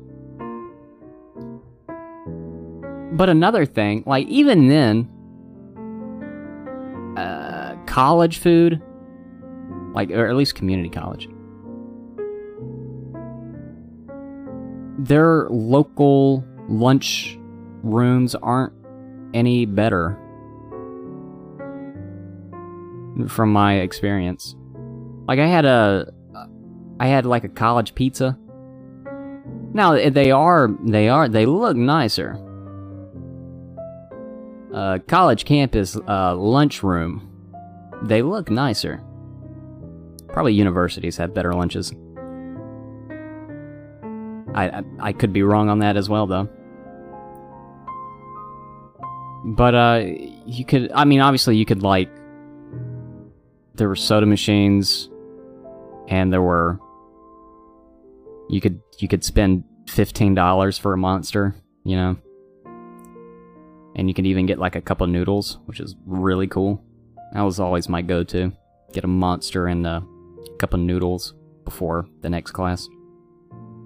But 3.14 3.28
another 3.28 3.66
thing, 3.66 4.04
like 4.06 4.26
even 4.28 4.68
then, 4.68 5.08
uh, 7.16 7.76
college 7.86 8.38
food, 8.38 8.80
like 9.94 10.10
or 10.10 10.28
at 10.28 10.34
least 10.34 10.54
community 10.54 10.88
college, 10.88 11.28
their 14.98 15.48
local 15.50 16.44
lunch 16.68 17.38
rooms 17.82 18.34
aren't 18.34 18.72
any 19.34 19.66
better 19.66 20.18
from 23.28 23.52
my 23.52 23.76
experience. 23.80 24.56
Like 25.26 25.38
I 25.38 25.46
had 25.46 25.64
a 25.64 26.12
I 26.98 27.06
had 27.06 27.26
like 27.26 27.44
a 27.44 27.48
college 27.48 27.94
pizza. 27.94 28.38
Now 29.74 29.94
they 30.10 30.30
are 30.30 30.70
they 30.84 31.08
are 31.08 31.28
they 31.28 31.46
look 31.46 31.76
nicer. 31.76 32.38
Uh, 34.72 34.98
college 35.06 35.44
campus 35.44 35.96
uh, 36.08 36.34
lunchroom. 36.34 37.28
They 38.02 38.22
look 38.22 38.50
nicer. 38.50 39.02
Probably 40.28 40.54
universities 40.54 41.16
have 41.18 41.34
better 41.34 41.52
lunches. 41.52 41.92
I, 44.54 44.68
I, 44.68 44.82
I 45.00 45.12
could 45.12 45.32
be 45.32 45.42
wrong 45.42 45.68
on 45.68 45.80
that 45.80 45.96
as 45.96 46.08
well 46.08 46.26
though. 46.26 46.48
But 49.44 49.74
uh 49.74 50.04
you 50.46 50.64
could 50.64 50.92
I 50.92 51.04
mean 51.04 51.20
obviously 51.20 51.56
you 51.56 51.64
could 51.64 51.82
like 51.82 52.08
there 53.74 53.88
were 53.88 53.96
soda 53.96 54.26
machines 54.26 55.08
and 56.08 56.32
there 56.32 56.42
were 56.42 56.78
you 58.48 58.60
could 58.60 58.80
you 58.98 59.08
could 59.08 59.24
spend 59.24 59.64
$15 59.86 60.78
for 60.78 60.92
a 60.92 60.98
monster, 60.98 61.54
you 61.84 61.96
know. 61.96 62.16
And 63.94 64.08
you 64.08 64.14
could 64.14 64.26
even 64.26 64.46
get 64.46 64.58
like 64.58 64.76
a 64.76 64.80
cup 64.80 65.00
of 65.00 65.10
noodles, 65.10 65.58
which 65.66 65.80
is 65.80 65.96
really 66.06 66.46
cool. 66.46 66.82
That 67.34 67.42
was 67.42 67.60
always 67.60 67.88
my 67.88 68.00
go-to. 68.00 68.52
Get 68.92 69.04
a 69.04 69.08
monster 69.08 69.66
and 69.66 69.86
a 69.86 70.02
cup 70.58 70.72
of 70.74 70.80
noodles 70.80 71.34
before 71.64 72.06
the 72.20 72.30
next 72.30 72.52
class. 72.52 72.88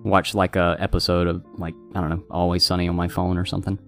Watch 0.04 0.34
like 0.34 0.56
a 0.56 0.76
episode 0.78 1.26
of 1.26 1.44
like 1.58 1.74
I 1.94 2.00
don't 2.00 2.10
know, 2.10 2.24
Always 2.30 2.64
Sunny 2.64 2.88
on 2.88 2.94
my 2.94 3.08
phone 3.08 3.38
or 3.38 3.44
something. 3.44 3.78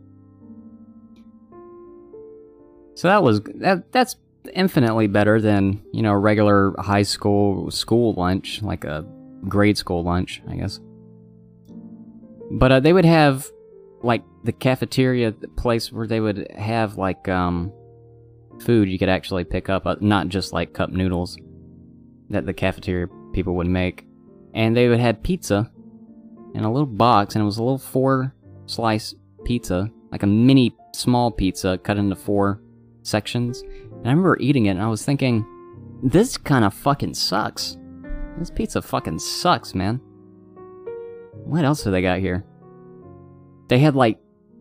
So 2.95 3.07
that 3.07 3.23
was 3.23 3.41
that 3.57 3.93
that's 3.93 4.17
infinitely 4.55 5.07
better 5.07 5.41
than, 5.41 5.83
you 5.93 6.03
know, 6.03 6.13
regular 6.13 6.75
high 6.79 7.03
school 7.03 7.71
school 7.71 8.15
lunch, 8.15 8.63
like 8.63 8.85
a 8.85 9.05
grade 9.49 9.79
school 9.79 10.03
lunch, 10.03 10.43
I 10.49 10.57
guess. 10.57 10.81
But 12.51 12.73
uh, 12.73 12.81
they 12.81 12.93
would 12.93 13.05
have 13.05 13.49
like 14.03 14.23
the 14.45 14.53
cafeteria 14.53 15.33
place 15.57 15.93
where 15.93 16.07
they 16.07 16.21
would 16.21 16.51
have 16.57 16.97
like 16.97 17.29
um 17.29 17.73
food 18.63 18.89
you 18.89 18.99
could 18.99 19.09
actually 19.09 19.45
pick 19.45 19.69
up, 19.69 19.87
uh, 19.87 19.97
not 20.01 20.29
just 20.29 20.53
like 20.53 20.73
cup 20.73 20.91
noodles 20.91 21.37
that 22.31 22.47
the 22.47 22.53
cafeteria 22.53 23.07
people 23.33 23.55
would 23.57 23.67
make. 23.67 24.05
And 24.55 24.77
they 24.77 24.89
would 24.89 25.01
have 25.01 25.23
pizza 25.23 25.71
in 26.55 26.65
a 26.65 26.73
little 26.73 26.87
box 26.87 27.35
and 27.35 27.43
it 27.43 27.45
was 27.45 27.59
a 27.59 27.63
little 27.63 27.79
four 27.79 28.35
slice 28.67 29.15
pizza, 29.45 29.91
like 30.11 30.23
a 30.23 30.27
mini 30.27 30.75
small 30.95 31.31
pizza 31.31 31.79
cut 31.79 31.97
into 31.97 32.17
four 32.17 32.61
sections. 33.03 33.63
And 33.99 34.07
I 34.07 34.11
remember 34.11 34.37
eating 34.41 34.67
it 34.67 34.71
and 34.71 34.83
I 34.83 34.89
was 34.89 35.05
thinking, 35.05 35.45
this 36.03 36.37
kind 36.37 36.65
of 36.65 36.73
fucking 36.73 37.15
sucks. 37.15 37.77
This 38.39 38.51
pizza 38.51 38.81
fucking 38.81 39.19
sucks, 39.19 39.75
man. 39.75 40.01
What 41.45 41.65
else 41.65 41.83
do 41.83 41.91
they 41.91 42.03
got 42.03 42.21
here? 42.21 42.45
They 43.69 43.79
had 43.79 43.97
like 43.97 44.19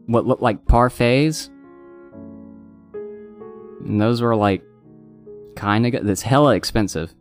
what 0.08 0.26
looked 0.26 0.42
like 0.42 0.66
parfaits. 0.66 1.50
And 3.86 4.02
those 4.02 4.22
were 4.22 4.36
like 4.36 4.64
kind 5.56 5.86
of 5.86 5.92
good. 5.92 6.20
Hella 6.20 6.56
expensive. 6.56 7.14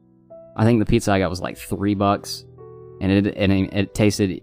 I 0.56 0.64
think 0.64 0.78
the 0.78 0.86
pizza 0.86 1.12
I 1.12 1.18
got 1.18 1.30
was 1.30 1.40
like 1.40 1.58
three 1.58 1.94
bucks, 1.94 2.46
and 3.00 3.12
it 3.12 3.34
and 3.36 3.52
it, 3.52 3.74
it 3.74 3.94
tasted. 3.94 4.40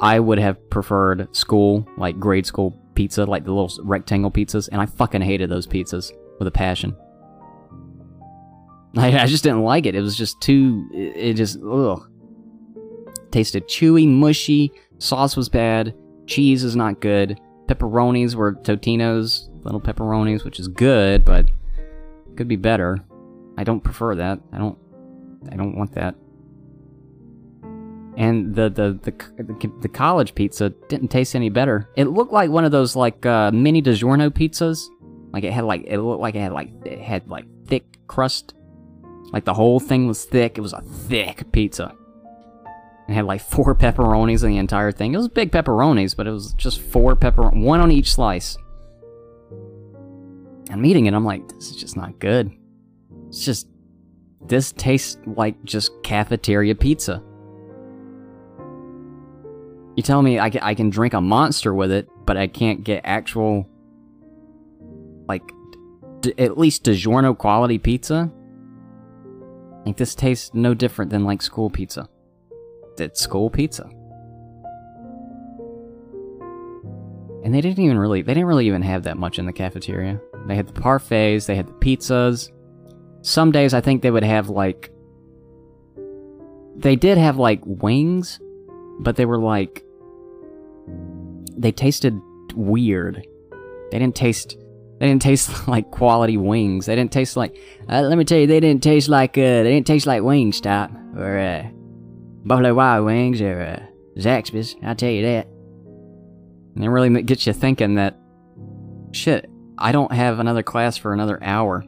I 0.00 0.20
would 0.20 0.38
have 0.38 0.70
preferred 0.70 1.34
school, 1.34 1.86
like 1.96 2.20
grade 2.20 2.46
school 2.46 2.80
pizza, 2.94 3.24
like 3.24 3.44
the 3.44 3.52
little 3.52 3.84
rectangle 3.84 4.30
pizzas, 4.30 4.68
and 4.70 4.80
I 4.80 4.86
fucking 4.86 5.22
hated 5.22 5.50
those 5.50 5.66
pizzas 5.66 6.12
with 6.38 6.48
a 6.48 6.52
passion. 6.52 6.96
I, 8.96 9.22
I 9.22 9.26
just 9.26 9.42
didn't 9.42 9.62
like 9.62 9.86
it. 9.86 9.94
It 9.94 10.00
was 10.00 10.16
just 10.16 10.40
too. 10.40 10.88
It, 10.92 11.34
just 11.34 11.58
ugh. 11.62 12.10
Tasted 13.30 13.68
chewy, 13.68 14.08
mushy. 14.08 14.72
Sauce 14.98 15.36
was 15.36 15.48
bad. 15.48 15.94
Cheese 16.26 16.64
is 16.64 16.74
not 16.74 17.00
good. 17.00 17.38
Pepperonis 17.66 18.34
were 18.34 18.54
Totino's 18.54 19.50
little 19.62 19.80
pepperonis, 19.80 20.44
which 20.44 20.58
is 20.58 20.68
good, 20.68 21.24
but 21.24 21.50
could 22.36 22.48
be 22.48 22.56
better. 22.56 23.04
I 23.58 23.64
don't 23.64 23.82
prefer 23.82 24.14
that. 24.16 24.40
I 24.52 24.58
don't. 24.58 24.78
I 25.52 25.56
don't 25.56 25.76
want 25.76 25.92
that. 25.92 26.14
And 28.16 28.54
the 28.54 28.68
the 28.70 28.98
the 29.02 29.12
the, 29.42 29.72
the 29.82 29.88
college 29.88 30.34
pizza 30.34 30.70
didn't 30.88 31.08
taste 31.08 31.36
any 31.36 31.50
better. 31.50 31.88
It 31.96 32.06
looked 32.06 32.32
like 32.32 32.50
one 32.50 32.64
of 32.64 32.72
those 32.72 32.96
like 32.96 33.24
uh, 33.26 33.50
mini 33.52 33.82
DiGiorno 33.82 34.30
pizzas. 34.30 34.88
Like 35.32 35.44
it 35.44 35.52
had 35.52 35.64
like 35.64 35.84
it 35.86 35.98
looked 35.98 36.20
like 36.20 36.34
it 36.34 36.40
had 36.40 36.52
like 36.52 36.70
it 36.84 37.00
had 37.00 37.28
like 37.28 37.44
thick 37.66 37.98
crust. 38.06 38.54
Like 39.32 39.44
the 39.44 39.54
whole 39.54 39.78
thing 39.78 40.06
was 40.06 40.24
thick. 40.24 40.56
It 40.56 40.62
was 40.62 40.72
a 40.72 40.80
thick 40.80 41.50
pizza. 41.52 41.94
It 43.08 43.12
had 43.12 43.24
like 43.24 43.40
four 43.50 43.74
pepperonis 43.74 44.42
in 44.42 44.50
the 44.50 44.58
entire 44.58 44.92
thing. 44.92 45.14
It 45.14 45.18
was 45.18 45.28
big 45.28 45.52
pepperonis, 45.52 46.16
but 46.16 46.26
it 46.26 46.30
was 46.32 46.54
just 46.54 46.80
four 46.80 47.14
pepper, 47.16 47.48
one 47.50 47.80
on 47.80 47.90
each 47.90 48.12
slice. 48.12 48.56
I'm 50.70 50.84
eating 50.84 51.06
it. 51.06 51.14
I'm 51.14 51.24
like, 51.24 51.48
this 51.48 51.70
is 51.70 51.76
just 51.76 51.96
not 51.96 52.18
good. 52.18 52.52
It's 53.28 53.44
just 53.44 53.68
this 54.46 54.72
tastes 54.72 55.18
like 55.26 55.62
just 55.64 55.90
cafeteria 56.02 56.74
pizza. 56.74 57.22
You 59.96 60.02
tell 60.02 60.22
me 60.22 60.38
I 60.38 60.50
can, 60.50 60.60
I 60.62 60.74
can 60.74 60.90
drink 60.90 61.14
a 61.14 61.20
monster 61.20 61.74
with 61.74 61.90
it, 61.90 62.08
but 62.24 62.36
I 62.36 62.46
can't 62.46 62.84
get 62.84 63.00
actual, 63.04 63.68
like, 65.28 65.42
at 66.38 66.58
least 66.58 66.84
DiGiorno 66.84 67.36
quality 67.36 67.78
pizza? 67.78 68.32
Like, 69.86 69.96
this 69.96 70.14
tastes 70.14 70.52
no 70.54 70.74
different 70.74 71.10
than, 71.10 71.24
like, 71.24 71.42
school 71.42 71.70
pizza. 71.70 72.08
It's 72.98 73.20
school 73.20 73.50
pizza. 73.50 73.88
And 77.44 77.54
they 77.54 77.60
didn't 77.60 77.78
even 77.84 77.98
really, 77.98 78.22
they 78.22 78.34
didn't 78.34 78.48
really 78.48 78.66
even 78.66 78.82
have 78.82 79.04
that 79.04 79.16
much 79.16 79.38
in 79.38 79.46
the 79.46 79.52
cafeteria. 79.52 80.20
They 80.46 80.56
had 80.56 80.66
the 80.66 80.80
parfaits, 80.80 81.46
they 81.46 81.54
had 81.54 81.68
the 81.68 81.72
pizzas. 81.74 82.50
Some 83.22 83.52
days 83.52 83.74
I 83.74 83.80
think 83.80 84.02
they 84.02 84.10
would 84.10 84.24
have, 84.24 84.48
like, 84.48 84.90
they 86.76 86.96
did 86.96 87.18
have, 87.18 87.36
like, 87.36 87.60
wings, 87.64 88.40
but 89.00 89.16
they 89.16 89.24
were, 89.24 89.38
like, 89.38 89.84
they 91.56 91.72
tasted 91.72 92.18
weird. 92.54 93.26
They 93.90 93.98
didn't 93.98 94.16
taste. 94.16 94.56
They 94.98 95.06
didn't 95.06 95.22
taste 95.22 95.68
like 95.68 95.90
quality 95.90 96.36
wings. 96.36 96.86
They 96.86 96.96
didn't 96.96 97.12
taste 97.12 97.36
like. 97.36 97.56
Uh, 97.88 98.02
let 98.02 98.18
me 98.18 98.24
tell 98.24 98.38
you, 98.38 98.46
they 98.46 98.60
didn't 98.60 98.82
taste 98.82 99.08
like. 99.08 99.36
Uh, 99.38 99.62
they 99.62 99.74
didn't 99.74 99.86
taste 99.86 100.06
like 100.06 100.22
Wingstop 100.22 101.16
or 101.16 101.38
uh, 101.38 101.68
Buffalo 102.44 102.74
Wild 102.74 103.06
Wings 103.06 103.40
or 103.40 103.60
uh, 103.60 104.20
Zaxby's. 104.20 104.76
I'll 104.82 104.94
tell 104.94 105.10
you 105.10 105.22
that. 105.22 105.46
And 106.74 106.84
it 106.84 106.90
really 106.90 107.22
gets 107.22 107.46
you 107.46 107.52
thinking 107.52 107.94
that. 107.94 108.16
Shit, 109.12 109.48
I 109.78 109.90
don't 109.92 110.12
have 110.12 110.38
another 110.38 110.62
class 110.62 110.98
for 110.98 111.14
another 111.14 111.42
hour. 111.42 111.84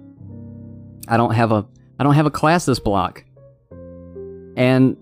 I 1.07 1.17
don't 1.17 1.35
have 1.35 1.53
a. 1.53 1.67
I 1.99 2.03
don't 2.03 2.15
have 2.15 2.27
a 2.27 2.31
class 2.31 2.65
this 2.65 2.81
block. 2.81 3.25
And 4.57 4.97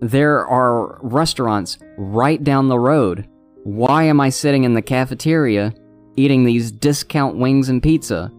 there 0.00 0.46
are 0.46 0.98
restaurants 1.02 1.78
right 1.96 2.42
down 2.42 2.68
the 2.68 2.78
road. 2.78 3.26
Why 3.62 4.04
am 4.04 4.20
I 4.20 4.28
sitting 4.28 4.64
in 4.64 4.74
the 4.74 4.82
cafeteria 4.82 5.74
eating 6.16 6.44
these 6.44 6.70
discount 6.70 7.36
wings 7.36 7.68
and 7.68 7.82
pizza 7.82 8.30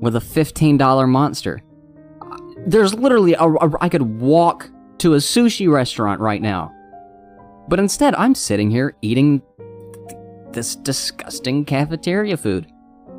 with 0.00 0.16
a 0.16 0.20
$15 0.20 1.08
monster? 1.08 1.60
There's 2.66 2.94
literally 2.94 3.34
a, 3.34 3.44
a, 3.44 3.70
I 3.80 3.88
could 3.88 4.20
walk 4.20 4.70
to 4.98 5.14
a 5.14 5.18
sushi 5.18 5.70
restaurant 5.70 6.20
right 6.20 6.40
now. 6.40 6.72
But 7.68 7.78
instead, 7.78 8.14
I'm 8.14 8.34
sitting 8.34 8.70
here 8.70 8.96
eating 9.02 9.42
this 10.52 10.76
disgusting 10.76 11.64
cafeteria 11.64 12.36
food 12.36 12.70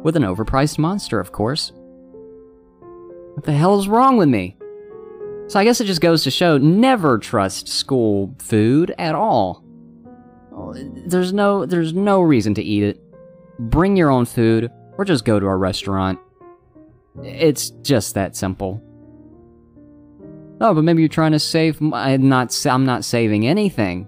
with 0.03 0.15
an 0.15 0.23
overpriced 0.23 0.77
monster, 0.77 1.19
of 1.19 1.31
course. 1.31 1.71
What 3.33 3.45
the 3.45 3.53
hell 3.53 3.79
is 3.79 3.87
wrong 3.87 4.17
with 4.17 4.29
me? 4.29 4.57
So 5.47 5.59
I 5.59 5.63
guess 5.63 5.81
it 5.81 5.85
just 5.85 6.01
goes 6.01 6.23
to 6.23 6.31
show 6.31 6.57
never 6.57 7.17
trust 7.17 7.67
school 7.67 8.33
food 8.39 8.93
at 8.97 9.15
all. 9.15 9.63
There's 11.07 11.33
no 11.33 11.65
there's 11.65 11.93
no 11.93 12.21
reason 12.21 12.53
to 12.55 12.61
eat 12.61 12.83
it. 12.83 13.02
Bring 13.69 13.95
your 13.95 14.09
own 14.09 14.25
food 14.25 14.71
or 14.97 15.05
just 15.05 15.25
go 15.25 15.39
to 15.39 15.45
a 15.45 15.55
restaurant. 15.55 16.19
It's 17.23 17.69
just 17.69 18.15
that 18.15 18.35
simple. 18.35 18.81
Oh, 20.61 20.73
but 20.73 20.83
maybe 20.83 21.01
you're 21.01 21.09
trying 21.09 21.33
to 21.33 21.39
save 21.39 21.79
I'm 21.93 22.29
not 22.29 22.65
I'm 22.65 22.85
not 22.85 23.03
saving 23.05 23.45
anything. 23.45 24.07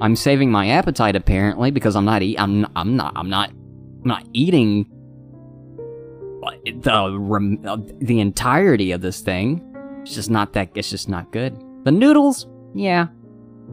I'm 0.00 0.14
saving 0.14 0.50
my 0.50 0.68
appetite 0.68 1.16
apparently 1.16 1.70
because 1.70 1.96
I'm 1.96 2.04
not 2.04 2.22
eat 2.22 2.38
I'm 2.38 2.66
I'm 2.76 2.96
not 2.96 3.12
I'm 3.16 3.30
not 3.30 3.50
I'm 3.50 4.08
not 4.08 4.24
eating 4.32 4.86
uh, 6.44 6.50
the 6.64 7.58
uh, 7.66 7.76
the 7.98 8.20
entirety 8.20 8.92
of 8.92 9.00
this 9.00 9.20
thing. 9.20 9.62
It's 10.02 10.14
just 10.14 10.30
not 10.30 10.52
that, 10.52 10.70
it's 10.74 10.90
just 10.90 11.08
not 11.08 11.32
good. 11.32 11.60
The 11.84 11.90
noodles? 11.90 12.46
Yeah. 12.74 13.08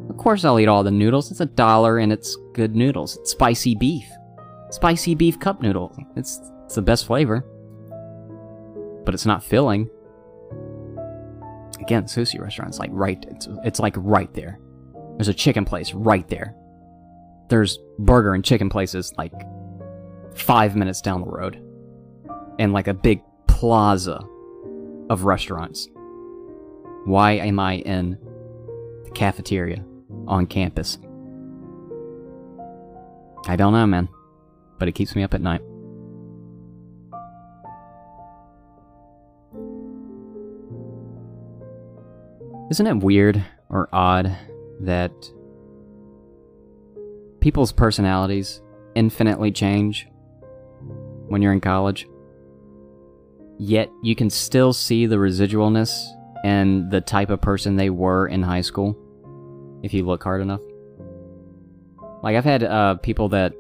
Of 0.10 0.18
course 0.18 0.44
I'll 0.44 0.60
eat 0.60 0.68
all 0.68 0.84
the 0.84 0.92
noodles. 0.92 1.30
It's 1.30 1.42
a 1.42 1.46
dollar 1.46 2.00
and 2.00 2.12
it's 2.12 2.36
good 2.54 2.76
noodles. 2.76 3.18
It's 3.18 3.32
spicy 3.32 3.76
beef. 3.76 4.06
Spicy 4.74 5.14
beef 5.14 5.40
cup 5.40 5.62
noodle. 5.62 5.96
It's, 6.16 6.42
it's 6.66 6.74
the 6.74 6.82
best 6.82 7.06
flavor. 7.06 7.46
But 9.06 9.14
it's 9.14 9.26
not 9.28 9.44
filling. 9.44 9.88
Again, 11.80 12.06
sushi 12.06 12.42
restaurants 12.42 12.80
like 12.80 12.90
right, 12.92 13.24
it's, 13.30 13.48
it's 13.64 13.80
like 13.80 13.94
right 13.98 14.34
there. 14.34 14.60
There's 15.18 15.28
a 15.28 15.34
chicken 15.34 15.64
place 15.64 15.94
right 15.94 16.28
there. 16.28 16.56
There's 17.50 17.78
burger 18.00 18.34
and 18.34 18.44
chicken 18.44 18.68
places 18.68 19.14
like 19.16 19.34
five 20.34 20.76
minutes 20.76 21.02
down 21.02 21.22
the 21.22 21.28
road. 21.28 21.62
And 22.58 22.74
like 22.74 22.88
a 22.88 22.96
big 22.96 23.22
plaza 23.48 24.24
of 25.12 25.26
restaurants. 25.26 25.88
Why 27.06 27.34
am 27.34 27.60
I 27.60 27.76
in 27.76 28.18
the 29.04 29.12
cafeteria 29.12 29.86
on 30.28 30.48
campus? 30.48 30.98
I 33.46 33.56
don't 33.56 33.74
know, 33.74 33.86
man. 33.86 34.10
But 34.84 34.90
it 34.90 34.96
keeps 34.96 35.16
me 35.16 35.24
up 35.24 35.34
at 35.34 35.40
night. 35.40 35.62
Isn't 42.70 42.86
it 42.86 42.98
weird 42.98 43.42
or 43.70 43.88
odd 43.94 44.38
that 44.82 45.14
people's 47.40 47.72
personalities 47.72 48.62
infinitely 48.94 49.54
change 49.54 50.06
when 51.30 51.42
you're 51.42 51.54
in 51.54 51.62
college? 51.62 52.06
Yet 53.58 53.90
you 54.02 54.18
can 54.18 54.30
still 54.30 54.74
see 54.74 55.06
the 55.06 55.16
residualness 55.16 56.08
and 56.44 56.92
the 56.92 57.00
type 57.00 57.30
of 57.30 57.40
person 57.40 57.78
they 57.78 57.90
were 57.90 58.28
in 58.28 58.44
high 58.44 58.60
school 58.60 58.98
if 59.82 59.94
you 59.94 60.06
look 60.06 60.26
hard 60.26 60.42
enough. 60.42 60.60
Like 62.22 62.36
I've 62.36 62.44
had 62.44 62.66
uh, 62.66 62.96
people 62.96 63.30
that 63.30 63.54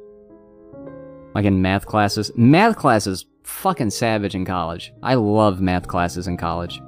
like 1.33 1.45
in 1.45 1.61
math 1.61 1.85
classes, 1.85 2.31
math 2.35 2.75
classes 2.75 3.25
fucking 3.43 3.89
savage 3.89 4.35
in 4.35 4.45
college. 4.45 4.93
I 5.01 5.15
love 5.15 5.61
math 5.61 5.87
classes 5.87 6.27
in 6.27 6.37
college. 6.37 6.81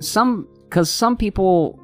Some 0.00 0.48
cuz 0.70 0.88
some 0.88 1.16
people 1.16 1.78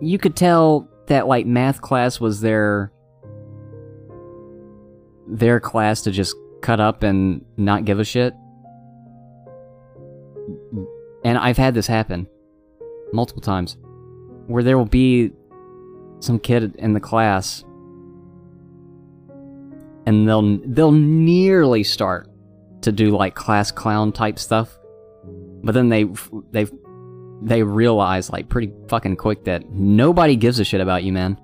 you 0.00 0.18
could 0.18 0.36
tell 0.36 0.88
that 1.06 1.26
like 1.26 1.46
math 1.46 1.80
class 1.80 2.20
was 2.20 2.40
their 2.40 2.92
their 5.26 5.60
class 5.60 6.02
to 6.02 6.10
just 6.10 6.34
cut 6.62 6.80
up 6.80 7.02
and 7.02 7.44
not 7.56 7.84
give 7.84 7.98
a 8.00 8.04
shit. 8.04 8.34
And 11.24 11.38
I've 11.38 11.58
had 11.58 11.74
this 11.74 11.86
happen 11.86 12.26
multiple 13.12 13.42
times 13.42 13.76
where 14.46 14.62
there 14.62 14.78
will 14.78 14.86
be 14.86 15.32
some 16.20 16.38
kid 16.38 16.74
in 16.76 16.92
the 16.92 17.00
class 17.00 17.64
and 20.10 20.28
they'll 20.28 20.58
they'll 20.66 20.92
nearly 20.92 21.84
start 21.84 22.28
to 22.82 22.90
do 22.90 23.10
like 23.16 23.34
class 23.36 23.70
clown 23.70 24.10
type 24.10 24.38
stuff. 24.38 24.76
But 25.62 25.72
then 25.72 25.88
they 25.88 26.04
they 26.50 26.66
they 27.42 27.62
realize 27.62 28.28
like 28.28 28.48
pretty 28.48 28.72
fucking 28.88 29.16
quick 29.16 29.44
that 29.44 29.70
nobody 29.70 30.34
gives 30.34 30.58
a 30.58 30.64
shit 30.64 30.80
about 30.80 31.04
you 31.04 31.12
man. 31.12 31.40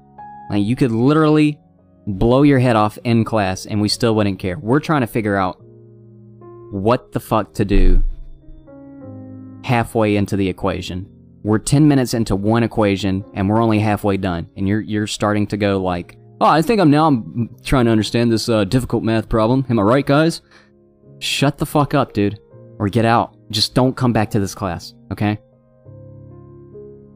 Like 0.51 0.65
you 0.65 0.75
could 0.75 0.91
literally 0.91 1.61
blow 2.09 2.43
your 2.43 2.59
head 2.59 2.75
off 2.75 2.99
in 3.05 3.25
class 3.25 3.67
and 3.67 3.81
we 3.81 3.89
still 3.89 4.17
wouldn't 4.17 4.41
care. 4.41 4.59
We're 4.59 4.81
trying 4.81 5.03
to 5.03 5.07
figure 5.07 5.37
out 5.37 5.59
what 6.73 7.13
the 7.13 7.21
fuck 7.21 7.55
to 7.55 7.65
do 7.65 8.03
halfway 9.63 10.17
into 10.17 10.37
the 10.37 10.49
equation. 10.49 11.09
We're 11.45 11.59
10 11.59 11.87
minutes 11.87 12.15
into 12.15 12.35
one 12.35 12.65
equation 12.65 13.25
and 13.35 13.49
we're 13.49 13.63
only 13.63 13.79
halfway 13.79 14.17
done 14.17 14.49
and 14.57 14.67
you're 14.67 14.81
you're 14.81 15.07
starting 15.07 15.47
to 15.49 15.57
go 15.57 15.81
like 15.81 16.19
oh 16.41 16.47
i 16.47 16.63
think 16.63 16.81
i'm 16.81 16.91
now 16.91 17.07
i'm 17.07 17.55
trying 17.65 17.85
to 17.85 17.91
understand 17.91 18.31
this 18.31 18.49
uh, 18.49 18.65
difficult 18.65 19.03
math 19.03 19.29
problem. 19.29 19.65
Am 19.69 19.79
i 19.79 19.83
right 19.83 20.07
guys? 20.07 20.43
Shut 21.19 21.59
the 21.59 21.67
fuck 21.67 21.95
up 21.95 22.13
dude. 22.13 22.39
Or 22.79 22.91
get 22.91 23.07
out. 23.07 23.35
Just 23.51 23.75
don't 23.75 23.97
come 23.97 24.13
back 24.13 24.31
to 24.33 24.41
this 24.41 24.55
class 24.55 24.95
okay? 25.13 25.39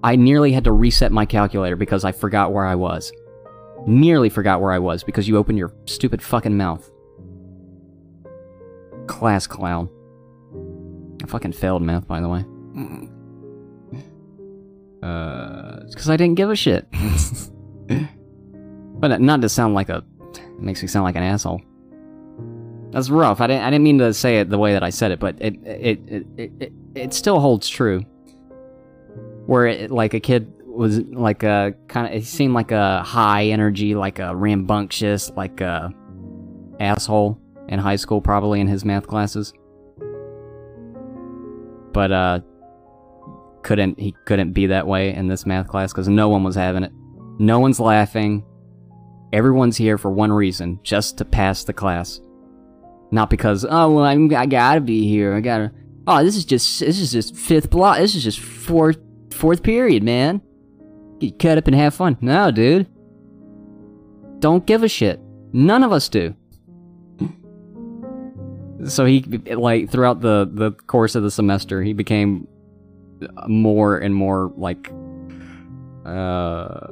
I 0.03 0.17
nearly 0.17 0.53
had 0.53 0.65
to 0.65 0.73
reset 0.73 1.13
my 1.13 1.27
calculator 1.27 1.77
because 1.77 2.05
i 2.05 2.13
forgot 2.13 2.53
where 2.53 2.65
i 2.67 2.75
was. 2.75 3.13
Nearly 3.87 4.29
forgot 4.29 4.61
where 4.61 4.73
i 4.73 4.79
was 4.79 5.03
because 5.05 5.29
you 5.29 5.37
opened 5.37 5.59
your 5.59 5.75
stupid 5.87 6.23
fucking 6.23 6.57
mouth. 6.57 6.91
Class 9.07 9.47
clown. 9.47 9.91
I 11.23 11.27
fucking 11.27 11.53
failed 11.53 11.83
math 11.83 12.07
by 12.07 12.21
the 12.21 12.29
way. 12.29 12.45
Uh, 15.03 15.81
because 15.89 16.11
I 16.11 16.17
didn't 16.17 16.37
give 16.37 16.51
a 16.51 16.57
shit. 16.57 16.87
but 19.01 19.21
not 19.21 19.41
to 19.41 19.49
sound 19.49 19.75
like 19.75 19.89
a, 19.89 20.05
it 20.35 20.61
makes 20.61 20.83
me 20.83 20.89
sound 20.89 21.05
like 21.05 21.17
an 21.17 21.23
asshole. 21.23 21.61
That's 22.91 23.09
rough. 23.09 23.41
I 23.41 23.47
didn't. 23.47 23.63
I 23.63 23.71
didn't 23.71 23.85
mean 23.85 23.99
to 23.99 24.13
say 24.13 24.41
it 24.41 24.51
the 24.51 24.59
way 24.59 24.73
that 24.73 24.83
I 24.83 24.91
said 24.91 25.13
it, 25.13 25.21
but 25.21 25.37
it 25.41 25.55
it 25.65 26.01
it 26.09 26.27
it, 26.37 26.53
it, 26.61 26.73
it 26.95 27.15
still 27.15 27.39
holds 27.39 27.69
true. 27.69 28.01
Where 29.47 29.67
it, 29.67 29.91
like 29.91 30.13
a 30.15 30.21
kid 30.21 30.53
was 30.65 30.99
like 30.99 31.43
a 31.43 31.75
kind 31.89 32.07
of, 32.07 32.13
it 32.15 32.25
seemed 32.25 32.55
like 32.55 32.73
a 32.73 33.03
high 33.03 33.47
energy, 33.47 33.95
like 33.95 34.19
a 34.19 34.35
rambunctious, 34.35 35.31
like 35.31 35.61
a 35.61 35.93
asshole 36.81 37.41
in 37.69 37.79
high 37.79 37.97
school, 37.97 38.21
probably 38.21 38.61
in 38.61 38.67
his 38.67 38.85
math 38.85 39.07
classes. 39.07 39.53
But 41.93 42.13
uh, 42.13 42.41
couldn't 43.63 44.01
he 44.01 44.15
couldn't 44.27 44.53
be 44.53 44.67
that 44.67 44.87
way 44.87 45.15
in 45.15 45.29
this 45.29 45.47
math 45.47 45.69
class 45.69 45.93
because 45.93 46.09
no 46.09 46.29
one 46.29 46.43
was 46.43 46.57
having 46.57 46.83
it. 46.83 46.93
No 47.39 47.61
one's 47.61 47.79
laughing. 47.79 48.45
Everyone's 49.33 49.77
here 49.77 49.97
for 49.97 50.11
one 50.11 50.33
reason, 50.33 50.81
just 50.83 51.19
to 51.19 51.25
pass 51.25 51.65
the 51.65 51.73
class. 51.73 52.21
Not 53.13 53.31
because 53.31 53.65
oh 53.69 53.91
well 53.93 54.05
I'm, 54.05 54.33
I 54.35 54.47
gotta 54.47 54.81
be 54.81 55.09
here. 55.09 55.35
I 55.35 55.41
gotta. 55.41 55.73
Oh 56.07 56.25
this 56.25 56.37
is 56.37 56.45
just 56.45 56.81
this 56.81 56.99
is 56.99 57.13
just 57.13 57.37
fifth 57.37 57.71
block. 57.71 57.99
This 57.99 58.15
is 58.15 58.25
just 58.25 58.41
fourth 58.41 58.99
fourth 59.33 59.63
period, 59.63 60.03
man. 60.03 60.41
Get 61.19 61.39
cut 61.39 61.59
up 61.59 61.67
and 61.67 61.77
have 61.77 61.95
fun. 61.95 62.17
No, 62.21 62.51
dude. 62.51 62.87
Don't 64.39 64.67
give 64.67 64.83
a 64.83 64.89
shit. 64.89 65.21
None 65.53 65.83
of 65.83 65.93
us 65.93 66.09
do. 66.09 66.35
So 68.87 69.05
he 69.05 69.21
like 69.21 69.91
throughout 69.91 70.23
the 70.23 70.49
the 70.51 70.73
course 70.73 71.15
of 71.15 71.23
the 71.23 71.31
semester, 71.31 71.83
he 71.83 71.93
became 71.93 72.49
more 73.47 73.99
and 73.99 74.15
more 74.15 74.51
like 74.57 74.91
uh 76.07 76.87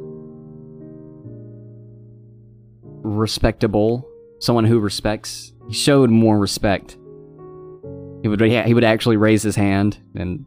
respectable 3.09 4.09
someone 4.41 4.65
who 4.65 4.79
respects 4.79 5.53
he 5.69 5.75
showed 5.75 6.11
more 6.11 6.39
respect. 6.39 6.97
He 8.23 8.29
would 8.29 8.41
he 8.41 8.75
would 8.75 8.85
actually 8.85 9.19
raise 9.19 9.43
his 9.43 9.55
hand 9.55 9.99
and 10.15 10.45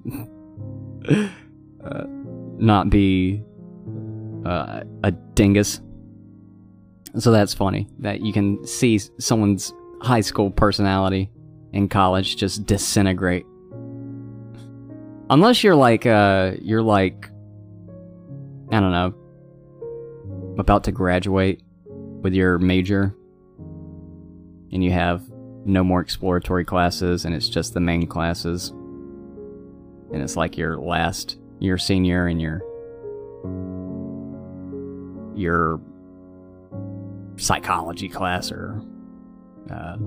uh, 1.85 2.03
not 2.57 2.89
be 2.89 3.43
uh, 4.45 4.81
a 5.03 5.11
dingus. 5.11 5.79
So 7.19 7.31
that's 7.31 7.53
funny 7.53 7.87
that 7.99 8.21
you 8.21 8.33
can 8.33 8.65
see 8.65 8.99
someone's 9.19 9.73
high 10.01 10.21
school 10.21 10.49
personality 10.49 11.29
in 11.71 11.87
college 11.87 12.35
just 12.35 12.65
disintegrate. 12.65 13.45
Unless 15.29 15.63
you're 15.63 15.75
like, 15.75 16.05
uh, 16.05 16.53
you're 16.61 16.81
like, 16.81 17.29
I 18.71 18.79
don't 18.79 18.91
know, 18.91 19.13
about 20.57 20.85
to 20.85 20.91
graduate 20.91 21.61
with 22.21 22.33
your 22.33 22.57
major, 22.57 23.15
and 24.71 24.83
you 24.83 24.91
have 24.91 25.23
no 25.65 25.83
more 25.83 26.01
exploratory 26.01 26.65
classes, 26.65 27.25
and 27.25 27.35
it's 27.35 27.49
just 27.49 27.73
the 27.73 27.79
main 27.79 28.07
classes, 28.07 28.69
and 28.69 30.21
it's 30.21 30.35
like 30.35 30.57
your 30.57 30.77
last, 30.77 31.37
your 31.59 31.77
senior, 31.77 32.27
and 32.27 32.41
your, 32.41 32.61
your 35.35 35.79
psychology 37.37 38.09
class 38.09 38.51
or 38.51 38.81
uh, 39.69 39.97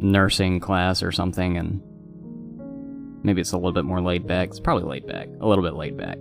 nursing 0.00 0.60
class 0.60 1.02
or 1.02 1.12
something, 1.12 1.56
and 1.56 1.82
Maybe 3.22 3.40
it's 3.40 3.52
a 3.52 3.56
little 3.56 3.72
bit 3.72 3.84
more 3.84 4.00
laid 4.00 4.26
back. 4.26 4.48
It's 4.48 4.60
probably 4.60 4.84
laid 4.84 5.06
back. 5.06 5.28
A 5.40 5.46
little 5.46 5.64
bit 5.64 5.74
laid 5.74 5.96
back. 5.96 6.18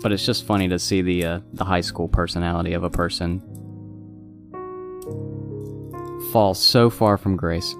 But 0.00 0.12
it's 0.12 0.24
just 0.24 0.44
funny 0.44 0.68
to 0.68 0.78
see 0.78 1.02
the 1.02 1.24
uh, 1.24 1.40
the 1.52 1.64
high 1.64 1.80
school 1.80 2.08
personality 2.08 2.72
of 2.72 2.84
a 2.84 2.90
person 2.90 3.42
fall 6.32 6.54
so 6.54 6.90
far 6.90 7.16
from 7.16 7.36
grace 7.36 7.72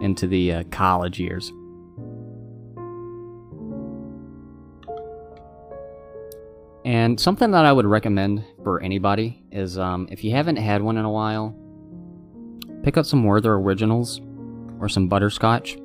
into 0.00 0.26
the 0.26 0.52
uh, 0.52 0.64
college 0.70 1.20
years. 1.20 1.52
And 6.84 7.18
something 7.18 7.50
that 7.52 7.64
I 7.64 7.72
would 7.72 7.86
recommend 7.86 8.44
for 8.62 8.80
anybody 8.82 9.42
is 9.50 9.78
um, 9.78 10.06
if 10.10 10.22
you 10.22 10.32
haven't 10.32 10.56
had 10.56 10.82
one 10.82 10.98
in 10.98 11.04
a 11.04 11.10
while, 11.10 11.56
pick 12.82 12.98
up 12.98 13.06
some 13.06 13.24
Werther 13.24 13.54
Originals 13.54 14.20
or 14.80 14.88
some 14.88 15.08
butterscotch. 15.08 15.78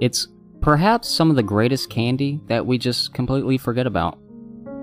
It's 0.00 0.28
perhaps 0.66 1.08
some 1.08 1.30
of 1.30 1.36
the 1.36 1.44
greatest 1.44 1.88
candy 1.88 2.40
that 2.48 2.66
we 2.66 2.76
just 2.76 3.14
completely 3.14 3.56
forget 3.56 3.86
about. 3.86 4.18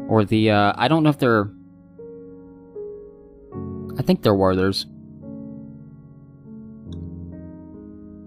Or 0.07 0.23
the, 0.23 0.49
uh, 0.49 0.71
I 0.77 0.87
don't 0.87 1.03
know 1.03 1.09
if 1.09 1.19
they're. 1.19 1.51
I 3.99 4.01
think 4.01 4.21
they're 4.21 4.33
Werthers. 4.33 4.85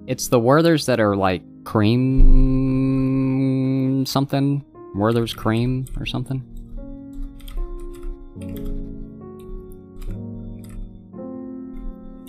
It's 0.06 0.28
the 0.28 0.38
Werthers 0.38 0.84
that 0.84 1.00
are 1.00 1.16
like 1.16 1.42
cream 1.64 2.44
something 4.04 4.62
Werther's 4.94 5.32
cream 5.32 5.86
or 5.98 6.04
something? 6.04 6.42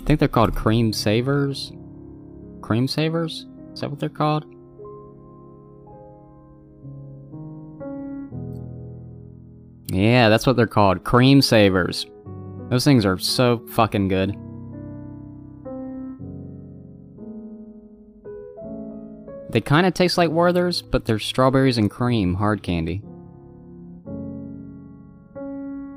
I 0.00 0.04
think 0.06 0.20
they're 0.20 0.28
called 0.28 0.54
Creme 0.54 0.94
Savers. 0.94 1.70
Creme 2.62 2.88
Savers? 2.88 3.44
Is 3.74 3.82
that 3.82 3.90
what 3.90 4.00
they're 4.00 4.08
called? 4.08 4.46
Yeah, 9.90 10.28
that's 10.28 10.46
what 10.46 10.56
they're 10.56 10.66
called. 10.66 11.04
Creme 11.04 11.40
Savers. 11.40 12.06
Those 12.68 12.84
things 12.84 13.06
are 13.06 13.18
so 13.18 13.66
fucking 13.68 14.08
good. 14.08 14.36
They 19.50 19.62
kind 19.62 19.86
of 19.86 19.94
taste 19.94 20.18
like 20.18 20.28
Werther's, 20.28 20.82
but 20.82 21.06
they're 21.06 21.18
strawberries 21.18 21.78
and 21.78 21.90
cream 21.90 22.34
hard 22.34 22.62
candy. 22.62 23.02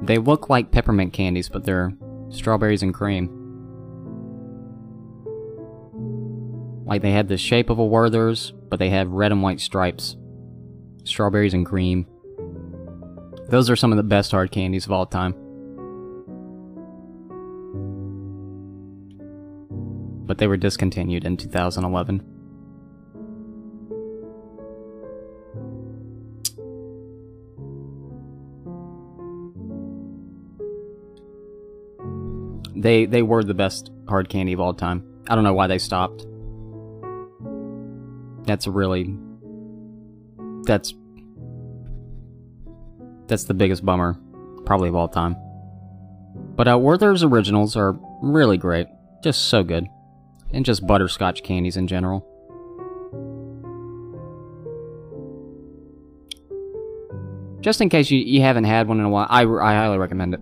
They 0.03 0.18
look 0.18 0.49
like 0.49 0.72
peppermint 0.72 1.11
candies, 1.11 1.49
but 1.49 1.65
they're 1.65 1.93
strawberries 2.30 2.81
and 2.81 2.93
cream. 2.93 3.38
Like 6.85 7.01
they 7.01 7.11
have 7.11 7.27
the 7.27 7.38
shape 7.38 7.69
of 7.69 7.77
a 7.77 7.85
Werther's, 7.85 8.51
but 8.69 8.80
they 8.80 8.89
have 8.89 9.09
red 9.09 9.34
and 9.34 9.43
white 9.43 9.59
stripes. 9.59 10.15
Strawberries 11.03 11.53
and 11.53 11.65
cream. 11.65 12.07
Those 13.52 13.69
are 13.69 13.76
some 13.76 13.91
of 13.91 13.98
the 13.98 14.03
best 14.03 14.32
hard 14.32 14.49
candies 14.49 14.86
of 14.86 14.94
all 14.94 15.06
time. 15.06 15.34
But 20.26 20.38
they 20.38 20.48
were 20.48 20.56
discontinued 20.56 21.26
in 21.26 21.36
2011. 21.36 22.23
They 32.73 33.06
they 33.06 33.22
were 33.22 33.44
the 33.44 33.53
best 33.53 33.91
hard 34.07 34.30
candy 34.30 34.53
of 34.53 34.61
all 34.61 34.73
time. 34.73 35.03
I 35.28 35.36
don't 35.36 35.44
know 35.44 35.53
why 35.53 35.68
they 35.68 35.78
stopped. 35.78 36.26
That's 38.45 38.65
really 38.65 39.14
that's 40.64 40.94
that's 43.32 43.45
the 43.45 43.53
biggest 43.53 43.86
bummer, 43.86 44.20
probably 44.66 44.90
of 44.90 44.95
all 44.95 45.08
time. 45.08 45.38
But 46.58 46.68
uh, 46.68 46.78
Werther's 46.78 47.24
originals 47.24 47.78
are 47.78 47.98
really 48.22 48.58
great, 48.58 48.88
just 49.24 49.44
so 49.44 49.64
good, 49.64 49.88
and 50.52 50.66
just 50.66 50.86
butterscotch 50.86 51.41
candies 51.41 51.78
in 51.78 51.88
general. 51.88 52.28
Just 57.62 57.80
in 57.80 57.88
case 57.88 58.12
you, 58.12 58.20
you 58.20 58.41
haven't 58.41 58.66
had 58.66 58.90
one 58.90 58.99
in 58.99 59.06
a 59.06 59.10
while, 59.10 59.28
I, 59.30 59.44
I 59.44 59.76
highly 59.76 59.98
recommend 59.98 60.34
it. 60.34 60.41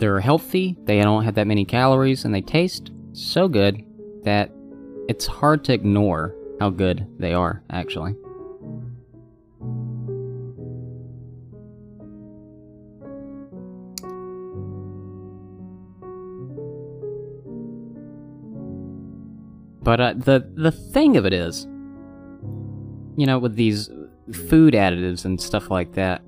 They're 0.00 0.18
healthy, 0.18 0.76
they 0.82 1.00
don't 1.00 1.22
have 1.22 1.36
that 1.36 1.46
many 1.46 1.64
calories, 1.64 2.24
and 2.24 2.34
they 2.34 2.40
taste 2.40 2.90
so 3.12 3.46
good 3.46 3.84
that 4.24 4.50
it's 5.08 5.26
hard 5.26 5.62
to 5.66 5.72
ignore 5.72 6.34
how 6.60 6.70
good 6.70 7.06
they 7.18 7.32
are, 7.32 7.62
actually. 7.70 8.14
But 19.82 20.00
uh, 20.00 20.14
the 20.16 20.50
the 20.54 20.72
thing 20.72 21.18
of 21.18 21.26
it 21.26 21.34
is, 21.34 21.66
you 23.16 23.26
know, 23.26 23.38
with 23.38 23.54
these 23.54 23.90
food 24.48 24.72
additives 24.72 25.26
and 25.26 25.38
stuff 25.38 25.70
like 25.70 25.92
that, 25.92 26.22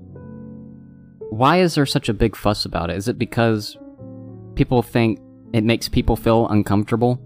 why 1.31 1.59
is 1.59 1.73
there 1.73 1.87
such 1.87 2.07
a 2.07 2.13
big 2.13 2.35
fuss 2.35 2.65
about 2.65 2.91
it? 2.91 2.97
Is 2.97 3.07
it 3.07 3.17
because 3.17 3.75
people 4.53 4.83
think 4.83 5.19
it 5.53 5.63
makes 5.63 5.89
people 5.89 6.15
feel 6.15 6.47
uncomfortable? 6.49 7.19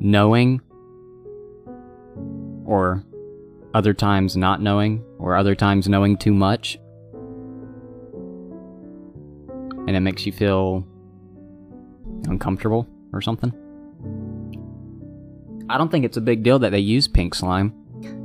Knowing? 0.00 0.60
Or 2.64 3.04
other 3.74 3.94
times 3.94 4.36
not 4.36 4.60
knowing? 4.60 5.04
Or 5.18 5.36
other 5.36 5.54
times 5.54 5.88
knowing 5.88 6.16
too 6.16 6.32
much? 6.32 6.78
And 9.86 9.90
it 9.90 10.00
makes 10.00 10.24
you 10.26 10.32
feel 10.32 10.86
uncomfortable 12.26 12.88
or 13.12 13.20
something? 13.20 13.52
I 15.68 15.78
don't 15.78 15.90
think 15.90 16.04
it's 16.04 16.16
a 16.16 16.20
big 16.20 16.42
deal 16.42 16.58
that 16.60 16.70
they 16.70 16.80
use 16.80 17.06
pink 17.06 17.34
slime. 17.34 17.74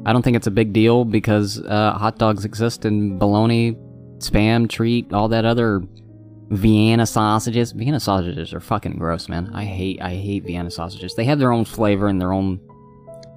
I 0.06 0.14
don't 0.14 0.22
think 0.22 0.38
it's 0.38 0.48
a 0.48 0.52
big 0.52 0.74
deal 0.74 1.06
because 1.06 1.60
uh, 1.62 1.94
hot 1.94 2.18
dogs 2.18 2.46
exist 2.46 2.86
in 2.86 3.20
bologna, 3.20 3.76
spam, 4.20 4.70
treat, 4.70 5.12
all 5.14 5.28
that 5.30 5.46
other 5.46 5.82
Vienna 6.50 7.06
sausages. 7.06 7.72
Vienna 7.72 8.00
sausages 8.00 8.54
are 8.54 8.60
fucking 8.60 8.98
gross, 8.98 9.28
man. 9.28 9.50
I 9.54 9.66
hate 9.66 10.02
I 10.02 10.16
hate 10.16 10.46
Vienna 10.46 10.70
sausages. 10.70 11.16
They 11.16 11.26
have 11.26 11.40
their 11.40 11.52
own 11.52 11.66
flavor 11.66 12.08
and 12.08 12.22
their 12.22 12.32
own 12.32 12.60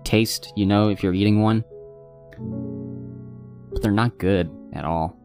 taste, 0.04 0.52
you 0.56 0.66
know, 0.66 0.88
if 0.88 1.02
you're 1.02 1.14
eating 1.14 1.42
one. 1.42 1.64
But 3.72 3.82
they're 3.82 3.92
not 3.92 4.18
good 4.18 4.50
at 4.72 4.84
all. 4.84 5.16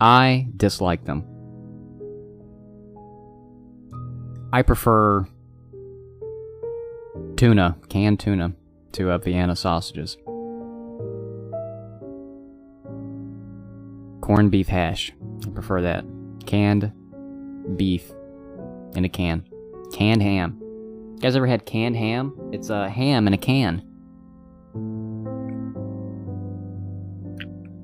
I 0.00 0.48
dislike 0.56 1.04
them. 1.04 1.26
I 4.52 4.62
prefer 4.62 5.26
tuna, 7.36 7.76
canned 7.88 8.18
tuna, 8.18 8.54
to 8.92 9.10
uh, 9.10 9.18
Vienna 9.18 9.54
sausages. 9.54 10.16
Corned 14.30 14.52
beef 14.52 14.68
hash. 14.68 15.12
I 15.44 15.50
prefer 15.50 15.82
that. 15.82 16.04
Canned 16.46 16.92
beef 17.74 18.12
in 18.94 19.04
a 19.04 19.08
can. 19.08 19.44
Canned 19.92 20.22
ham. 20.22 20.56
You 20.60 21.18
guys 21.18 21.34
ever 21.34 21.48
had 21.48 21.66
canned 21.66 21.96
ham? 21.96 22.38
It's 22.52 22.70
a 22.70 22.88
ham 22.88 23.26
in 23.26 23.34
a 23.34 23.36
can. 23.36 23.82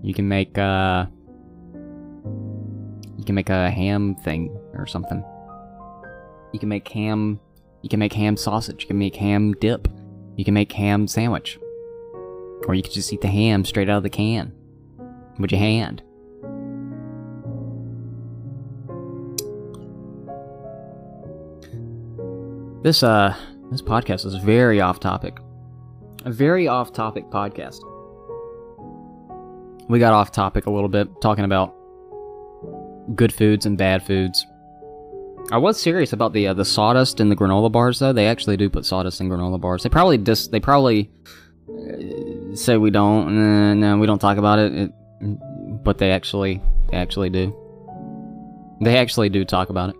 You 0.05 0.14
can 0.14 0.28
make 0.28 0.56
uh 0.56 1.06
you 3.18 3.24
can 3.24 3.35
make 3.35 3.51
a 3.51 3.68
ham 3.68 4.14
thing 4.14 4.56
or 4.73 4.86
something. 4.86 5.24
You 6.52 6.60
can 6.60 6.68
make 6.68 6.86
ham 6.86 7.40
you 7.82 7.89
can 7.89 7.98
make 7.98 8.12
ham 8.12 8.36
sausage, 8.36 8.82
you 8.82 8.86
can 8.86 8.98
make 8.98 9.16
ham 9.16 9.52
dip, 9.55 9.89
you 10.36 10.44
can 10.44 10.55
make 10.55 10.70
ham 10.70 11.09
sandwich. 11.09 11.59
Or 12.68 12.77
you 12.77 12.85
can 12.85 12.93
just 12.93 13.12
eat 13.12 13.20
the 13.20 13.27
ham 13.27 13.64
straight 13.64 13.89
out 13.89 13.97
of 13.97 14.02
the 14.05 14.10
can 14.10 14.52
with 15.40 15.51
your 15.51 15.59
hand. 15.59 16.05
This 22.86 23.02
uh 23.02 23.34
this 23.72 23.82
podcast 23.82 24.24
is 24.24 24.36
very 24.36 24.80
off 24.80 25.00
topic. 25.00 25.38
A 26.24 26.30
very 26.30 26.68
off 26.68 26.92
topic 26.92 27.24
podcast. 27.30 27.80
We 29.88 29.98
got 29.98 30.14
off 30.14 30.30
topic 30.30 30.66
a 30.66 30.70
little 30.70 30.88
bit 30.88 31.08
talking 31.20 31.44
about 31.44 31.74
good 33.16 33.32
foods 33.32 33.66
and 33.66 33.76
bad 33.76 34.06
foods. 34.06 34.46
I 35.50 35.58
was 35.58 35.80
serious 35.80 36.12
about 36.12 36.32
the 36.32 36.46
uh, 36.46 36.54
the 36.54 36.64
sawdust 36.64 37.18
in 37.18 37.28
the 37.28 37.34
granola 37.34 37.72
bars 37.72 37.98
though. 37.98 38.12
They 38.12 38.28
actually 38.28 38.56
do 38.56 38.70
put 38.70 38.86
sawdust 38.86 39.20
in 39.20 39.28
granola 39.28 39.60
bars. 39.60 39.82
They 39.82 39.88
probably 39.88 40.16
dis 40.16 40.46
they 40.46 40.60
probably 40.60 41.10
uh, 41.68 42.54
say 42.54 42.76
we 42.76 42.92
don't. 42.92 43.26
Uh, 43.26 43.74
no, 43.74 43.98
we 43.98 44.06
don't 44.06 44.20
talk 44.20 44.38
about 44.38 44.60
it. 44.60 44.72
it. 44.72 44.92
But 45.82 45.98
they 45.98 46.12
actually 46.12 46.62
they 46.92 46.98
actually 46.98 47.30
do. 47.30 47.52
They 48.80 48.96
actually 48.96 49.28
do 49.28 49.44
talk 49.44 49.70
about 49.70 49.90
it. 49.90 49.96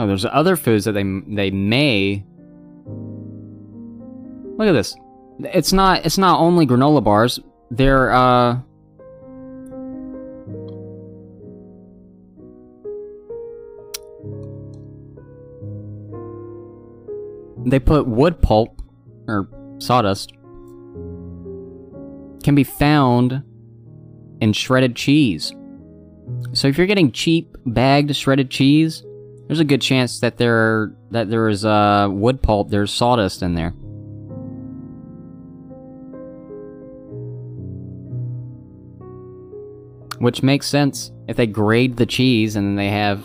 Oh, 0.00 0.06
there's 0.06 0.24
other 0.24 0.56
foods 0.56 0.86
that 0.86 0.92
they 0.92 1.04
they 1.28 1.50
may. 1.50 2.24
Look 4.56 4.66
at 4.66 4.72
this. 4.72 4.96
It's 5.40 5.74
not 5.74 6.06
it's 6.06 6.16
not 6.16 6.40
only 6.40 6.66
granola 6.66 7.04
bars. 7.04 7.38
They're 7.70 8.10
uh 8.10 8.60
They 17.66 17.78
put 17.78 18.06
wood 18.06 18.40
pulp 18.40 18.80
or 19.28 19.46
sawdust 19.80 20.32
can 22.42 22.54
be 22.54 22.64
found 22.64 23.42
in 24.40 24.54
shredded 24.54 24.96
cheese. 24.96 25.52
So 26.54 26.68
if 26.68 26.78
you're 26.78 26.86
getting 26.86 27.12
cheap 27.12 27.54
bagged 27.66 28.16
shredded 28.16 28.50
cheese, 28.50 29.04
there's 29.50 29.58
a 29.58 29.64
good 29.64 29.82
chance 29.82 30.20
that 30.20 30.36
there 30.36 30.92
that 31.10 31.28
there 31.28 31.48
is 31.48 31.64
uh, 31.64 32.06
wood 32.08 32.40
pulp, 32.40 32.70
there's 32.70 32.92
sawdust 32.92 33.42
in 33.42 33.56
there. 33.56 33.70
Which 40.20 40.44
makes 40.44 40.68
sense 40.68 41.10
if 41.26 41.36
they 41.36 41.48
grade 41.48 41.96
the 41.96 42.06
cheese 42.06 42.54
and 42.54 42.78
they 42.78 42.90
have, 42.90 43.24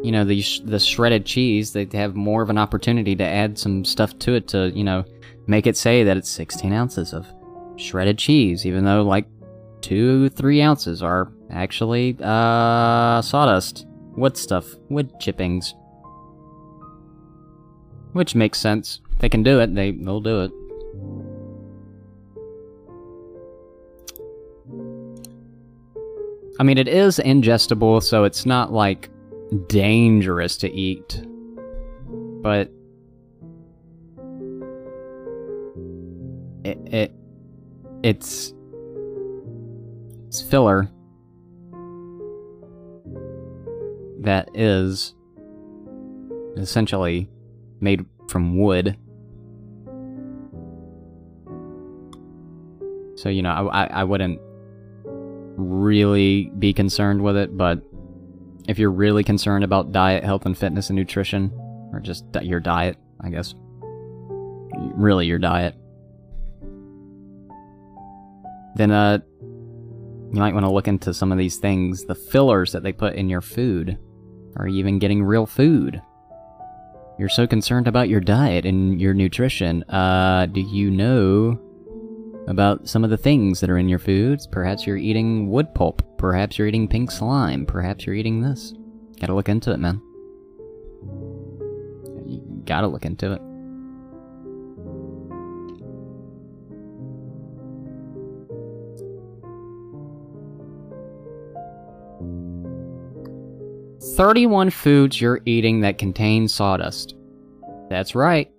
you 0.00 0.12
know, 0.12 0.24
the 0.24 0.42
sh- 0.42 0.60
the 0.60 0.78
shredded 0.78 1.26
cheese, 1.26 1.72
they 1.72 1.88
have 1.92 2.14
more 2.14 2.40
of 2.40 2.50
an 2.50 2.58
opportunity 2.58 3.16
to 3.16 3.24
add 3.24 3.58
some 3.58 3.84
stuff 3.84 4.16
to 4.20 4.34
it 4.34 4.46
to, 4.48 4.70
you 4.76 4.84
know, 4.84 5.04
make 5.48 5.66
it 5.66 5.76
say 5.76 6.04
that 6.04 6.16
it's 6.16 6.30
16 6.30 6.72
ounces 6.72 7.12
of 7.12 7.26
shredded 7.74 8.16
cheese, 8.16 8.64
even 8.64 8.84
though 8.84 9.02
like 9.02 9.26
two, 9.80 10.28
three 10.28 10.62
ounces 10.62 11.02
are 11.02 11.32
actually 11.50 12.16
uh, 12.22 13.20
sawdust, 13.22 13.87
wood 14.18 14.36
stuff, 14.36 14.66
wood 14.88 15.10
chippings. 15.20 15.74
Which 18.12 18.34
makes 18.34 18.58
sense. 18.58 19.00
They 19.18 19.28
can 19.28 19.42
do 19.42 19.60
it. 19.60 19.74
They 19.74 19.92
they'll 19.92 20.20
do 20.20 20.42
it. 20.42 20.52
I 26.60 26.64
mean, 26.64 26.78
it 26.78 26.88
is 26.88 27.20
ingestible, 27.24 28.02
so 28.02 28.24
it's 28.24 28.44
not 28.44 28.72
like 28.72 29.10
dangerous 29.68 30.56
to 30.58 30.70
eat. 30.72 31.24
But 32.42 32.70
it, 36.64 36.78
it 36.92 37.12
it's 38.02 38.54
it's 40.26 40.42
filler 40.42 40.90
that 44.20 44.48
is 44.54 45.14
essentially 46.56 47.28
made 47.80 48.04
from 48.28 48.58
wood. 48.58 48.96
So 53.16 53.28
you 53.28 53.42
know, 53.42 53.50
I, 53.50 53.84
I, 53.84 53.86
I 53.86 54.04
wouldn't 54.04 54.40
really 55.04 56.52
be 56.58 56.72
concerned 56.72 57.22
with 57.22 57.36
it, 57.36 57.56
but 57.56 57.82
if 58.68 58.78
you're 58.78 58.90
really 58.90 59.24
concerned 59.24 59.64
about 59.64 59.92
diet, 59.92 60.24
health, 60.24 60.46
and 60.46 60.56
fitness 60.56 60.90
and 60.90 60.96
nutrition, 60.96 61.50
or 61.92 62.00
just 62.00 62.24
your 62.42 62.60
diet, 62.60 62.96
I 63.20 63.30
guess, 63.30 63.54
really 64.94 65.26
your 65.26 65.38
diet. 65.38 65.74
Then 68.76 68.90
uh 68.92 69.18
you 70.32 70.40
might 70.40 70.52
want 70.52 70.66
to 70.66 70.70
look 70.70 70.88
into 70.88 71.14
some 71.14 71.32
of 71.32 71.38
these 71.38 71.56
things, 71.56 72.04
the 72.04 72.14
fillers 72.14 72.72
that 72.72 72.82
they 72.82 72.92
put 72.92 73.14
in 73.14 73.30
your 73.30 73.40
food. 73.40 73.98
Are 74.56 74.66
you 74.66 74.78
even 74.78 74.98
getting 74.98 75.22
real 75.22 75.46
food? 75.46 76.00
You're 77.18 77.28
so 77.28 77.46
concerned 77.46 77.88
about 77.88 78.08
your 78.08 78.20
diet 78.20 78.64
and 78.64 79.00
your 79.00 79.14
nutrition. 79.14 79.82
Uh, 79.84 80.46
do 80.46 80.60
you 80.60 80.90
know 80.90 81.60
about 82.46 82.88
some 82.88 83.04
of 83.04 83.10
the 83.10 83.16
things 83.16 83.60
that 83.60 83.70
are 83.70 83.78
in 83.78 83.88
your 83.88 83.98
foods? 83.98 84.46
Perhaps 84.46 84.86
you're 84.86 84.96
eating 84.96 85.50
wood 85.50 85.74
pulp. 85.74 86.02
Perhaps 86.16 86.58
you're 86.58 86.68
eating 86.68 86.88
pink 86.88 87.10
slime. 87.10 87.66
Perhaps 87.66 88.06
you're 88.06 88.14
eating 88.14 88.40
this. 88.40 88.72
Gotta 89.20 89.34
look 89.34 89.48
into 89.48 89.72
it, 89.72 89.78
man. 89.78 90.00
You 92.24 92.62
gotta 92.64 92.86
look 92.86 93.04
into 93.04 93.32
it. 93.32 93.42
Thirty-one 104.18 104.70
foods 104.70 105.20
you're 105.20 105.40
eating 105.46 105.82
that 105.82 105.96
contain 105.96 106.48
sawdust. 106.48 107.14
That's 107.88 108.16
right. 108.16 108.50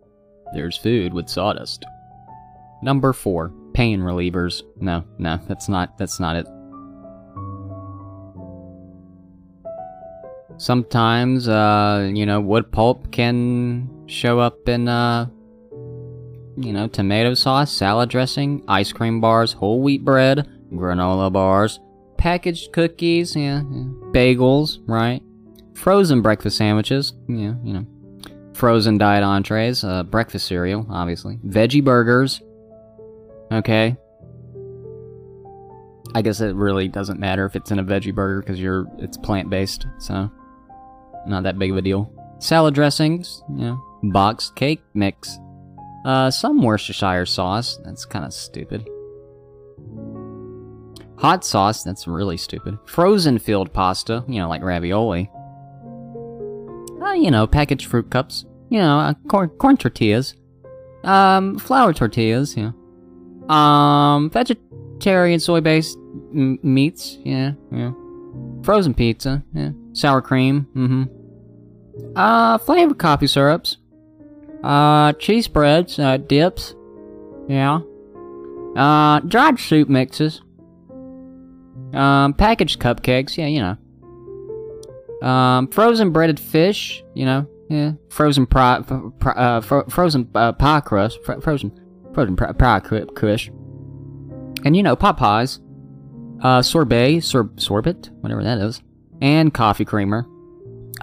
There's 0.54 0.78
food 0.78 1.14
with 1.14 1.28
sawdust. 1.28 1.84
Number 2.82 3.12
four, 3.12 3.52
pain 3.74 4.00
relievers. 4.00 4.64
No, 4.80 5.04
no, 5.18 5.38
that's 5.50 5.68
not 5.68 5.98
that's 5.98 6.18
not 6.18 6.38
it. 6.38 6.48
Sometimes, 10.56 11.50
uh, 11.50 12.10
you 12.10 12.26
know, 12.26 12.40
wood 12.40 12.72
pulp 12.72 13.12
can 13.12 14.08
show 14.08 14.40
up 14.40 14.70
in, 14.70 14.88
uh, 14.88 15.26
you 16.56 16.72
know, 16.72 16.88
tomato 16.88 17.34
sauce, 17.34 17.70
salad 17.70 18.10
dressing, 18.10 18.64
ice 18.70 18.94
cream 18.94 19.20
bars, 19.20 19.52
whole 19.52 19.82
wheat 19.82 20.06
bread, 20.06 20.48
granola 20.72 21.30
bars, 21.30 21.82
packaged 22.18 22.72
cookies, 22.72 23.36
yeah, 23.36 23.58
yeah. 23.58 23.84
bagels, 24.14 24.80
right? 24.88 25.22
Frozen 25.80 26.22
breakfast 26.22 26.58
sandwiches, 26.58 27.14
yeah, 27.30 27.54
you 27.64 27.74
know. 27.74 27.86
Frozen 28.54 28.98
diet 28.98 29.24
entrees, 29.24 29.86
uh, 29.86 30.04
breakfast 30.04 30.46
cereal, 30.46 30.86
obviously. 30.90 31.38
Veggie 31.38 31.82
burgers, 31.82 32.42
okay. 33.50 33.96
I 36.14 36.22
guess 36.22 36.42
it 36.42 36.54
really 36.54 36.90
doesn't 36.90 37.18
matter 37.18 37.46
if 37.46 37.56
it's 37.56 37.72
in 37.72 37.80
a 37.80 37.84
veggie 37.84 38.14
burger 38.14 38.42
because 38.42 38.60
you're 38.60 38.88
it's 38.98 39.16
plant 39.16 39.50
based, 39.50 39.88
so 40.00 40.30
not 41.26 41.44
that 41.44 41.58
big 41.58 41.72
of 41.72 41.78
a 41.78 41.82
deal. 41.82 42.12
Salad 42.40 42.74
dressings, 42.76 43.42
you 43.50 43.64
know, 43.64 44.00
boxed 44.04 44.58
cake 44.58 44.82
mix, 44.94 45.40
uh, 46.04 46.30
some 46.30 46.62
Worcestershire 46.62 47.26
sauce. 47.26 47.80
That's 47.86 48.04
kind 48.04 48.26
of 48.26 48.34
stupid. 48.34 48.86
Hot 51.20 51.46
sauce. 51.46 51.84
That's 51.84 52.06
really 52.06 52.36
stupid. 52.36 52.78
Frozen 52.86 53.40
filled 53.40 53.72
pasta, 53.72 54.26
you 54.28 54.40
know, 54.40 54.50
like 54.50 54.62
ravioli. 54.62 55.32
Uh, 57.10 57.14
you 57.14 57.32
know, 57.32 57.48
packaged 57.48 57.88
fruit 57.88 58.10
cups. 58.10 58.46
You 58.70 58.80
know, 58.80 59.00
uh, 59.00 59.14
corn, 59.28 59.50
corn 59.50 59.78
tortillas. 59.78 60.36
Um, 61.04 61.58
flour 61.58 61.94
tortillas. 61.94 62.56
Yeah. 62.56 62.72
Um, 63.48 64.30
vegetarian 64.30 65.40
soy-based 65.40 65.98
meats. 66.32 67.18
Yeah, 67.24 67.54
yeah. 67.72 67.92
Frozen 68.64 68.94
pizza. 68.94 69.44
Yeah. 69.54 69.72
Sour 69.94 70.22
cream. 70.22 70.68
Mm-hmm. 70.76 72.16
Uh, 72.16 72.58
flavored 72.60 73.00
coffee 73.00 73.28
syrups. 73.28 73.78
Uh, 74.64 75.14
cheese 75.14 75.46
spreads. 75.46 75.98
Uh, 75.98 76.18
dips. 76.18 76.76
Yeah. 77.48 77.80
Uh, 78.76 79.20
dried 79.22 79.60
soup 79.60 79.90
mixes. 79.90 80.42
Um, 81.94 82.34
packaged 82.34 82.80
cupcakes. 82.80 83.36
Yeah, 83.36 83.48
you 83.48 83.62
know. 83.62 83.78
Um, 85.22 85.68
frozen 85.68 86.12
breaded 86.12 86.40
fish, 86.40 87.04
you 87.14 87.26
know, 87.26 87.48
yeah. 87.70 87.92
Frozen 88.10 88.48
pie, 88.48 88.84
uh, 89.26 89.62
fro 89.62 89.84
frozen 89.86 90.30
uh, 90.34 90.54
pie 90.54 90.80
crust, 90.80 91.24
fr 91.24 91.34
frozen, 91.40 91.72
frozen 92.14 92.36
pie 92.36 92.80
crust, 92.80 93.50
and 94.66 94.76
you 94.76 94.82
know, 94.82 94.96
pot 94.96 95.18
pies, 95.18 95.60
uh, 96.42 96.62
sorbet, 96.62 97.20
sor 97.20 97.52
sorbet, 97.58 98.10
whatever 98.22 98.44
that 98.44 98.58
is, 98.58 98.82
and 99.22 99.54
coffee 99.54 99.86
creamer. 99.86 100.26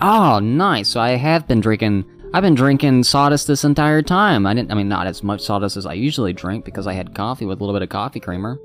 Oh, 0.00 0.40
nice. 0.40 0.88
So 0.88 1.00
I 1.00 1.10
have 1.10 1.46
been 1.46 1.60
drinking. 1.60 2.04
I've 2.34 2.42
been 2.42 2.56
drinking 2.56 3.04
sawdust 3.04 3.46
this 3.46 3.64
entire 3.64 4.02
time. 4.02 4.44
I 4.44 4.52
didn't. 4.52 4.72
I 4.72 4.74
mean, 4.74 4.88
not 4.88 5.06
as 5.06 5.22
much 5.22 5.42
sawdust 5.42 5.76
as 5.76 5.86
I 5.86 5.92
usually 5.92 6.32
drink 6.32 6.64
because 6.64 6.86
I 6.86 6.94
had 6.94 7.14
coffee 7.14 7.46
with 7.46 7.60
a 7.60 7.64
little 7.64 7.78
bit 7.78 7.82
of 7.82 7.90
coffee 7.90 8.20
creamer, 8.20 8.58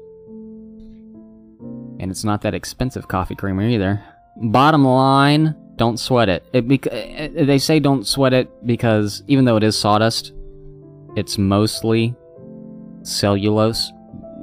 and 1.99 2.09
it's 2.09 2.23
not 2.23 2.41
that 2.41 2.55
expensive 2.55 3.07
coffee 3.07 3.35
creamer 3.35 3.67
either. 3.67 4.03
Bottom 4.43 4.85
line, 4.85 5.55
don't 5.75 5.97
sweat 5.97 6.29
it. 6.29 6.45
it 6.53 6.87
eh, 6.91 7.45
they 7.45 7.57
say 7.57 7.79
don't 7.79 8.05
sweat 8.07 8.33
it 8.33 8.49
because 8.65 9.23
even 9.27 9.45
though 9.45 9.57
it 9.57 9.63
is 9.63 9.77
sawdust, 9.77 10.33
it's 11.15 11.37
mostly 11.37 12.15
cellulose, 13.03 13.91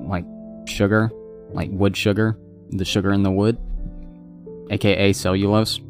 like 0.03 0.25
sugar, 0.67 1.11
like 1.51 1.71
wood 1.73 1.97
sugar, 1.97 2.39
the 2.71 2.85
sugar 2.85 3.13
in 3.13 3.23
the 3.23 3.31
wood, 3.31 3.59
aka 4.71 5.13
cellulose. 5.13 5.81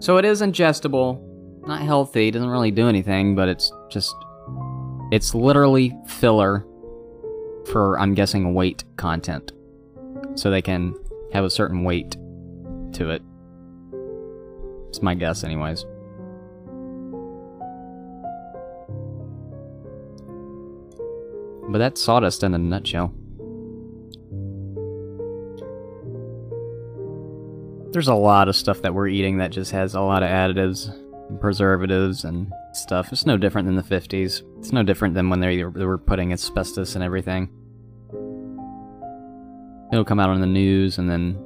So 0.00 0.16
it 0.16 0.24
is 0.24 0.42
ingestible, 0.42 1.20
not 1.66 1.82
healthy, 1.82 2.30
doesn't 2.30 2.48
really 2.48 2.70
do 2.70 2.88
anything, 2.88 3.34
but 3.34 3.48
it's 3.48 3.72
just, 3.90 4.14
it's 5.10 5.34
literally 5.34 5.96
filler 6.06 6.66
for, 7.66 7.98
I'm 7.98 8.14
guessing, 8.14 8.54
weight 8.54 8.84
content. 8.96 9.52
So 10.34 10.50
they 10.50 10.62
can 10.62 10.94
have 11.32 11.44
a 11.44 11.50
certain 11.50 11.84
weight 11.84 12.12
to 12.92 13.10
it. 13.10 13.22
It's 14.88 15.02
my 15.02 15.14
guess, 15.14 15.44
anyways. 15.44 15.84
But 21.68 21.78
that's 21.78 22.02
sawdust 22.02 22.42
in 22.42 22.54
a 22.54 22.58
nutshell. 22.58 23.12
There's 27.92 28.08
a 28.08 28.14
lot 28.14 28.48
of 28.48 28.56
stuff 28.56 28.82
that 28.82 28.94
we're 28.94 29.08
eating 29.08 29.38
that 29.38 29.50
just 29.50 29.72
has 29.72 29.94
a 29.94 30.00
lot 30.00 30.22
of 30.22 30.30
additives, 30.30 30.88
and 31.28 31.40
preservatives, 31.40 32.24
and 32.24 32.50
stuff. 32.72 33.12
It's 33.12 33.26
no 33.26 33.36
different 33.36 33.66
than 33.66 33.76
the 33.76 33.82
50s. 33.82 34.42
It's 34.58 34.72
no 34.72 34.82
different 34.82 35.14
than 35.14 35.28
when 35.28 35.40
they, 35.40 35.62
were 35.64 35.98
putting 35.98 36.32
asbestos 36.32 36.94
and 36.94 37.04
everything. 37.04 37.50
It'll 39.92 40.04
come 40.04 40.20
out 40.20 40.30
on 40.30 40.40
the 40.40 40.46
news, 40.46 40.98
and 40.98 41.08
then 41.08 41.38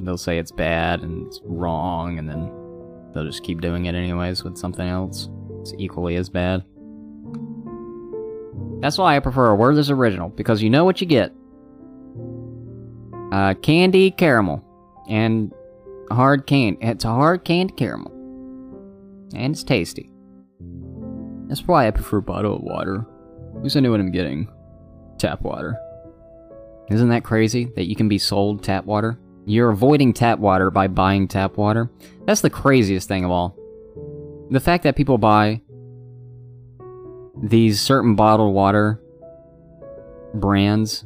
they'll 0.00 0.18
say 0.18 0.38
it's 0.38 0.52
bad 0.52 1.02
and 1.02 1.26
it's 1.26 1.40
wrong, 1.44 2.18
and 2.18 2.28
then 2.28 2.50
they'll 3.12 3.24
just 3.24 3.42
keep 3.42 3.60
doing 3.60 3.86
it 3.86 3.94
anyways 3.94 4.44
with 4.44 4.56
something 4.56 4.86
else. 4.86 5.28
It's 5.60 5.74
equally 5.78 6.16
as 6.16 6.28
bad. 6.28 6.64
That's 8.80 8.98
why 8.98 9.16
I 9.16 9.20
prefer 9.20 9.50
a 9.50 9.54
Werther's 9.54 9.90
Original, 9.90 10.28
because 10.28 10.62
you 10.62 10.70
know 10.70 10.84
what 10.84 11.00
you 11.00 11.06
get. 11.06 11.32
Uh, 13.32 13.54
candy 13.54 14.10
caramel. 14.10 14.62
And 15.08 15.52
hard 16.10 16.46
can. 16.46 16.76
It's 16.80 17.04
a 17.04 17.08
hard 17.08 17.44
candy 17.44 17.74
caramel. 17.74 18.12
And 19.34 19.54
it's 19.54 19.64
tasty. 19.64 20.10
That's 21.48 21.66
why 21.66 21.86
I 21.86 21.90
prefer 21.90 22.20
bottled 22.20 22.62
water. 22.62 23.06
At 23.56 23.62
least 23.62 23.76
I 23.76 23.80
know 23.80 23.90
what 23.90 24.00
I'm 24.00 24.10
getting. 24.10 24.48
Tap 25.18 25.42
water. 25.42 25.78
Isn't 26.88 27.08
that 27.08 27.24
crazy 27.24 27.64
that 27.74 27.86
you 27.86 27.96
can 27.96 28.08
be 28.08 28.18
sold 28.18 28.62
tap 28.62 28.84
water? 28.84 29.18
You're 29.44 29.70
avoiding 29.70 30.12
tap 30.12 30.38
water 30.38 30.70
by 30.70 30.86
buying 30.88 31.28
tap 31.28 31.56
water. 31.56 31.90
That's 32.26 32.40
the 32.40 32.50
craziest 32.50 33.08
thing 33.08 33.24
of 33.24 33.30
all. 33.30 33.56
The 34.50 34.60
fact 34.60 34.84
that 34.84 34.96
people 34.96 35.18
buy 35.18 35.62
these 37.42 37.80
certain 37.80 38.14
bottled 38.14 38.54
water 38.54 39.00
brands 40.34 41.04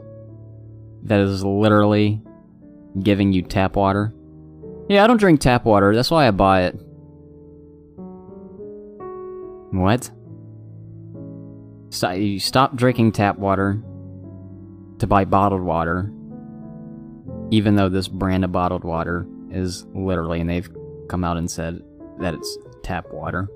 that 1.04 1.20
is 1.20 1.44
literally 1.44 2.22
giving 3.02 3.32
you 3.32 3.42
tap 3.42 3.76
water. 3.76 4.12
Yeah, 4.88 5.04
I 5.04 5.06
don't 5.06 5.16
drink 5.16 5.40
tap 5.40 5.64
water, 5.64 5.94
that's 5.94 6.10
why 6.10 6.26
I 6.26 6.30
buy 6.30 6.64
it. 6.64 6.74
What? 9.72 10.10
So 11.90 12.10
you 12.10 12.38
stop 12.38 12.76
drinking 12.76 13.12
tap 13.12 13.38
water 13.38 13.82
to 15.00 15.06
buy 15.06 15.24
bottled 15.24 15.62
water, 15.62 16.12
even 17.50 17.74
though 17.74 17.88
this 17.88 18.06
brand 18.06 18.44
of 18.44 18.52
bottled 18.52 18.84
water 18.84 19.26
is 19.50 19.84
literally, 19.94 20.40
and 20.40 20.48
they've 20.48 20.70
come 21.08 21.24
out 21.24 21.36
and 21.36 21.50
said 21.50 21.82
that 22.20 22.34
it's 22.34 22.58
tap 22.82 23.10
water. 23.10 23.48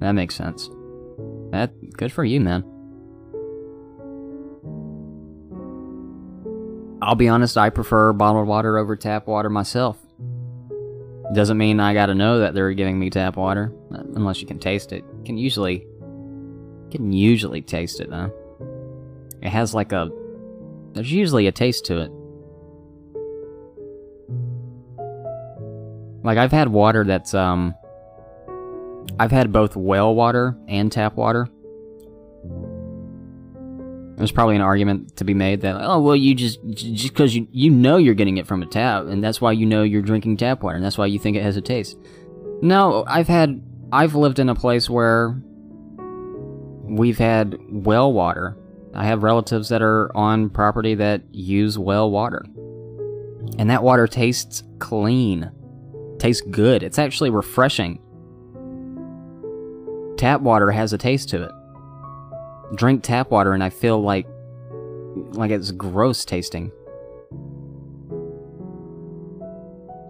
That 0.00 0.12
makes 0.12 0.34
sense. 0.34 0.68
That 1.50 1.72
good 1.96 2.12
for 2.12 2.24
you, 2.24 2.40
man. 2.40 2.64
I'll 7.00 7.16
be 7.16 7.28
honest, 7.28 7.58
I 7.58 7.70
prefer 7.70 8.12
bottled 8.12 8.46
water 8.46 8.78
over 8.78 8.96
tap 8.96 9.26
water 9.26 9.50
myself. 9.50 9.98
Doesn't 11.34 11.56
mean 11.56 11.80
I 11.80 11.94
gotta 11.94 12.14
know 12.14 12.40
that 12.40 12.54
they're 12.54 12.72
giving 12.74 12.98
me 12.98 13.10
tap 13.10 13.36
water, 13.36 13.72
unless 13.90 14.40
you 14.40 14.46
can 14.46 14.58
taste 14.58 14.92
it. 14.92 15.04
Can 15.24 15.38
usually, 15.38 15.86
can 16.90 17.12
usually 17.12 17.62
taste 17.62 18.00
it 18.00 18.10
though. 18.10 18.32
It 19.42 19.50
has 19.50 19.74
like 19.74 19.92
a, 19.92 20.10
there's 20.92 21.12
usually 21.12 21.46
a 21.46 21.52
taste 21.52 21.86
to 21.86 21.98
it. 21.98 22.12
Like 26.24 26.38
I've 26.38 26.52
had 26.52 26.68
water 26.68 27.04
that's 27.04 27.34
um, 27.34 27.74
I've 29.18 29.32
had 29.32 29.52
both 29.52 29.76
well 29.76 30.14
water 30.14 30.56
and 30.68 30.90
tap 30.90 31.16
water. 31.16 31.48
There's 34.16 34.30
probably 34.30 34.54
an 34.54 34.62
argument 34.62 35.16
to 35.16 35.24
be 35.24 35.34
made 35.34 35.62
that 35.62 35.76
oh 35.80 36.00
well 36.00 36.14
you 36.14 36.34
just 36.34 36.60
just 36.70 37.08
because 37.08 37.34
you 37.34 37.48
you 37.50 37.70
know 37.70 37.96
you're 37.96 38.14
getting 38.14 38.36
it 38.36 38.46
from 38.46 38.62
a 38.62 38.66
tap 38.66 39.06
and 39.06 39.24
that's 39.24 39.40
why 39.40 39.50
you 39.50 39.66
know 39.66 39.82
you're 39.82 40.02
drinking 40.02 40.36
tap 40.36 40.62
water 40.62 40.76
and 40.76 40.84
that's 40.84 40.96
why 40.96 41.06
you 41.06 41.18
think 41.18 41.36
it 41.36 41.42
has 41.42 41.56
a 41.56 41.60
taste. 41.60 41.98
No, 42.60 43.04
I've 43.08 43.26
had 43.26 43.60
I've 43.90 44.14
lived 44.14 44.38
in 44.38 44.48
a 44.48 44.54
place 44.54 44.88
where 44.88 45.36
we've 46.84 47.18
had 47.18 47.58
well 47.68 48.12
water. 48.12 48.56
I 48.94 49.04
have 49.04 49.22
relatives 49.22 49.68
that 49.70 49.82
are 49.82 50.14
on 50.16 50.50
property 50.50 50.94
that 50.96 51.22
use 51.32 51.78
well 51.78 52.10
water. 52.10 52.44
And 53.58 53.70
that 53.70 53.82
water 53.82 54.06
tastes 54.06 54.62
clean. 54.78 55.50
Tastes 56.18 56.42
good. 56.50 56.82
It's 56.82 56.98
actually 56.98 57.30
refreshing. 57.30 58.00
Tap 60.16 60.40
water 60.40 60.70
has 60.70 60.92
a 60.92 60.98
taste 60.98 61.28
to 61.30 61.42
it 61.42 61.52
drink 62.74 63.02
tap 63.02 63.30
water 63.30 63.52
and 63.52 63.62
I 63.62 63.70
feel 63.70 64.02
like 64.02 64.26
like 65.32 65.50
it's 65.50 65.70
gross 65.70 66.24
tasting. 66.24 66.72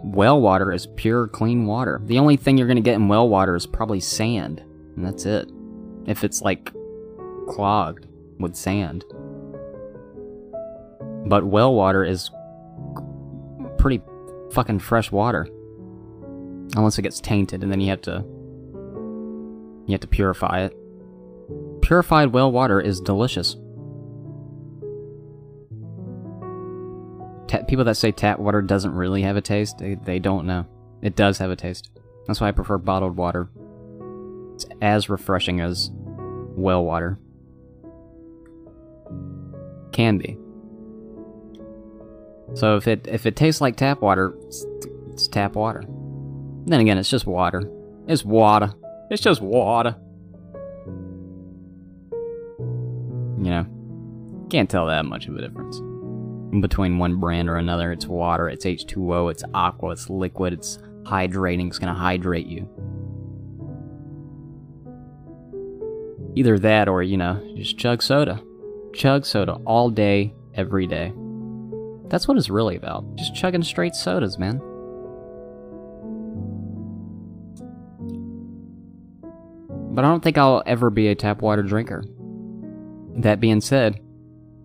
Well 0.05 0.41
water 0.41 0.73
is 0.73 0.87
pure 0.97 1.29
clean 1.29 1.67
water. 1.67 2.01
The 2.05 2.19
only 2.19 2.37
thing 2.37 2.57
you're 2.57 2.67
going 2.67 2.77
to 2.77 2.83
get 2.83 2.95
in 2.95 3.09
well 3.09 3.29
water 3.29 3.57
is 3.57 3.67
probably 3.67 4.01
sand, 4.01 4.61
and 4.97 5.05
that's 5.05 5.27
it. 5.27 5.51
If 6.07 6.25
it's 6.25 6.43
like 6.43 6.73
clogged 7.49 8.07
with 8.39 8.57
sand. 8.57 9.05
But 11.27 11.47
well 11.47 11.75
water 11.75 12.05
is 12.05 12.31
pretty 13.79 14.03
fucking 14.53 14.81
fresh 14.81 15.11
water. 15.11 15.47
Unless 16.77 16.99
it 16.99 17.03
gets 17.03 17.21
tainted 17.21 17.63
and 17.63 17.71
then 17.71 17.81
you 17.81 17.91
have 17.91 18.03
to 18.03 18.25
you 19.87 19.93
have 19.93 20.01
to 20.01 20.07
purify 20.07 20.63
it. 20.63 20.77
Purified 21.83 22.33
well 22.33 22.51
water 22.51 22.81
is 22.81 23.01
delicious. 23.01 23.57
Ta 27.49 27.63
people 27.69 27.85
that 27.85 27.97
say 27.97 28.13
tap 28.13 28.39
water 28.39 28.63
doesn't 28.63 28.95
really 28.95 29.23
have 29.23 29.37
a 29.37 29.41
taste, 29.41 29.79
they, 29.79 29.95
they 29.97 30.19
don't 30.19 30.47
know. 30.47 30.67
It 31.03 31.17
does 31.17 31.39
have 31.39 31.51
a 31.51 31.57
taste. 31.57 31.91
That's 32.27 32.41
why 32.41 32.49
I 32.49 32.53
prefer 32.53 32.79
bottled 32.79 33.17
water. 33.17 33.51
It's 34.55 34.67
as 34.81 35.09
refreshing 35.09 35.61
as 35.61 35.91
well 35.93 36.85
water. 36.85 37.19
Can 39.93 40.19
be. 40.19 40.39
So 42.55 42.77
if 42.77 42.87
it 42.87 43.07
if 43.07 43.27
it 43.27 43.37
tastes 43.37 43.61
like 43.61 43.77
tap 43.77 44.01
water, 44.03 44.35
it's, 44.47 44.65
it's 45.11 45.29
tap 45.29 45.55
water. 45.55 45.85
Then 46.67 46.81
again, 46.81 46.99
it's 46.99 47.11
just 47.11 47.27
water. 47.27 47.63
It's 48.07 48.25
water. 48.25 48.73
It's 49.11 49.23
just 49.23 49.41
water. 49.41 49.97
You 53.39 53.51
know, 53.51 54.47
can't 54.51 54.71
tell 54.71 54.87
that 54.87 55.05
much 55.05 55.27
of 55.27 55.37
a 55.37 55.41
difference 55.41 55.81
between 56.61 56.99
one 56.99 57.17
brand 57.17 57.49
or 57.49 57.57
another. 57.57 57.93
It's 57.93 58.07
water, 58.07 58.49
it's 58.49 58.65
H2O, 58.65 59.31
it's 59.31 59.43
aqua, 59.55 59.93
it's 59.93 60.11
liquid, 60.11 60.53
it's 60.53 60.79
hydrating, 61.03 61.69
it's 61.69 61.79
gonna 61.79 61.95
hydrate 61.95 62.47
you. 62.47 62.69
Either 66.35 66.59
that 66.59 66.89
or, 66.89 67.03
you 67.03 67.17
know, 67.17 67.43
just 67.57 67.79
chug 67.79 68.03
soda. 68.03 68.43
Chug 68.95 69.25
soda 69.25 69.55
all 69.67 69.91
day, 69.91 70.35
every 70.55 70.87
day. 70.87 71.13
That's 72.09 72.29
what 72.29 72.37
it's 72.37 72.51
really 72.51 72.77
about. 72.77 73.17
Just 73.17 73.35
chugging 73.35 73.63
straight 73.63 73.95
sodas, 73.95 74.39
man. 74.39 74.61
But 79.95 80.05
I 80.05 80.09
don't 80.09 80.23
think 80.23 80.39
I'll 80.39 80.63
ever 80.67 80.91
be 80.91 81.09
a 81.09 81.15
tap 81.15 81.43
water 81.43 81.63
drinker. 81.63 82.05
That 83.17 83.41
being 83.41 83.61
said, 83.61 84.01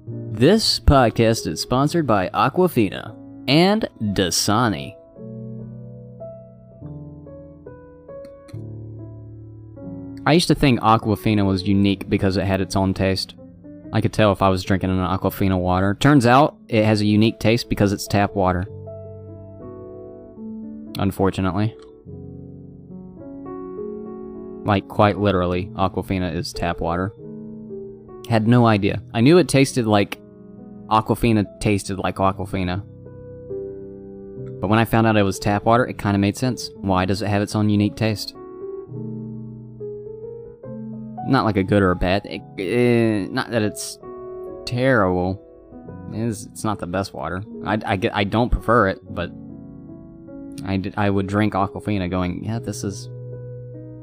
this 0.08 0.80
podcast 0.80 1.48
is 1.48 1.62
sponsored 1.62 2.06
by 2.06 2.30
Aquafina 2.30 3.16
and 3.48 3.88
Dasani. 4.02 4.94
I 10.26 10.34
used 10.34 10.50
to 10.50 10.56
think 10.56 10.82
Aquafina 10.82 11.46
was 11.46 11.66
unique 11.66 12.10
because 12.10 12.36
it 12.36 12.44
had 12.44 12.60
its 12.60 12.76
own 12.76 12.94
taste. 12.94 13.37
I 13.94 14.02
could 14.02 14.14
tell 14.14 14.32
if 14.32 14.42
I 14.42 14.50
was 14.50 14.64
drinking 14.64 14.90
an 14.90 14.98
Aquafina 14.98 15.58
water. 15.58 15.96
Turns 16.00 16.26
out, 16.26 16.58
it 16.68 16.84
has 16.84 17.02
a 17.02 17.06
unique 17.06 17.40
taste 17.40 17.70
because 17.70 17.94
it's 17.94 18.08
tap 18.08 18.36
water. 18.36 18.66
Unfortunately. 21.00 21.76
Like, 24.66 24.88
quite 24.88 25.18
literally, 25.18 25.68
Aquafina 25.76 26.36
is 26.36 26.52
tap 26.52 26.82
water. 26.82 27.14
Had 28.30 28.48
no 28.48 28.66
idea. 28.66 29.02
I 29.14 29.22
knew 29.22 29.38
it 29.38 29.48
tasted 29.48 29.86
like 29.86 30.20
Aquafina 30.90 31.46
tasted 31.62 31.98
like 31.98 32.18
Aquafina. 32.18 32.84
But 34.60 34.70
when 34.70 34.80
I 34.80 34.86
found 34.86 35.08
out 35.08 35.16
it 35.16 35.24
was 35.24 35.40
tap 35.40 35.64
water, 35.66 35.86
it 35.86 35.98
kind 35.98 36.16
of 36.16 36.22
made 36.22 36.36
sense. 36.36 36.72
Why 36.76 37.06
does 37.06 37.22
it 37.22 37.30
have 37.30 37.42
its 37.42 37.56
own 37.56 37.70
unique 37.70 37.96
taste? 37.96 38.34
Not 41.28 41.46
like 41.46 41.58
a 41.58 41.64
good 41.64 41.84
or 41.84 41.92
a 41.92 41.96
bad. 41.96 42.26
It, 42.26 42.42
it, 42.58 43.32
not 43.32 43.52
that 43.52 43.62
it's 43.62 44.00
terrible. 44.66 45.44
It 46.14 46.20
is, 46.20 46.46
it's 46.46 46.64
not 46.64 46.80
the 46.80 46.88
best 46.88 47.14
water. 47.14 47.44
I, 47.66 47.80
I, 47.86 48.00
I 48.14 48.24
don't 48.24 48.50
prefer 48.50 48.88
it, 48.88 49.00
but 49.14 49.32
I, 50.66 50.78
did, 50.78 50.94
I 50.98 51.10
would 51.10 51.28
drink 51.28 51.54
Aquafina 51.54 52.10
going, 52.10 52.44
yeah, 52.44 52.60
this 52.60 52.84
is... 52.84 53.10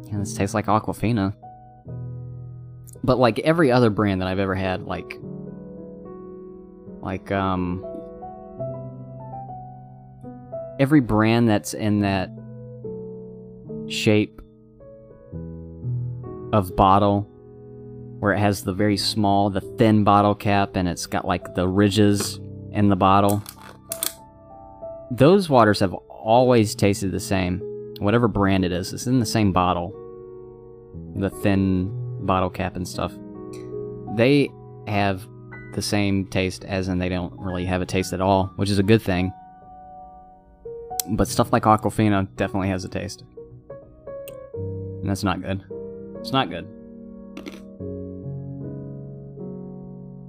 Yeah, 0.06 0.18
this 0.18 0.34
tastes 0.34 0.54
like 0.54 0.66
Aquafina. 0.66 1.34
But 3.02 3.18
like 3.18 3.38
every 3.40 3.70
other 3.70 3.90
brand 3.90 4.20
that 4.20 4.28
I've 4.28 4.38
ever 4.38 4.54
had, 4.54 4.82
like 4.84 5.18
like 7.02 7.30
um 7.30 7.84
every 10.80 11.00
brand 11.00 11.48
that's 11.48 11.74
in 11.74 12.00
that 12.00 12.30
shape 13.88 14.40
of 16.54 16.76
bottle 16.76 17.22
where 18.20 18.32
it 18.32 18.38
has 18.38 18.62
the 18.62 18.72
very 18.72 18.96
small, 18.96 19.50
the 19.50 19.60
thin 19.60 20.04
bottle 20.04 20.36
cap 20.36 20.76
and 20.76 20.88
it's 20.88 21.04
got 21.04 21.26
like 21.26 21.54
the 21.56 21.66
ridges 21.66 22.38
in 22.70 22.88
the 22.88 22.96
bottle. 22.96 23.42
Those 25.10 25.50
waters 25.50 25.80
have 25.80 25.92
always 25.92 26.76
tasted 26.76 27.10
the 27.10 27.18
same. 27.18 27.60
Whatever 27.98 28.28
brand 28.28 28.64
it 28.64 28.70
is, 28.70 28.92
it's 28.92 29.08
in 29.08 29.18
the 29.18 29.26
same 29.26 29.52
bottle. 29.52 29.92
The 31.16 31.28
thin 31.28 31.90
bottle 32.24 32.50
cap 32.50 32.76
and 32.76 32.86
stuff, 32.86 33.12
they 34.16 34.48
have 34.86 35.26
the 35.74 35.82
same 35.82 36.26
taste 36.28 36.64
as 36.64 36.86
in 36.86 36.98
they 36.98 37.08
don't 37.08 37.34
really 37.36 37.64
have 37.64 37.82
a 37.82 37.86
taste 37.86 38.12
at 38.12 38.20
all, 38.20 38.52
which 38.54 38.70
is 38.70 38.78
a 38.78 38.84
good 38.84 39.02
thing. 39.02 39.32
But 41.10 41.26
stuff 41.26 41.52
like 41.52 41.64
Aquafina 41.64 42.28
definitely 42.36 42.68
has 42.68 42.84
a 42.84 42.88
taste. 42.88 43.24
And 44.54 45.10
that's 45.10 45.24
not 45.24 45.42
good. 45.42 45.64
It's 46.24 46.32
not 46.32 46.48
good. 46.48 46.66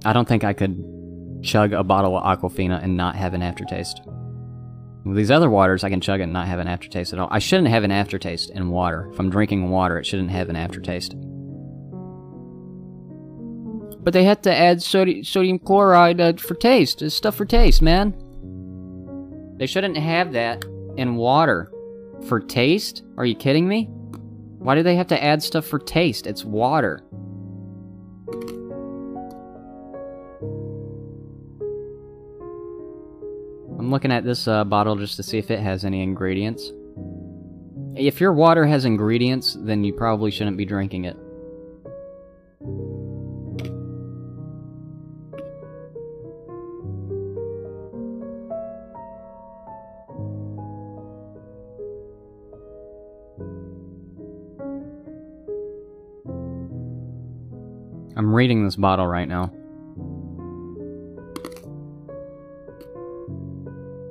I 0.04 0.12
don't 0.12 0.28
think 0.28 0.44
I 0.44 0.52
could 0.52 1.40
chug 1.42 1.72
a 1.72 1.82
bottle 1.82 2.18
of 2.18 2.22
Aquafina 2.22 2.84
and 2.84 2.98
not 2.98 3.16
have 3.16 3.32
an 3.32 3.40
aftertaste. 3.40 4.02
With 5.06 5.16
these 5.16 5.30
other 5.30 5.48
waters, 5.48 5.84
I 5.84 5.88
can 5.88 6.02
chug 6.02 6.20
it 6.20 6.24
and 6.24 6.34
not 6.34 6.48
have 6.48 6.58
an 6.58 6.68
aftertaste 6.68 7.14
at 7.14 7.18
all. 7.18 7.28
I 7.30 7.38
shouldn't 7.38 7.68
have 7.68 7.82
an 7.82 7.92
aftertaste 7.92 8.50
in 8.50 8.68
water. 8.68 9.08
If 9.10 9.18
I'm 9.18 9.30
drinking 9.30 9.70
water, 9.70 9.98
it 9.98 10.04
shouldn't 10.04 10.28
have 10.28 10.50
an 10.50 10.56
aftertaste. 10.56 11.14
But 14.04 14.12
they 14.12 14.24
had 14.24 14.42
to 14.42 14.54
add 14.54 14.80
sodi 14.80 15.24
sodium 15.24 15.58
chloride 15.58 16.20
uh, 16.20 16.34
for 16.34 16.56
taste. 16.56 17.00
It's 17.00 17.14
stuff 17.14 17.36
for 17.36 17.46
taste, 17.46 17.80
man. 17.80 18.14
They 19.56 19.66
shouldn't 19.66 19.96
have 19.96 20.34
that 20.34 20.62
in 20.98 21.16
water. 21.16 21.72
For 22.28 22.38
taste? 22.38 23.02
Are 23.16 23.24
you 23.24 23.34
kidding 23.34 23.66
me? 23.66 23.88
Why 24.66 24.74
do 24.74 24.82
they 24.82 24.96
have 24.96 25.06
to 25.06 25.22
add 25.22 25.44
stuff 25.44 25.64
for 25.64 25.78
taste? 25.78 26.26
It's 26.26 26.44
water. 26.44 27.04
I'm 33.78 33.92
looking 33.92 34.10
at 34.10 34.24
this 34.24 34.48
uh, 34.48 34.64
bottle 34.64 34.96
just 34.96 35.14
to 35.18 35.22
see 35.22 35.38
if 35.38 35.52
it 35.52 35.60
has 35.60 35.84
any 35.84 36.02
ingredients. 36.02 36.72
If 37.94 38.20
your 38.20 38.32
water 38.32 38.66
has 38.66 38.84
ingredients, 38.84 39.56
then 39.60 39.84
you 39.84 39.92
probably 39.92 40.32
shouldn't 40.32 40.56
be 40.56 40.64
drinking 40.64 41.04
it. 41.04 41.16
I'm 58.16 58.34
reading 58.34 58.64
this 58.64 58.76
bottle 58.76 59.06
right 59.06 59.28
now. 59.28 59.52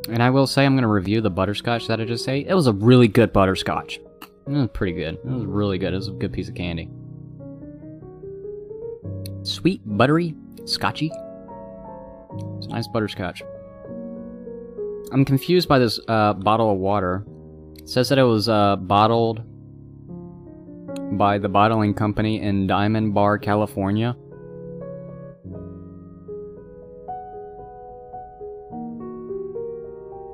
And 0.07 0.21
I 0.21 0.29
will 0.29 0.45
say 0.45 0.63
I'm 0.63 0.73
going 0.73 0.83
to 0.83 0.87
review 0.87 1.21
the 1.21 1.31
butterscotch 1.31 1.87
that 1.87 1.99
I 1.99 2.05
just 2.05 2.29
ate. 2.29 2.45
It 2.47 2.53
was 2.53 2.67
a 2.67 2.73
really 2.73 3.07
good 3.07 3.33
butterscotch. 3.33 3.99
It 4.47 4.51
was 4.51 4.69
pretty 4.71 4.93
good. 4.93 5.15
It 5.15 5.25
was 5.25 5.45
really 5.45 5.79
good. 5.79 5.93
It 5.93 5.97
was 5.97 6.09
a 6.09 6.11
good 6.11 6.31
piece 6.31 6.47
of 6.47 6.53
candy. 6.53 6.87
Sweet, 9.41 9.81
buttery, 9.85 10.35
scotchy. 10.65 11.11
It's 12.57 12.67
a 12.67 12.69
nice 12.69 12.87
butterscotch. 12.87 13.41
I'm 15.11 15.25
confused 15.25 15.67
by 15.67 15.79
this 15.79 15.99
uh, 16.07 16.33
bottle 16.33 16.71
of 16.71 16.77
water. 16.77 17.25
It 17.79 17.89
says 17.89 18.09
that 18.09 18.19
it 18.19 18.23
was 18.23 18.47
uh, 18.49 18.75
bottled 18.75 19.41
by 21.17 21.37
the 21.37 21.49
bottling 21.49 21.93
company 21.93 22.41
in 22.41 22.67
Diamond 22.67 23.13
Bar, 23.13 23.37
California. 23.37 24.15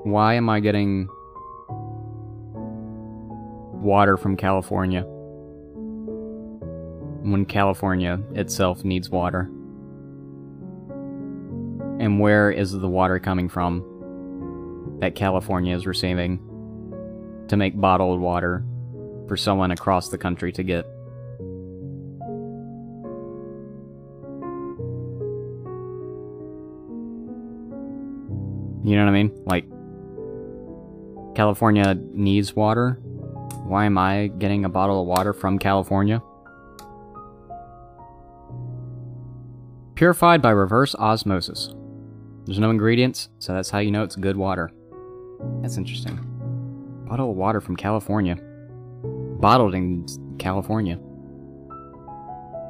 Why 0.04 0.34
am 0.34 0.50
I 0.50 0.60
getting 0.60 1.08
water 3.82 4.18
from 4.18 4.36
California 4.36 5.04
when 7.24 7.46
California 7.46 8.20
itself 8.34 8.84
needs 8.84 9.10
water? 9.10 9.50
And 12.00 12.20
where 12.20 12.50
is 12.50 12.72
the 12.72 12.90
water 12.90 13.20
coming 13.20 13.48
from 13.48 14.98
that 15.00 15.16
California 15.16 15.76
is 15.76 15.86
receiving 15.86 16.40
to 17.48 17.58
make 17.58 17.80
bottled 17.80 18.20
water 18.20 18.64
for 19.28 19.38
someone 19.38 19.72
across 19.72 20.10
the 20.10 20.18
country 20.18 20.52
to 20.54 20.64
get? 20.64 20.86
You 28.84 28.96
know 28.96 29.06
what 29.06 29.12
I 29.12 29.24
mean? 29.24 29.32
Like, 29.46 29.66
California 31.36 31.94
needs 31.94 32.56
water. 32.56 33.00
Why 33.64 33.86
am 33.86 33.98
I 33.98 34.28
getting 34.28 34.66
a 34.66 34.70
bottle 34.70 35.02
of 35.02 35.08
water 35.08 35.34
from 35.34 35.60
California? 35.60 36.22
Purified 39.96 40.42
by 40.42 40.50
reverse 40.50 40.96
osmosis. 40.96 41.74
There's 42.46 42.58
no 42.58 42.72
ingredients, 42.72 43.30
so 43.38 43.54
that's 43.54 43.70
how 43.70 43.80
you 43.80 43.92
know 43.92 44.04
it's 44.04 44.16
good 44.16 44.36
water. 44.36 44.72
That's 45.62 45.78
interesting. 45.78 46.20
Bottle 47.08 47.30
of 47.30 47.38
water 47.38 47.62
from 47.62 47.76
California. 47.76 48.38
Bottled 49.42 49.74
in 49.74 50.06
California. 50.38 51.00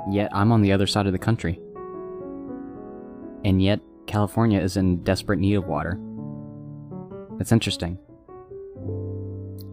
Yet 0.09 0.29
I'm 0.33 0.51
on 0.51 0.61
the 0.61 0.71
other 0.71 0.87
side 0.87 1.05
of 1.05 1.11
the 1.11 1.19
country. 1.19 1.59
And 3.43 3.61
yet 3.61 3.81
California 4.07 4.59
is 4.59 4.77
in 4.77 5.03
desperate 5.03 5.39
need 5.39 5.55
of 5.55 5.67
water. 5.67 5.99
That's 7.37 7.51
interesting. 7.51 7.97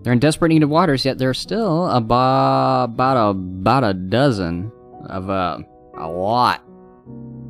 They're 0.03 0.13
in 0.13 0.19
desperate 0.19 0.49
need 0.49 0.63
of 0.63 0.71
waters, 0.71 1.05
yet 1.05 1.19
there's 1.19 1.39
still 1.39 1.89
about 1.89 2.85
about 2.85 3.17
a, 3.17 3.31
about 3.31 3.85
a 3.85 3.95
dozen 3.95 4.73
of 5.07 5.29
uh, 5.29 5.59
a 5.99 6.09
lot 6.09 6.63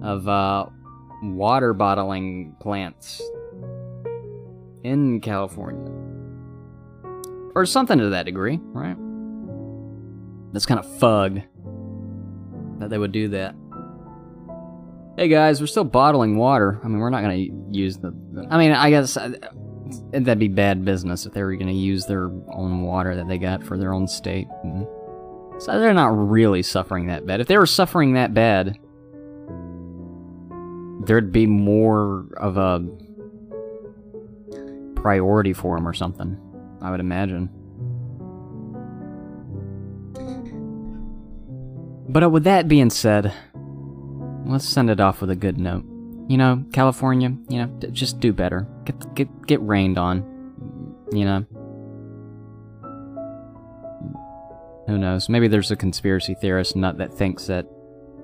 of 0.03 0.27
uh, 0.29 0.67
water 1.23 1.73
bottling 1.73 2.57
plants 2.61 3.23
in 4.83 5.21
California, 5.21 5.93
or 7.55 7.67
something 7.67 7.99
to 7.99 8.09
that 8.11 8.25
degree, 8.25 8.59
right? 8.73 8.97
That's 10.53 10.67
kind 10.67 10.81
of 10.81 10.99
fug 10.99 11.41
that 12.79 12.91
they 12.91 12.99
would 12.99 13.13
do 13.13 13.29
that. 13.29 13.55
Hey 15.17 15.29
guys, 15.29 15.61
we're 15.61 15.67
still 15.67 15.85
bottling 15.85 16.37
water. 16.37 16.81
I 16.83 16.89
mean, 16.89 16.99
we're 16.99 17.11
not 17.11 17.23
gonna 17.23 17.47
use 17.71 17.97
the. 17.99 18.13
the 18.33 18.47
I 18.51 18.59
mean, 18.59 18.73
I 18.73 18.91
guess 18.91 19.17
uh, 19.17 19.33
that'd 20.13 20.39
be 20.39 20.49
bad 20.49 20.85
business 20.85 21.27
if 21.27 21.33
they 21.33 21.43
were 21.43 21.57
gonna 21.57 21.73
use 21.73 22.07
their 22.07 22.31
own 22.53 22.83
water 22.83 23.17
that 23.17 23.27
they 23.29 23.37
got 23.39 23.65
for 23.65 23.77
their 23.77 23.93
own 23.93 24.07
state. 24.07 24.47
Mhm. 24.65 24.87
So 25.61 25.79
they're 25.79 25.93
not 25.93 26.17
really 26.17 26.63
suffering 26.63 27.09
that 27.09 27.27
bad. 27.27 27.41
If 27.41 27.49
they 27.49 27.59
were 27.59 27.67
suffering 27.67 28.13
that 28.13 28.33
bad, 28.33 28.79
there'd 31.05 31.33
be 31.33 31.47
more 31.47 32.27
of 32.37 32.57
a 32.57 32.87
priority 34.95 35.53
for 35.53 35.77
them 35.77 35.87
or 35.87 35.93
something. 35.95 36.37
I 36.81 36.93
would 36.93 37.01
imagine. 37.01 37.51
But 42.09 42.23
uh, 42.23 42.31
with 42.31 42.45
that 42.45 42.69
being 42.69 42.91
said, 42.91 43.33
let's 44.47 44.65
send 44.65 44.91
it 44.91 45.01
off 45.01 45.21
with 45.21 45.31
a 45.31 45.37
good 45.37 45.59
note. 45.59 45.85
You 46.29 46.37
know, 46.37 46.65
California, 46.73 47.37
you 47.49 47.59
know, 47.59 47.67
just 47.93 48.21
do 48.21 48.33
better. 48.33 48.67
Get 48.85 49.15
get 49.15 49.47
get 49.47 49.63
rained 49.63 49.99
on. 49.99 50.25
You 51.13 51.25
know. 51.25 51.47
Who 54.89 54.97
knows? 54.97 55.29
Maybe 55.29 55.49
there's 55.49 55.71
a 55.71 55.77
conspiracy 55.77 56.35
theorist 56.41 56.75
nut 56.75 56.97
that 56.97 57.13
thinks 57.13 57.47
that 57.47 57.67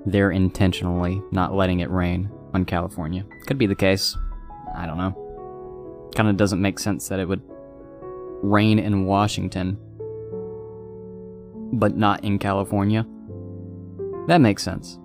they're 0.06 0.30
intentionally 0.30 1.20
not 1.30 1.54
letting 1.54 1.80
it 1.80 1.90
rain 1.90 2.30
on 2.54 2.64
California. 2.64 3.24
Could 3.46 3.58
be 3.58 3.66
the 3.66 3.74
case. 3.74 4.16
I 4.74 4.86
don't 4.86 4.96
know. 4.96 6.10
Kind 6.14 6.28
of 6.28 6.38
doesn't 6.38 6.60
make 6.60 6.78
sense 6.78 7.08
that 7.08 7.20
it 7.20 7.28
would 7.28 7.42
rain 8.42 8.78
in 8.78 9.04
Washington, 9.04 9.78
but 11.74 11.96
not 11.96 12.24
in 12.24 12.38
California. 12.38 13.06
That 14.26 14.40
makes 14.40 14.62
sense. 14.62 14.98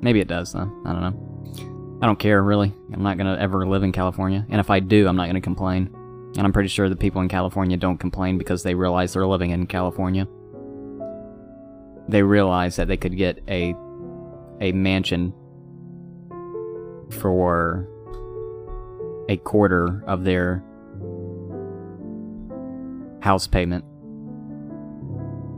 Maybe 0.00 0.20
it 0.20 0.28
does, 0.28 0.52
though. 0.52 0.70
I 0.84 0.92
don't 0.92 1.02
know. 1.02 1.98
I 2.02 2.06
don't 2.06 2.18
care, 2.18 2.42
really. 2.42 2.72
I'm 2.92 3.02
not 3.02 3.18
gonna 3.18 3.36
ever 3.38 3.66
live 3.66 3.82
in 3.82 3.92
California. 3.92 4.46
And 4.48 4.58
if 4.58 4.70
I 4.70 4.80
do, 4.80 5.06
I'm 5.06 5.16
not 5.16 5.26
gonna 5.26 5.40
complain. 5.40 5.94
And 6.36 6.46
I'm 6.46 6.52
pretty 6.52 6.68
sure 6.68 6.88
the 6.88 6.96
people 6.96 7.20
in 7.20 7.28
California 7.28 7.76
don't 7.76 7.98
complain 7.98 8.38
because 8.38 8.62
they 8.62 8.74
realize 8.74 9.12
they're 9.12 9.26
living 9.26 9.50
in 9.50 9.66
California. 9.66 10.26
They 12.08 12.22
realize 12.22 12.76
that 12.76 12.88
they 12.88 12.96
could 12.96 13.16
get 13.16 13.42
a 13.48 13.74
a 14.60 14.72
mansion 14.72 15.34
for 17.10 17.88
a 19.28 19.36
quarter 19.38 20.02
of 20.06 20.24
their 20.24 20.64
house 23.20 23.46
payment. 23.46 23.84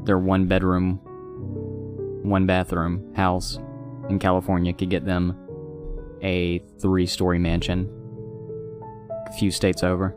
Their 0.07 0.19
one 0.19 0.47
bedroom, 0.47 1.01
one 2.23 2.47
bathroom 2.47 3.13
house 3.15 3.59
in 4.09 4.19
California 4.19 4.73
could 4.73 4.91
get 4.91 5.05
them 5.05 5.37
a 6.23 6.61
three 6.81 7.07
story 7.07 7.39
mansion 7.39 7.91
a 9.27 9.33
few 9.33 9.51
states 9.51 9.83
over. 9.83 10.17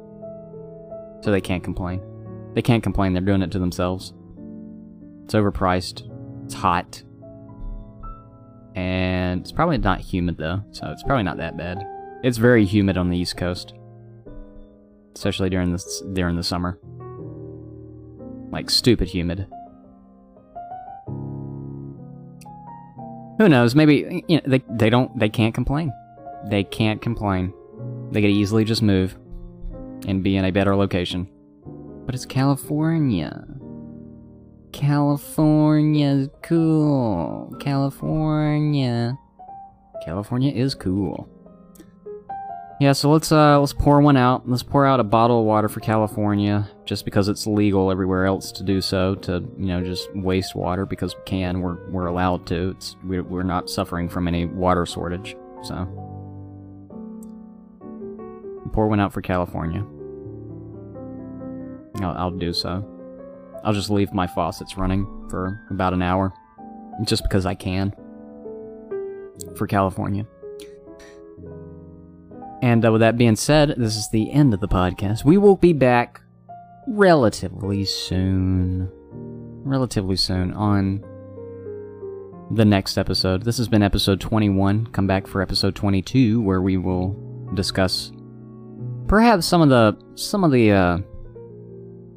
So 1.22 1.32
they 1.32 1.42
can't 1.42 1.64
complain. 1.64 2.02
They 2.54 2.62
can't 2.62 2.84
complain, 2.84 3.14
they're 3.14 3.22
doing 3.22 3.42
it 3.42 3.52
to 3.52 3.60
themselves. 3.60 4.14
It's 5.26 5.34
overpriced, 5.34 6.10
it's 6.46 6.54
hot, 6.54 7.04
and 8.76 9.42
it's 9.42 9.52
probably 9.52 9.78
not 9.78 10.00
humid 10.02 10.38
though, 10.38 10.64
so 10.72 10.88
it's 10.92 11.04
probably 11.04 11.24
not 11.24 11.38
that 11.38 11.58
bad. 11.58 11.84
It's 12.24 12.38
very 12.38 12.66
humid 12.66 12.98
on 12.98 13.10
the 13.10 13.18
East 13.18 13.38
Coast, 13.38 13.74
especially 15.16 15.50
during 15.50 15.72
the 15.72 16.12
during 16.14 16.36
the 16.36 16.44
summer. 16.44 16.80
Like 18.52 18.70
stupid 18.70 19.10
humid. 19.10 19.48
Who 23.38 23.50
knows? 23.50 23.76
Maybe 23.76 24.24
you 24.28 24.38
know 24.38 24.44
they 24.46 24.64
they 24.70 24.90
don't 24.90 25.18
they 25.20 25.30
can't 25.30 25.54
complain. 25.54 25.92
They 26.48 26.64
can't 26.64 27.02
complain. 27.02 27.54
They 28.12 28.22
could 28.22 28.30
easily 28.30 28.64
just 28.64 28.82
move 28.82 29.18
and 30.08 30.24
be 30.24 30.38
in 30.38 30.46
a 30.46 30.52
better 30.52 30.76
location. 30.76 31.28
But 32.06 32.16
it's 32.16 32.26
California. 32.26 33.46
California's 34.72 36.30
cool. 36.44 37.54
California. 37.60 39.18
California 40.04 40.54
is 40.54 40.76
cool. 40.76 41.30
Yeah, 42.82 42.92
so 42.92 43.10
let's 43.10 43.32
uh 43.32 43.58
let's 43.60 43.72
pour 43.72 44.02
one 44.02 44.18
out. 44.18 44.50
Let's 44.50 44.64
pour 44.64 44.86
out 44.86 45.00
a 45.00 45.04
bottle 45.04 45.40
of 45.40 45.46
water 45.46 45.70
for 45.70 45.80
California, 45.80 46.70
just 46.84 47.06
because 47.06 47.30
it's 47.30 47.48
legal 47.48 47.90
everywhere 47.90 48.26
else 48.26 48.52
to 48.52 48.64
do 48.64 48.82
so. 48.82 49.16
To 49.16 49.36
you 49.58 49.68
know, 49.68 49.82
just 49.82 50.14
waste 50.14 50.56
water 50.56 50.86
because 50.86 51.16
we 51.16 51.22
can. 51.26 51.62
We're 51.62 51.90
we're 51.90 52.08
allowed 52.08 52.46
to. 52.48 52.72
It's 52.72 52.98
we're, 53.06 53.24
we're 53.24 53.44
not 53.44 53.70
suffering 53.70 54.10
from 54.10 54.28
any 54.28 54.46
water 54.46 54.86
shortage. 54.86 55.38
So 55.64 55.86
pour 58.74 58.90
one 58.90 59.00
out 59.00 59.14
for 59.14 59.22
California. 59.22 59.86
I'll, 62.04 62.18
I'll 62.18 62.32
do 62.32 62.52
so. 62.52 62.86
I'll 63.64 63.74
just 63.74 63.90
leave 63.90 64.14
my 64.14 64.28
faucets 64.28 64.76
running 64.76 65.06
for 65.30 65.66
about 65.70 65.94
an 65.94 66.02
hour, 66.02 66.34
just 67.06 67.24
because 67.24 67.46
I 67.46 67.56
can. 67.56 67.94
For 69.56 69.66
California. 69.66 70.28
And 72.66 72.84
uh, 72.84 72.92
with 72.92 73.02
that 73.02 73.16
being 73.16 73.36
said, 73.36 73.76
this 73.78 73.96
is 73.96 74.10
the 74.10 74.32
end 74.32 74.52
of 74.52 74.60
the 74.60 74.68
podcast. 74.68 75.24
We 75.24 75.38
will 75.38 75.56
be 75.56 75.72
back 75.72 76.22
relatively 76.88 77.86
soon. 77.86 78.90
Relatively 79.64 80.16
soon 80.16 80.52
on 80.54 81.06
the 82.50 82.66
next 82.66 82.98
episode. 82.98 83.44
This 83.44 83.60
has 83.60 83.68
been 83.68 83.84
episode 83.84 84.20
21. 84.20 84.88
Come 84.88 85.06
back 85.06 85.28
for 85.28 85.44
episode 85.44 85.76
22 85.76 86.42
where 86.42 86.60
we 86.60 86.78
will 86.78 87.16
discuss 87.54 88.12
perhaps 89.08 89.46
some 89.46 89.62
of 89.62 89.70
the 89.70 89.96
some 90.16 90.44
of 90.44 90.50
the 90.50 90.72
uh 90.72 90.98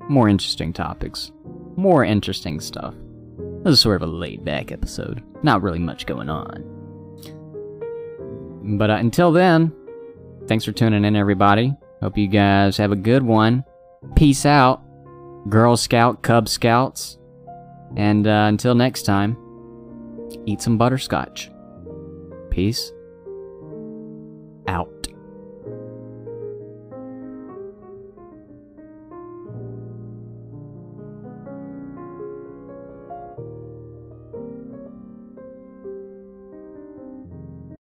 more 0.08 0.30
interesting 0.30 0.72
topics. 0.72 1.30
More 1.76 2.06
interesting 2.06 2.58
stuff. 2.60 2.94
This 3.64 3.74
is 3.74 3.80
sort 3.80 3.96
of 3.96 4.08
a 4.08 4.10
laid 4.10 4.46
back 4.46 4.72
episode. 4.72 5.22
Not 5.42 5.60
really 5.60 5.78
much 5.78 6.06
going 6.06 6.30
on. 6.30 6.64
But 8.78 8.88
uh, 8.88 8.94
until 8.94 9.30
then, 9.30 9.74
thanks 10.48 10.64
for 10.64 10.72
tuning 10.72 11.04
in, 11.04 11.14
everybody. 11.14 11.74
Hope 12.00 12.16
you 12.16 12.26
guys 12.26 12.76
have 12.78 12.90
a 12.90 12.96
good 12.96 13.22
one. 13.22 13.64
Peace 14.16 14.46
out, 14.46 14.82
Girl 15.48 15.76
Scout, 15.76 16.22
Cub 16.22 16.48
Scouts. 16.48 17.18
And 17.96 18.26
uh, 18.26 18.46
until 18.48 18.74
next 18.74 19.02
time, 19.02 19.36
eat 20.46 20.60
some 20.60 20.78
butterscotch. 20.78 21.50
Peace 22.50 22.92
out. 24.66 24.97